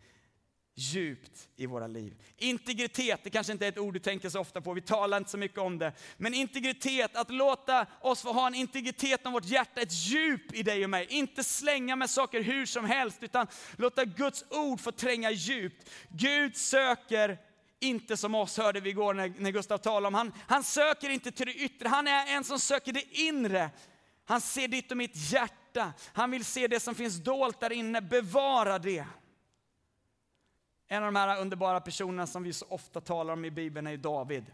djupt 0.75 1.49
i 1.55 1.65
våra 1.65 1.87
liv. 1.87 2.15
Integritet, 2.37 3.19
det 3.23 3.29
kanske 3.29 3.53
inte 3.53 3.65
är 3.65 3.69
ett 3.69 3.77
ord 3.77 3.93
du 3.93 3.99
tänker 3.99 4.29
så 4.29 4.39
ofta 4.39 4.61
på, 4.61 4.73
vi 4.73 4.81
talar 4.81 5.17
inte 5.17 5.29
så 5.29 5.37
mycket 5.37 5.57
om 5.57 5.77
det. 5.77 5.93
Men 6.17 6.33
integritet, 6.33 7.15
att 7.15 7.31
låta 7.31 7.85
oss 8.01 8.21
få 8.21 8.33
ha 8.33 8.47
en 8.47 8.55
integritet 8.55 9.25
om 9.25 9.33
vårt 9.33 9.45
hjärta, 9.45 9.81
ett 9.81 9.93
djup 9.93 10.53
i 10.53 10.63
dig 10.63 10.83
och 10.83 10.89
mig. 10.89 11.07
Inte 11.09 11.43
slänga 11.43 11.95
med 11.95 12.09
saker 12.09 12.41
hur 12.41 12.65
som 12.65 12.85
helst, 12.85 13.23
utan 13.23 13.47
låta 13.77 14.05
Guds 14.05 14.45
ord 14.49 14.79
få 14.79 14.91
tränga 14.91 15.31
djupt. 15.31 15.89
Gud 16.09 16.57
söker 16.57 17.37
inte 17.79 18.17
som 18.17 18.35
oss, 18.35 18.57
hörde 18.57 18.79
vi 18.79 18.89
igår 18.89 19.13
när, 19.13 19.33
när 19.37 19.51
Gustav 19.51 19.77
talade 19.77 20.07
om. 20.07 20.13
Han, 20.13 20.33
han 20.47 20.63
söker 20.63 21.09
inte 21.09 21.31
till 21.31 21.45
det 21.45 21.53
yttre, 21.53 21.89
han 21.89 22.07
är 22.07 22.35
en 22.35 22.43
som 22.43 22.59
söker 22.59 22.93
det 22.93 23.19
inre. 23.19 23.69
Han 24.25 24.41
ser 24.41 24.67
ditt 24.67 24.91
och 24.91 24.97
mitt 24.97 25.31
hjärta. 25.31 25.93
Han 26.13 26.31
vill 26.31 26.45
se 26.45 26.67
det 26.67 26.79
som 26.79 26.95
finns 26.95 27.23
dolt 27.23 27.59
där 27.59 27.71
inne, 27.71 28.01
bevara 28.01 28.79
det. 28.79 29.05
En 30.87 31.03
av 31.03 31.13
de 31.13 31.19
här 31.19 31.41
underbara 31.41 31.81
personerna 31.81 32.27
som 32.27 32.43
vi 32.43 32.53
så 32.53 32.65
ofta 32.69 33.01
talar 33.01 33.33
om 33.33 33.45
i 33.45 33.51
Bibeln 33.51 33.87
är 33.87 33.97
David. 33.97 34.45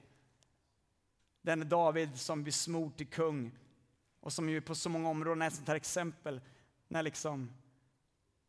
Den 1.41 1.69
David 1.69 2.19
som 2.19 2.43
blir 2.43 2.53
smord 2.53 2.97
till 2.97 3.07
kung 3.07 3.51
och 4.19 4.33
som 4.33 4.49
ju 4.49 4.61
på 4.61 4.75
så 4.75 4.89
många 4.89 5.09
områden 5.09 5.41
är 5.41 5.47
ett 5.47 5.53
sånt 5.53 5.67
här 5.67 5.75
exempel 5.75 6.41
när 6.87 7.03
liksom 7.03 7.51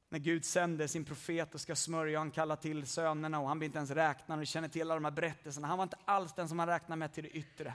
när 0.09 0.19
Gud 0.19 0.45
sänder 0.45 0.87
sin 0.87 1.05
profet 1.05 1.55
och 1.55 1.61
ska 1.61 1.77
smörja, 1.77 2.19
och 2.19 2.21
han 2.21 2.31
kallar 2.31 2.57
till 2.57 2.87
sönerna 2.87 3.41
och 3.41 3.49
han 3.49 3.59
blir 3.59 3.67
inte 3.67 3.79
ens 3.79 3.91
räknad 3.91 4.39
och 4.39 4.47
känner 4.47 4.69
till 4.69 4.83
alla 4.83 4.95
de 4.95 5.05
här 5.05 5.13
berättelserna. 5.13 5.69
Han 5.69 5.79
var 5.79 5.83
inte 5.83 5.99
alls 6.05 6.35
den 6.35 6.49
som 6.49 6.59
han 6.59 6.69
räknade 6.69 6.99
med 6.99 7.13
till 7.13 7.25
det 7.25 7.31
yttre. 7.31 7.75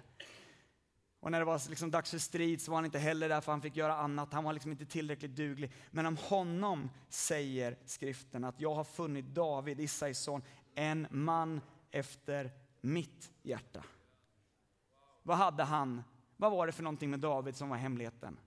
Och 1.25 1.31
när 1.31 1.39
det 1.39 1.45
var 1.45 1.69
liksom 1.69 1.91
dags 1.91 2.11
för 2.11 2.17
strid 2.17 2.61
så 2.61 2.71
var 2.71 2.77
han 2.77 2.85
inte 2.85 2.99
heller 2.99 3.29
där 3.29 3.41
för 3.41 3.51
han 3.51 3.61
fick 3.61 3.75
göra 3.75 3.95
annat. 3.95 4.33
Han 4.33 4.43
var 4.43 4.53
liksom 4.53 4.71
inte 4.71 4.85
tillräckligt 4.85 5.35
duglig. 5.35 5.71
Men 5.91 6.05
om 6.05 6.17
honom 6.17 6.89
säger 7.09 7.77
skriften 7.85 8.43
att 8.43 8.61
jag 8.61 8.75
har 8.75 8.83
funnit 8.83 9.25
David, 9.25 9.79
Isais 9.79 10.19
son, 10.19 10.41
en 10.75 11.07
man 11.09 11.61
efter 11.91 12.51
mitt 12.81 13.31
hjärta. 13.43 13.83
Vad 15.23 15.37
hade 15.37 15.63
han? 15.63 16.03
Vad 16.37 16.51
var 16.51 16.65
det 16.65 16.71
för 16.71 16.83
någonting 16.83 17.09
med 17.09 17.19
David 17.19 17.55
som 17.55 17.69
var 17.69 17.77
hemligheten? 17.77 18.39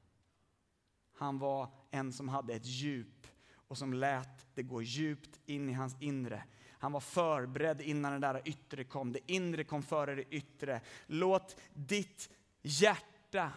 Han 1.15 1.39
var 1.39 1.69
en 1.91 2.13
som 2.13 2.29
hade 2.29 2.55
ett 2.55 2.67
djup 2.67 3.27
och 3.55 3.79
som 3.79 3.93
lät 3.93 4.55
det 4.55 4.63
gå 4.63 4.83
djupt 4.83 5.41
in 5.47 5.69
i 5.69 5.73
hans 5.73 5.97
inre. 6.01 6.45
Han 6.71 6.93
var 6.93 7.01
förberedd 7.01 7.81
innan 7.81 8.13
det 8.13 8.19
där 8.19 8.43
yttre 8.45 8.85
kom. 8.85 9.13
Det 9.13 9.33
inre 9.33 9.65
kom 9.65 9.83
före 9.83 10.15
det 10.15 10.35
yttre. 10.35 10.81
Låt 11.07 11.57
ditt 11.75 12.31
hjärta 12.63 13.53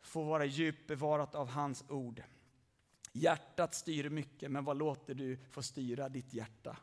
får 0.00 0.24
vara 0.24 0.44
djupt 0.44 0.86
bevarat 0.86 1.34
av 1.34 1.48
hans 1.48 1.84
ord. 1.88 2.22
Hjärtat 3.12 3.74
styr 3.74 4.08
mycket, 4.08 4.50
men 4.50 4.64
vad 4.64 4.76
låter 4.76 5.14
du 5.14 5.38
få 5.50 5.62
styra 5.62 6.08
ditt 6.08 6.34
hjärta? 6.34 6.76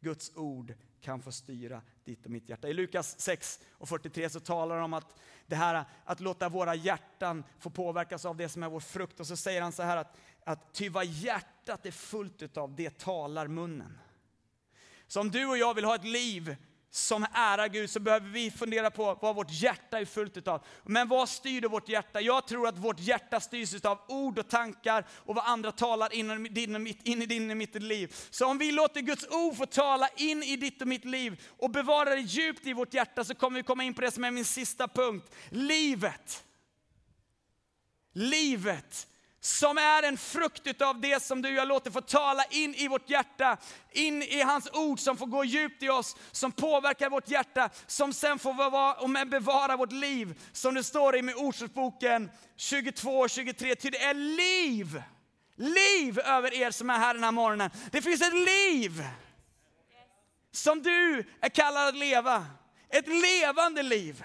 Guds 0.00 0.36
ord 0.36 0.74
kan 1.00 1.22
få 1.22 1.32
styra 1.32 1.82
ditt 2.04 2.24
och 2.24 2.30
mitt 2.30 2.48
hjärta. 2.48 2.68
I 2.68 2.72
Lukas 2.72 3.20
6 3.20 3.60
och 3.72 3.88
43 3.88 4.30
så 4.30 4.40
talar 4.40 4.74
han 4.74 4.84
om 4.84 4.94
att 4.94 5.20
det 5.46 5.56
här 5.56 5.84
att 6.04 6.20
låta 6.20 6.48
våra 6.48 6.74
hjärtan 6.74 7.44
få 7.58 7.70
påverkas 7.70 8.24
av 8.24 8.36
det 8.36 8.48
som 8.48 8.62
är 8.62 8.68
vår 8.68 8.80
frukt. 8.80 9.20
Och 9.20 9.26
så 9.26 9.36
säger 9.36 9.62
han 9.62 9.72
så 9.72 9.82
här 9.82 9.96
att, 9.96 10.16
att 10.44 10.74
ty 10.74 10.88
vad 10.88 11.06
hjärtat 11.06 11.86
är 11.86 11.90
fullt 11.90 12.56
av, 12.56 12.74
det 12.74 12.98
talar 12.98 13.48
munnen. 13.48 13.98
Så 15.06 15.20
om 15.20 15.30
du 15.30 15.46
och 15.46 15.58
jag 15.58 15.74
vill 15.74 15.84
ha 15.84 15.94
ett 15.94 16.04
liv 16.04 16.56
som 16.90 17.26
ärar 17.32 17.68
Gud 17.68 17.90
så 17.90 18.00
behöver 18.00 18.28
vi 18.28 18.50
fundera 18.50 18.90
på 18.90 19.18
vad 19.22 19.36
vårt 19.36 19.50
hjärta 19.50 19.98
är 19.98 20.04
fullt 20.04 20.48
av. 20.48 20.64
Men 20.84 21.08
vad 21.08 21.28
styr 21.28 21.68
vårt 21.68 21.88
hjärta? 21.88 22.20
Jag 22.20 22.46
tror 22.46 22.68
att 22.68 22.78
vårt 22.78 23.00
hjärta 23.00 23.40
styrs 23.40 23.84
av 23.84 23.98
ord 24.08 24.38
och 24.38 24.48
tankar 24.48 25.06
och 25.10 25.34
vad 25.34 25.44
andra 25.44 25.72
talar 25.72 26.14
in 26.14 26.46
i, 26.46 26.48
din 26.48 26.74
och 26.74 26.80
mitt, 26.80 27.06
in 27.06 27.22
i 27.22 27.26
din 27.26 27.50
och 27.50 27.56
mitt 27.56 27.82
liv. 27.82 28.14
Så 28.30 28.46
om 28.46 28.58
vi 28.58 28.72
låter 28.72 29.00
Guds 29.00 29.26
ord 29.30 29.56
få 29.56 29.66
tala 29.66 30.08
in 30.16 30.42
i 30.42 30.56
ditt 30.56 30.82
och 30.82 30.88
mitt 30.88 31.04
liv 31.04 31.42
och 31.58 31.70
bevarar 31.70 32.10
det 32.10 32.22
djupt 32.22 32.66
i 32.66 32.72
vårt 32.72 32.94
hjärta 32.94 33.24
så 33.24 33.34
kommer 33.34 33.58
vi 33.58 33.62
komma 33.62 33.84
in 33.84 33.94
på 33.94 34.00
det 34.00 34.10
som 34.10 34.24
är 34.24 34.30
min 34.30 34.44
sista 34.44 34.88
punkt. 34.88 35.34
Livet. 35.48 36.44
Livet 38.12 39.06
som 39.40 39.78
är 39.78 40.02
en 40.02 40.18
frukt 40.18 40.82
av 40.82 41.00
det 41.00 41.22
som 41.22 41.42
du 41.42 41.48
och 41.48 41.54
jag 41.54 41.68
låter 41.68 41.90
få 41.90 42.00
tala 42.00 42.44
in 42.44 42.74
i 42.74 42.88
vårt 42.88 43.10
hjärta, 43.10 43.56
in 43.92 44.22
i 44.22 44.40
hans 44.40 44.68
ord 44.72 45.00
som 45.00 45.16
får 45.16 45.26
gå 45.26 45.44
djupt 45.44 45.82
i 45.82 45.88
oss, 45.88 46.16
som 46.32 46.52
påverkar 46.52 47.10
vårt 47.10 47.28
hjärta, 47.28 47.70
som 47.86 48.12
sen 48.12 48.38
får 48.38 48.54
vara 48.54 49.24
bevara 49.24 49.76
vårt 49.76 49.92
liv. 49.92 50.40
Som 50.52 50.74
det 50.74 50.84
står 50.84 51.16
i 51.16 51.22
med 51.22 51.34
Ordspråksboken 51.34 52.30
22 52.56 53.18
och 53.18 53.30
23, 53.30 53.74
ty 53.74 53.90
det 53.90 54.02
är 54.02 54.14
liv, 54.14 55.02
liv 55.56 56.18
över 56.18 56.54
er 56.54 56.70
som 56.70 56.90
är 56.90 56.98
här 56.98 57.14
den 57.14 57.24
här 57.24 57.32
morgonen. 57.32 57.70
Det 57.90 58.02
finns 58.02 58.22
ett 58.22 58.34
liv 58.34 59.04
som 60.52 60.82
du 60.82 61.24
är 61.40 61.48
kallad 61.48 61.88
att 61.88 61.96
leva, 61.96 62.46
ett 62.88 63.06
levande 63.08 63.82
liv. 63.82 64.24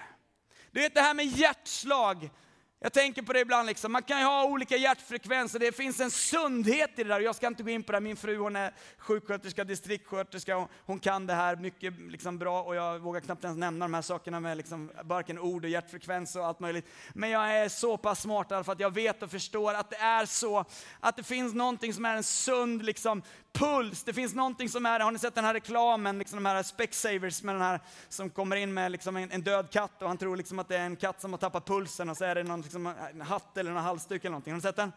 Du 0.70 0.80
vet 0.80 0.94
det 0.94 1.00
här 1.00 1.14
med 1.14 1.26
hjärtslag, 1.26 2.30
jag 2.80 2.92
tänker 2.92 3.22
på 3.22 3.32
det 3.32 3.40
ibland, 3.40 3.66
liksom. 3.66 3.92
man 3.92 4.02
kan 4.02 4.18
ju 4.18 4.24
ha 4.24 4.44
olika 4.44 4.76
hjärtfrekvenser, 4.76 5.58
det 5.58 5.76
finns 5.76 6.00
en 6.00 6.10
sundhet 6.10 6.90
i 6.98 7.02
det 7.02 7.08
där. 7.08 7.20
Jag 7.20 7.36
ska 7.36 7.46
inte 7.46 7.62
gå 7.62 7.70
in 7.70 7.82
på 7.82 7.92
det, 7.92 8.00
min 8.00 8.16
fru 8.16 8.36
hon 8.36 8.56
är 8.56 8.74
sjuksköterska, 8.98 9.64
distriktssköterska, 9.64 10.68
hon 10.86 10.98
kan 10.98 11.26
det 11.26 11.34
här 11.34 11.56
mycket 11.56 11.94
liksom, 11.98 12.38
bra 12.38 12.62
och 12.62 12.76
jag 12.76 12.98
vågar 12.98 13.20
knappt 13.20 13.44
ens 13.44 13.58
nämna 13.58 13.84
de 13.84 13.94
här 13.94 14.02
sakerna 14.02 14.40
med 14.40 14.56
liksom, 14.56 14.90
varken 15.04 15.38
ord 15.38 15.64
och 15.64 15.70
hjärtfrekvens 15.70 16.36
och 16.36 16.46
allt 16.46 16.60
möjligt. 16.60 16.86
Men 17.14 17.30
jag 17.30 17.56
är 17.56 17.68
så 17.68 17.96
pass 17.96 18.20
smart 18.20 18.50
i 18.50 18.54
alla 18.54 18.64
fall 18.64 18.72
att 18.72 18.80
jag 18.80 18.94
vet 18.94 19.22
och 19.22 19.30
förstår 19.30 19.74
att 19.74 19.90
det 19.90 19.96
är 19.96 20.26
så, 20.26 20.64
att 21.00 21.16
det 21.16 21.22
finns 21.22 21.54
någonting 21.54 21.92
som 21.92 22.04
är 22.04 22.16
en 22.16 22.24
sund 22.24 22.84
liksom, 22.84 23.22
puls. 23.58 24.04
Det 24.04 24.12
finns 24.12 24.34
någonting 24.34 24.68
som 24.68 24.86
är, 24.86 25.00
har 25.00 25.12
ni 25.12 25.18
sett 25.18 25.34
den 25.34 25.44
här 25.44 25.54
reklamen, 25.54 26.18
liksom 26.18 26.42
de 26.42 26.48
här 26.48 26.62
Specsavers 26.62 27.42
med 27.42 27.54
den 27.54 27.62
här 27.62 27.80
som 28.08 28.30
kommer 28.30 28.56
in 28.56 28.74
med 28.74 28.92
liksom 28.92 29.16
en, 29.16 29.30
en, 29.30 29.42
död 29.42 29.70
katt 29.70 30.02
och 30.02 30.08
han 30.08 30.18
tror 30.18 30.36
liksom 30.36 30.58
att 30.58 30.68
det 30.68 30.76
är 30.76 30.86
en 30.86 30.96
katt 30.96 31.20
som 31.20 31.32
har 31.32 31.38
tappat 31.38 31.66
pulsen 31.66 32.08
och 32.10 32.16
så 32.16 32.24
är 32.24 32.34
det 32.34 32.42
någon 32.42 32.60
liksom, 32.60 32.86
en 32.86 33.20
hatt 33.20 33.56
eller 33.56 33.70
en 33.70 33.76
halsduk 33.76 34.24
eller 34.24 34.30
någonting. 34.30 34.52
Har 34.52 34.58
ni 34.58 34.62
sett 34.62 34.76
den? 34.76 34.92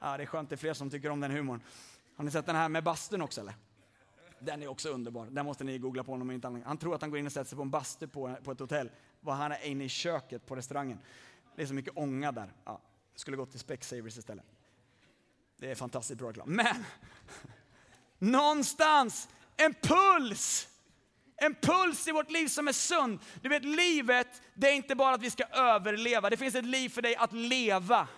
Ja, 0.00 0.16
det 0.16 0.22
är 0.22 0.26
skönt, 0.26 0.48
det 0.48 0.54
är 0.54 0.56
fler 0.56 0.74
som 0.74 0.90
tycker 0.90 1.10
om 1.10 1.20
den 1.20 1.30
humorn. 1.30 1.60
Har 2.16 2.24
ni 2.24 2.30
sett 2.30 2.46
den 2.46 2.56
här 2.56 2.68
med 2.68 2.84
bastun 2.84 3.22
också 3.22 3.40
eller? 3.40 3.54
Den 4.38 4.62
är 4.62 4.68
också 4.68 4.88
underbar. 4.88 5.26
Den 5.30 5.46
måste 5.46 5.64
ni 5.64 5.78
googla 5.78 6.04
på 6.04 6.12
honom 6.12 6.30
inte 6.30 6.62
Han 6.64 6.78
tror 6.78 6.94
att 6.94 7.00
han 7.00 7.10
går 7.10 7.18
in 7.18 7.26
och 7.26 7.32
sätter 7.32 7.48
sig 7.48 7.56
på 7.56 7.62
en 7.62 7.70
bastu 7.70 8.06
på, 8.08 8.36
på 8.44 8.52
ett 8.52 8.60
hotell. 8.60 8.90
Vad 9.20 9.36
han 9.36 9.52
är 9.52 9.66
inne 9.66 9.84
i 9.84 9.88
köket 9.88 10.46
på 10.46 10.56
restaurangen. 10.56 10.98
Det 11.56 11.62
är 11.62 11.66
så 11.66 11.74
mycket 11.74 11.96
ånga 11.96 12.32
där. 12.32 12.52
Ja, 12.64 12.80
skulle 13.14 13.36
gått 13.36 13.50
till 13.50 13.60
Specsavers 13.60 14.18
istället. 14.18 14.44
Det 15.56 15.70
är 15.70 15.74
fantastiskt 15.74 16.18
bra 16.18 16.28
reklam. 16.28 16.48
Men 16.54 16.84
någonstans 18.20 19.28
en 19.56 19.74
puls. 19.74 20.68
En 21.36 21.54
puls 21.54 22.08
i 22.08 22.12
vårt 22.12 22.30
liv 22.30 22.48
som 22.48 22.68
är 22.68 22.72
sund. 22.72 23.18
Du 23.42 23.48
vet, 23.48 23.64
livet, 23.64 24.42
det 24.54 24.68
är 24.68 24.74
inte 24.74 24.94
bara 24.94 25.14
att 25.14 25.22
vi 25.22 25.30
ska 25.30 25.44
överleva. 25.44 26.30
Det 26.30 26.36
finns 26.36 26.54
ett 26.54 26.64
liv 26.64 26.88
för 26.88 27.02
dig 27.02 27.16
att 27.16 27.32
leva. 27.32 28.08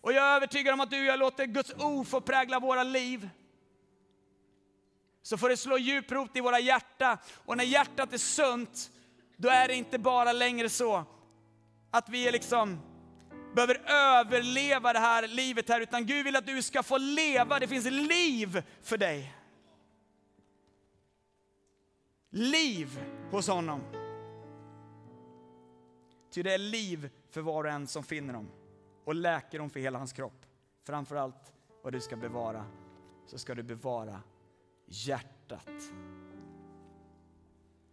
Och 0.00 0.12
jag 0.12 0.24
är 0.24 0.36
övertygad 0.36 0.74
om 0.74 0.80
att 0.80 0.90
du 0.90 0.98
och 0.98 1.04
jag 1.04 1.18
låter 1.18 1.46
Guds 1.46 1.74
ord 1.78 2.06
få 2.06 2.20
prägla 2.20 2.60
våra 2.60 2.82
liv. 2.82 3.28
Så 5.22 5.38
får 5.38 5.48
det 5.48 5.56
slå 5.56 5.78
djup 5.78 6.12
rot 6.12 6.36
i 6.36 6.40
våra 6.40 6.60
hjärta. 6.60 7.18
Och 7.44 7.56
när 7.56 7.64
hjärtat 7.64 8.12
är 8.12 8.18
sunt, 8.18 8.90
då 9.36 9.48
är 9.48 9.68
det 9.68 9.74
inte 9.74 9.98
bara 9.98 10.32
längre 10.32 10.68
så 10.68 11.04
att 11.90 12.08
vi 12.08 12.28
är 12.28 12.32
liksom 12.32 12.80
behöver 13.54 13.80
överleva 13.90 14.92
det 14.92 14.98
här 14.98 15.28
livet 15.28 15.68
här, 15.68 15.80
utan 15.80 16.06
Gud 16.06 16.24
vill 16.24 16.36
att 16.36 16.46
du 16.46 16.62
ska 16.62 16.82
få 16.82 16.98
leva. 16.98 17.58
Det 17.58 17.68
finns 17.68 17.84
liv 17.84 18.62
för 18.82 18.98
dig. 18.98 19.34
Liv 22.30 23.00
hos 23.30 23.48
honom. 23.48 23.80
Ty 26.30 26.42
det 26.42 26.54
är 26.54 26.58
liv 26.58 27.10
för 27.30 27.40
var 27.40 27.64
och 27.64 27.70
en 27.70 27.86
som 27.86 28.02
finner 28.02 28.34
dem 28.34 28.50
och 29.04 29.14
läker 29.14 29.58
dem 29.58 29.70
för 29.70 29.80
hela 29.80 29.98
hans 29.98 30.12
kropp. 30.12 30.46
Framför 30.84 31.16
allt 31.16 31.52
vad 31.82 31.92
du 31.92 32.00
ska 32.00 32.16
bevara, 32.16 32.64
så 33.26 33.38
ska 33.38 33.54
du 33.54 33.62
bevara 33.62 34.22
hjärtat. 34.86 35.66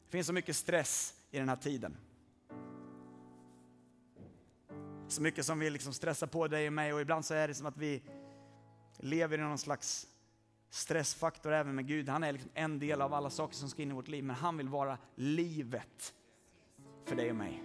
Det 0.06 0.12
finns 0.12 0.28
så 0.28 0.34
mycket 0.34 0.56
stress 0.56 1.14
i 1.32 1.40
den 1.40 1.50
här 1.50 1.56
tiden. 1.56 1.98
Så 5.08 5.22
mycket 5.22 5.46
som 5.46 5.60
vill 5.60 5.74
liksom 5.74 5.94
stressa 5.94 6.28
på 6.28 6.48
dig 6.48 6.68
och 6.68 6.74
mig 6.74 6.94
och 6.94 7.02
ibland 7.02 7.26
så 7.26 7.34
är 7.34 7.48
det 7.48 7.54
som 7.54 7.66
att 7.66 7.78
vi 7.78 8.04
lever 8.98 9.38
i 9.38 9.42
någon 9.42 9.58
slags 9.58 10.08
stressfaktor 10.70 11.54
även 11.54 11.76
med 11.76 11.88
Gud. 11.88 12.10
Han 12.10 12.24
är 12.24 12.34
liksom 12.34 12.52
en 12.54 12.80
del 12.80 13.02
av 13.02 13.14
alla 13.14 13.30
saker 13.30 13.56
som 13.56 13.70
ska 13.70 13.82
in 13.82 13.92
i 13.92 13.94
vårt 13.94 14.08
liv, 14.08 14.24
men 14.24 14.36
han 14.36 14.58
vill 14.58 14.70
vara 14.70 14.98
livet 15.16 16.14
för 17.06 17.16
dig 17.16 17.30
och 17.30 17.36
mig. 17.36 17.64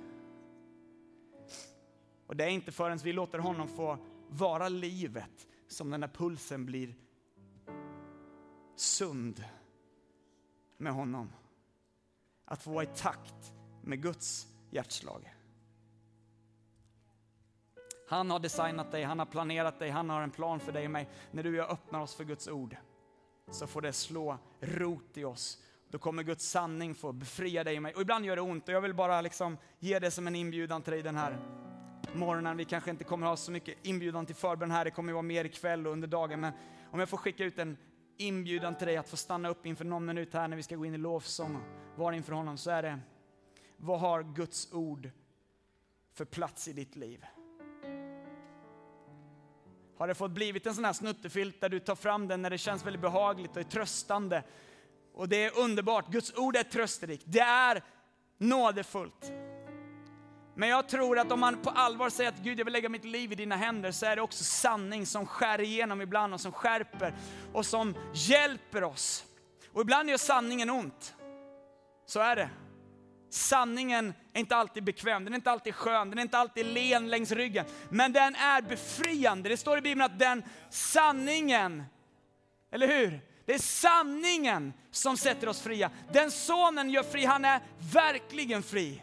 Och 2.26 2.36
det 2.36 2.44
är 2.44 2.48
inte 2.48 2.72
förrän 2.72 2.98
vi 2.98 3.12
låter 3.12 3.38
honom 3.38 3.68
få 3.68 3.98
vara 4.28 4.68
livet 4.68 5.46
som 5.68 5.90
den 5.90 6.00
där 6.00 6.08
pulsen 6.08 6.66
blir 6.66 6.94
sund 8.76 9.44
med 10.76 10.92
honom. 10.92 11.32
Att 12.44 12.62
få 12.62 12.70
vara 12.70 12.84
i 12.84 12.90
takt 12.96 13.52
med 13.82 14.02
Guds 14.02 14.46
hjärtslag. 14.70 15.34
Han 18.12 18.30
har 18.30 18.38
designat 18.38 18.90
dig, 18.90 19.02
han 19.02 19.18
har 19.18 19.26
planerat 19.26 19.78
dig, 19.78 19.90
han 19.90 20.10
har 20.10 20.22
en 20.22 20.30
plan 20.30 20.60
för 20.60 20.72
dig 20.72 20.84
och 20.84 20.90
mig. 20.90 21.08
När 21.30 21.42
du 21.42 21.50
och 21.50 21.56
jag 21.56 21.70
öppnar 21.70 22.00
oss 22.00 22.14
för 22.14 22.24
Guds 22.24 22.48
ord 22.48 22.76
så 23.50 23.66
får 23.66 23.80
det 23.80 23.92
slå 23.92 24.38
rot 24.60 25.16
i 25.16 25.24
oss. 25.24 25.58
Då 25.90 25.98
kommer 25.98 26.22
Guds 26.22 26.50
sanning 26.50 26.94
få 26.94 27.12
befria 27.12 27.64
dig 27.64 27.76
och 27.76 27.82
mig. 27.82 27.94
Och 27.94 28.00
ibland 28.00 28.24
gör 28.24 28.36
det 28.36 28.42
ont 28.42 28.68
och 28.68 28.74
jag 28.74 28.80
vill 28.80 28.94
bara 28.94 29.20
liksom 29.20 29.58
ge 29.78 29.98
det 29.98 30.10
som 30.10 30.26
en 30.26 30.34
inbjudan 30.34 30.82
till 30.82 30.92
dig 30.92 31.02
den 31.02 31.16
här 31.16 31.38
morgonen. 32.14 32.56
Vi 32.56 32.64
kanske 32.64 32.90
inte 32.90 33.04
kommer 33.04 33.26
ha 33.26 33.36
så 33.36 33.52
mycket 33.52 33.86
inbjudan 33.86 34.26
till 34.26 34.34
förbön 34.34 34.70
här, 34.70 34.84
det 34.84 34.90
kommer 34.90 35.12
vara 35.12 35.22
mer 35.22 35.44
ikväll 35.44 35.86
och 35.86 35.92
under 35.92 36.08
dagen. 36.08 36.40
Men 36.40 36.52
om 36.90 37.00
jag 37.00 37.08
får 37.08 37.16
skicka 37.16 37.44
ut 37.44 37.58
en 37.58 37.76
inbjudan 38.18 38.74
till 38.74 38.86
dig 38.86 38.96
att 38.96 39.08
få 39.08 39.16
stanna 39.16 39.48
upp 39.48 39.66
inför 39.66 39.84
någon 39.84 40.04
minut 40.04 40.34
här 40.34 40.48
när 40.48 40.56
vi 40.56 40.62
ska 40.62 40.76
gå 40.76 40.86
in 40.86 40.94
i 40.94 40.98
lovsång 40.98 41.56
och 41.56 41.98
vara 41.98 42.16
inför 42.16 42.32
honom 42.32 42.58
så 42.58 42.70
är 42.70 42.82
det, 42.82 42.98
vad 43.76 44.00
har 44.00 44.22
Guds 44.22 44.72
ord 44.72 45.10
för 46.14 46.24
plats 46.24 46.68
i 46.68 46.72
ditt 46.72 46.96
liv? 46.96 47.24
Har 49.96 50.08
det 50.08 50.14
fått 50.14 50.30
blivit 50.30 50.66
en 50.66 50.74
sån 50.74 50.84
här 50.84 50.92
snuttefilt 50.92 51.60
där 51.60 51.68
du 51.68 51.80
tar 51.80 51.94
fram 51.94 52.28
den 52.28 52.42
när 52.42 52.50
det 52.50 52.58
känns 52.58 52.86
väldigt 52.86 53.02
behagligt 53.02 53.50
och 53.50 53.56
är 53.56 53.62
tröstande? 53.62 54.42
Och 55.14 55.28
det 55.28 55.44
är 55.44 55.58
underbart, 55.58 56.08
Guds 56.08 56.34
ord 56.36 56.56
är 56.56 56.62
trösterikt, 56.62 57.24
det 57.26 57.40
är 57.40 57.82
nådefullt. 58.38 59.32
Men 60.54 60.68
jag 60.68 60.88
tror 60.88 61.18
att 61.18 61.32
om 61.32 61.40
man 61.40 61.62
på 61.62 61.70
allvar 61.70 62.10
säger 62.10 62.30
att 62.30 62.38
Gud, 62.38 62.60
jag 62.60 62.64
vill 62.64 62.72
lägga 62.72 62.88
mitt 62.88 63.04
liv 63.04 63.32
i 63.32 63.34
dina 63.34 63.56
händer, 63.56 63.92
så 63.92 64.06
är 64.06 64.16
det 64.16 64.22
också 64.22 64.44
sanning 64.44 65.06
som 65.06 65.26
skär 65.26 65.60
igenom 65.60 66.00
ibland 66.00 66.34
och 66.34 66.40
som 66.40 66.52
skärper 66.52 67.14
och 67.52 67.66
som 67.66 67.94
hjälper 68.14 68.84
oss. 68.84 69.24
Och 69.72 69.80
ibland 69.80 70.10
gör 70.10 70.16
sanningen 70.16 70.70
ont. 70.70 71.14
Så 72.06 72.20
är 72.20 72.36
det. 72.36 72.50
Sanningen 73.34 74.14
är 74.32 74.40
inte 74.40 74.56
alltid 74.56 74.84
bekväm, 74.84 75.24
den 75.24 75.32
är 75.32 75.36
inte 75.36 75.50
alltid 75.50 75.74
skön, 75.74 76.10
den 76.10 76.18
är 76.18 76.22
inte 76.22 76.38
alltid 76.38 76.66
len 76.66 77.10
längs 77.10 77.32
ryggen. 77.32 77.64
Men 77.88 78.12
den 78.12 78.34
är 78.34 78.62
befriande. 78.62 79.48
Det 79.48 79.56
står 79.56 79.78
i 79.78 79.80
Bibeln 79.80 80.02
att 80.02 80.18
den 80.18 80.42
sanningen, 80.70 81.82
eller 82.70 82.86
hur? 82.86 83.20
Det 83.46 83.54
är 83.54 83.58
sanningen 83.58 84.72
som 84.90 85.16
sätter 85.16 85.48
oss 85.48 85.62
fria. 85.62 85.90
Den 86.12 86.30
sonen 86.30 86.90
gör 86.90 87.02
fri, 87.02 87.24
han 87.24 87.44
är 87.44 87.60
verkligen 87.92 88.62
fri. 88.62 89.02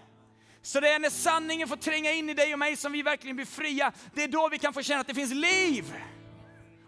Så 0.62 0.80
det 0.80 0.90
är 0.90 1.00
när 1.00 1.10
sanningen 1.10 1.68
får 1.68 1.76
tränga 1.76 2.12
in 2.12 2.30
i 2.30 2.34
dig 2.34 2.54
och 2.54 2.60
mig 2.60 2.76
som 2.76 2.92
vi 2.92 3.02
verkligen 3.02 3.36
blir 3.36 3.46
fria. 3.46 3.92
Det 4.14 4.24
är 4.24 4.28
då 4.28 4.50
vi 4.50 4.58
kan 4.58 4.74
få 4.74 4.82
känna 4.82 5.02
att 5.02 5.08
det 5.08 5.14
finns 5.14 5.34
liv. 5.34 5.94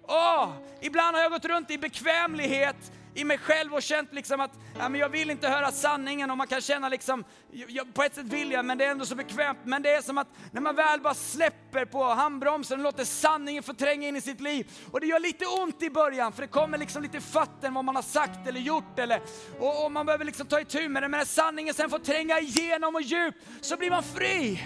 Åh, 0.07 0.53
ibland 0.81 1.15
har 1.15 1.23
jag 1.23 1.31
gått 1.31 1.45
runt 1.45 1.71
i 1.71 1.77
bekvämlighet 1.77 2.91
i 3.13 3.23
mig 3.23 3.37
själv 3.37 3.73
och 3.73 3.81
känt 3.81 4.13
liksom 4.13 4.39
att 4.39 4.51
ja, 4.79 4.89
men 4.89 5.01
jag 5.01 5.09
vill 5.09 5.29
inte 5.29 5.47
höra 5.47 5.71
sanningen 5.71 6.31
och 6.31 6.37
man 6.37 6.47
kan 6.47 6.61
känna 6.61 6.89
liksom, 6.89 7.23
jag, 7.51 7.93
på 7.93 8.03
ett 8.03 8.15
sätt 8.15 8.25
vill 8.25 8.51
jag 8.51 8.65
men 8.65 8.77
det 8.77 8.85
är 8.85 8.91
ändå 8.91 9.05
så 9.05 9.15
bekvämt. 9.15 9.59
Men 9.63 9.81
det 9.81 9.95
är 9.95 10.01
som 10.01 10.17
att 10.17 10.27
när 10.51 10.61
man 10.61 10.75
väl 10.75 11.01
bara 11.01 11.13
släpper 11.13 11.85
på 11.85 12.03
handbromsen 12.03 12.79
och 12.79 12.83
låter 12.83 13.03
sanningen 13.03 13.63
få 13.63 13.73
tränga 13.73 14.07
in 14.07 14.15
i 14.15 14.21
sitt 14.21 14.41
liv. 14.41 14.71
Och 14.91 14.99
det 14.99 15.07
gör 15.07 15.19
lite 15.19 15.45
ont 15.45 15.83
i 15.83 15.89
början 15.89 16.31
för 16.33 16.41
det 16.41 16.47
kommer 16.47 16.77
liksom 16.77 17.03
lite 17.03 17.21
fatten 17.21 17.73
vad 17.73 17.85
man 17.85 17.95
har 17.95 18.03
sagt 18.03 18.47
eller 18.47 18.59
gjort 18.59 18.99
eller, 18.99 19.21
och, 19.59 19.85
och 19.85 19.91
man 19.91 20.05
behöver 20.05 20.25
liksom 20.25 20.47
ta 20.47 20.59
itu 20.59 20.89
med 20.89 21.03
det. 21.03 21.07
Men 21.07 21.17
när 21.17 21.25
sanningen 21.25 21.73
sen 21.73 21.89
får 21.89 21.99
tränga 21.99 22.39
igenom 22.39 22.95
och 22.95 23.01
djup 23.01 23.35
så 23.61 23.77
blir 23.77 23.89
man 23.89 24.03
fri. 24.03 24.63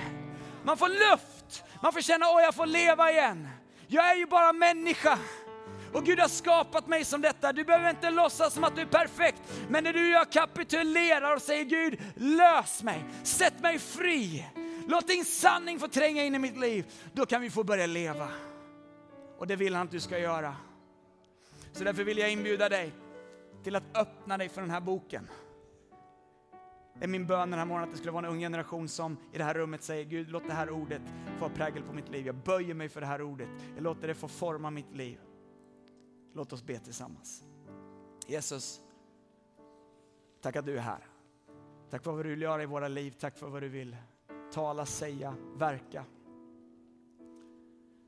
Man 0.64 0.78
får 0.78 0.89
luft, 0.89 1.64
man 1.84 1.93
får 1.93 2.02
känna 2.02 2.30
åh 2.30 2.41
jag 2.41 2.56
får 2.56 2.66
leva 2.66 3.12
igen. 3.12 3.48
Jag 3.88 4.12
är 4.12 4.16
ju 4.16 4.26
bara 4.26 4.54
människa. 4.54 5.20
Och 5.96 6.04
Gud 6.04 6.20
har 6.20 6.28
skapat 6.28 6.88
mig 6.88 7.06
som 7.06 7.22
detta. 7.22 7.54
Du 7.54 7.64
behöver 7.64 7.89
inte 7.89 8.10
låtsas 8.10 8.54
som 8.54 8.64
att 8.64 8.76
du 8.76 8.82
är 8.82 8.86
perfekt. 8.86 9.41
Men 9.70 9.84
när 9.84 9.93
du 9.93 10.04
och 10.06 10.12
jag 10.12 10.32
kapitulerar 10.32 11.36
och 11.36 11.41
säger 11.41 11.64
Gud, 11.64 12.00
lös 12.16 12.84
mig, 12.84 13.06
sätt 13.24 13.62
mig 13.62 13.80
fri. 13.80 14.46
Låt 14.88 15.08
din 15.08 15.26
sanning 15.26 15.80
få 15.80 15.88
tränga 15.88 16.24
in 16.24 16.36
i 16.36 16.39
mitt 16.39 16.58
liv. 16.58 16.86
Då 17.14 17.26
kan 17.26 17.41
vi 17.41 17.50
få 17.50 17.64
börja 17.64 17.86
leva. 17.86 18.28
Och 19.38 19.48
det 19.48 19.56
vill 19.56 19.76
han 19.76 19.86
att 19.86 19.91
du 19.91 20.00
ska 20.00 20.20
göra. 20.20 20.56
Så 21.72 21.84
därför 21.84 22.04
vill 22.04 22.18
jag 22.18 22.32
inbjuda 22.32 22.70
dig 22.70 22.93
till 23.64 23.76
att 23.76 23.98
öppna 23.98 24.38
dig 24.38 24.50
för 24.50 24.62
den 24.62 24.72
här 24.72 24.82
boken. 24.82 25.30
Det 27.00 27.06
är 27.06 27.10
min 27.10 27.28
bön 27.28 27.50
den 27.50 27.60
här 27.60 27.66
morgonen 27.66 27.89
att 27.89 27.93
det 27.93 27.98
skulle 27.98 28.12
vara 28.12 28.26
en 28.26 28.32
ung 28.32 28.39
generation 28.39 28.88
som 28.88 29.18
i 29.34 29.38
det 29.38 29.43
här 29.43 29.54
rummet 29.54 29.84
säger 29.84 30.04
Gud, 30.04 30.30
låt 30.30 30.48
det 30.48 30.54
här 30.54 30.70
ordet 30.70 31.02
få 31.39 31.50
prägel 31.50 31.84
på 31.84 31.93
mitt 31.93 32.10
liv. 32.10 32.26
Jag 32.26 32.36
böjer 32.36 32.74
mig 32.74 32.89
för 32.89 33.02
det 33.02 33.08
här 33.08 33.22
ordet. 33.22 33.50
Jag 33.76 33.84
låter 33.84 34.08
det 34.08 34.16
få 34.16 34.28
forma 34.28 34.70
mitt 34.70 34.96
liv. 34.96 35.20
Låt 36.36 36.53
oss 36.53 36.63
be 36.63 36.79
tillsammans. 36.79 37.43
Jesus, 38.27 38.81
tack 40.41 40.55
att 40.55 40.65
du 40.65 40.77
är 40.77 40.81
här. 40.81 41.07
Tack 41.89 42.03
för 42.03 42.11
vad 42.11 42.25
du 42.25 42.29
vill 42.29 42.41
göra 42.41 42.63
i 42.63 42.65
våra 42.65 42.88
liv. 42.88 43.15
Tack 43.19 43.38
för 43.38 43.47
vad 43.47 43.61
du 43.61 43.69
vill 43.69 43.97
tala, 44.53 44.86
säga, 44.86 45.36
verka. 45.57 46.05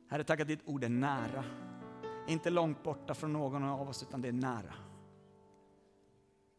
Herre, 0.09 0.23
tack 0.23 0.39
att 0.39 0.47
ditt 0.47 0.59
ord 0.65 0.83
är 0.83 0.89
nära. 0.89 1.43
Inte 2.27 2.49
långt 2.49 2.83
borta 2.83 3.13
från 3.13 3.33
någon 3.33 3.63
av 3.63 3.89
oss, 3.89 4.03
utan 4.03 4.21
det 4.21 4.27
är 4.27 4.33
nära. 4.33 4.73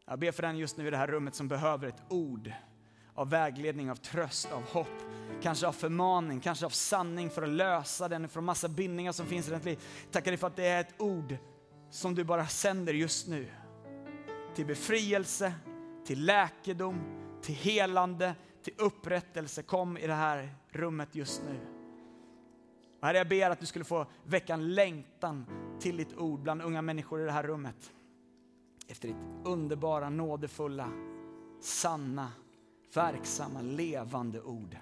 Jag 0.05 0.19
ber 0.19 0.31
för 0.31 0.41
den 0.41 0.57
just 0.57 0.77
nu 0.77 0.87
i 0.87 0.89
det 0.89 0.97
här 0.97 1.07
rummet 1.07 1.35
som 1.35 1.47
behöver 1.47 1.87
ett 1.87 2.03
ord 2.09 2.53
av 3.13 3.29
vägledning, 3.29 3.91
av 3.91 3.95
tröst, 3.95 4.51
av 4.51 4.63
hopp, 4.63 5.01
kanske 5.41 5.67
av 5.67 5.71
förmaning, 5.71 6.39
kanske 6.39 6.65
av 6.65 6.69
sanning 6.69 7.29
för 7.29 7.41
att 7.41 7.49
lösa 7.49 8.07
den 8.07 8.29
från 8.29 8.45
massa 8.45 8.67
bindningar 8.67 9.11
som 9.11 9.25
finns 9.25 9.47
i 9.47 9.51
ditt 9.51 9.65
liv. 9.65 9.79
Tackar 10.11 10.31
dig 10.31 10.37
för 10.37 10.47
att 10.47 10.55
det 10.55 10.67
är 10.67 10.81
ett 10.81 11.01
ord 11.01 11.37
som 11.89 12.15
du 12.15 12.23
bara 12.23 12.47
sänder 12.47 12.93
just 12.93 13.27
nu. 13.27 13.47
Till 14.55 14.65
befrielse, 14.65 15.53
till 16.05 16.25
läkedom, 16.25 17.01
till 17.41 17.55
helande, 17.55 18.35
till 18.61 18.73
upprättelse. 18.77 19.63
Kom 19.63 19.97
i 19.97 20.07
det 20.07 20.13
här 20.13 20.49
rummet 20.69 21.15
just 21.15 21.41
nu. 21.49 21.59
Och 22.99 23.07
herre, 23.07 23.17
jag 23.17 23.29
ber 23.29 23.49
att 23.49 23.59
du 23.59 23.65
skulle 23.65 23.85
få 23.85 24.05
väcka 24.23 24.53
en 24.53 24.73
längtan 24.73 25.45
till 25.79 25.97
ditt 25.97 26.17
ord 26.17 26.39
bland 26.39 26.61
unga 26.61 26.81
människor 26.81 27.21
i 27.21 27.25
det 27.25 27.31
här 27.31 27.43
rummet. 27.43 27.91
Efter 28.87 29.07
ditt 29.07 29.17
underbara, 29.45 30.09
nådefulla, 30.09 30.89
sanna, 31.61 32.31
verksamma, 32.93 33.61
levande 33.61 34.41
ord. 34.41 34.77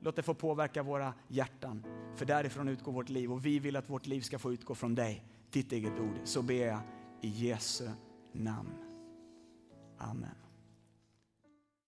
Låt 0.00 0.16
det 0.16 0.22
få 0.22 0.34
påverka 0.34 0.82
våra 0.82 1.14
hjärtan, 1.28 1.84
för 2.16 2.24
därifrån 2.24 2.68
utgår 2.68 2.92
vårt 2.92 3.08
liv 3.08 3.32
och 3.32 3.46
vi 3.46 3.58
vill 3.58 3.76
att 3.76 3.90
vårt 3.90 4.06
liv 4.06 4.20
ska 4.20 4.38
få 4.38 4.52
utgå 4.52 4.74
från 4.74 4.94
dig 4.94 5.29
ditt 5.52 5.72
eget 5.72 6.00
ord. 6.00 6.20
Så 6.24 6.42
ber 6.42 6.66
jag 6.66 6.80
i 7.20 7.28
Jesu 7.28 7.88
namn. 8.32 8.74
Amen. 9.98 10.39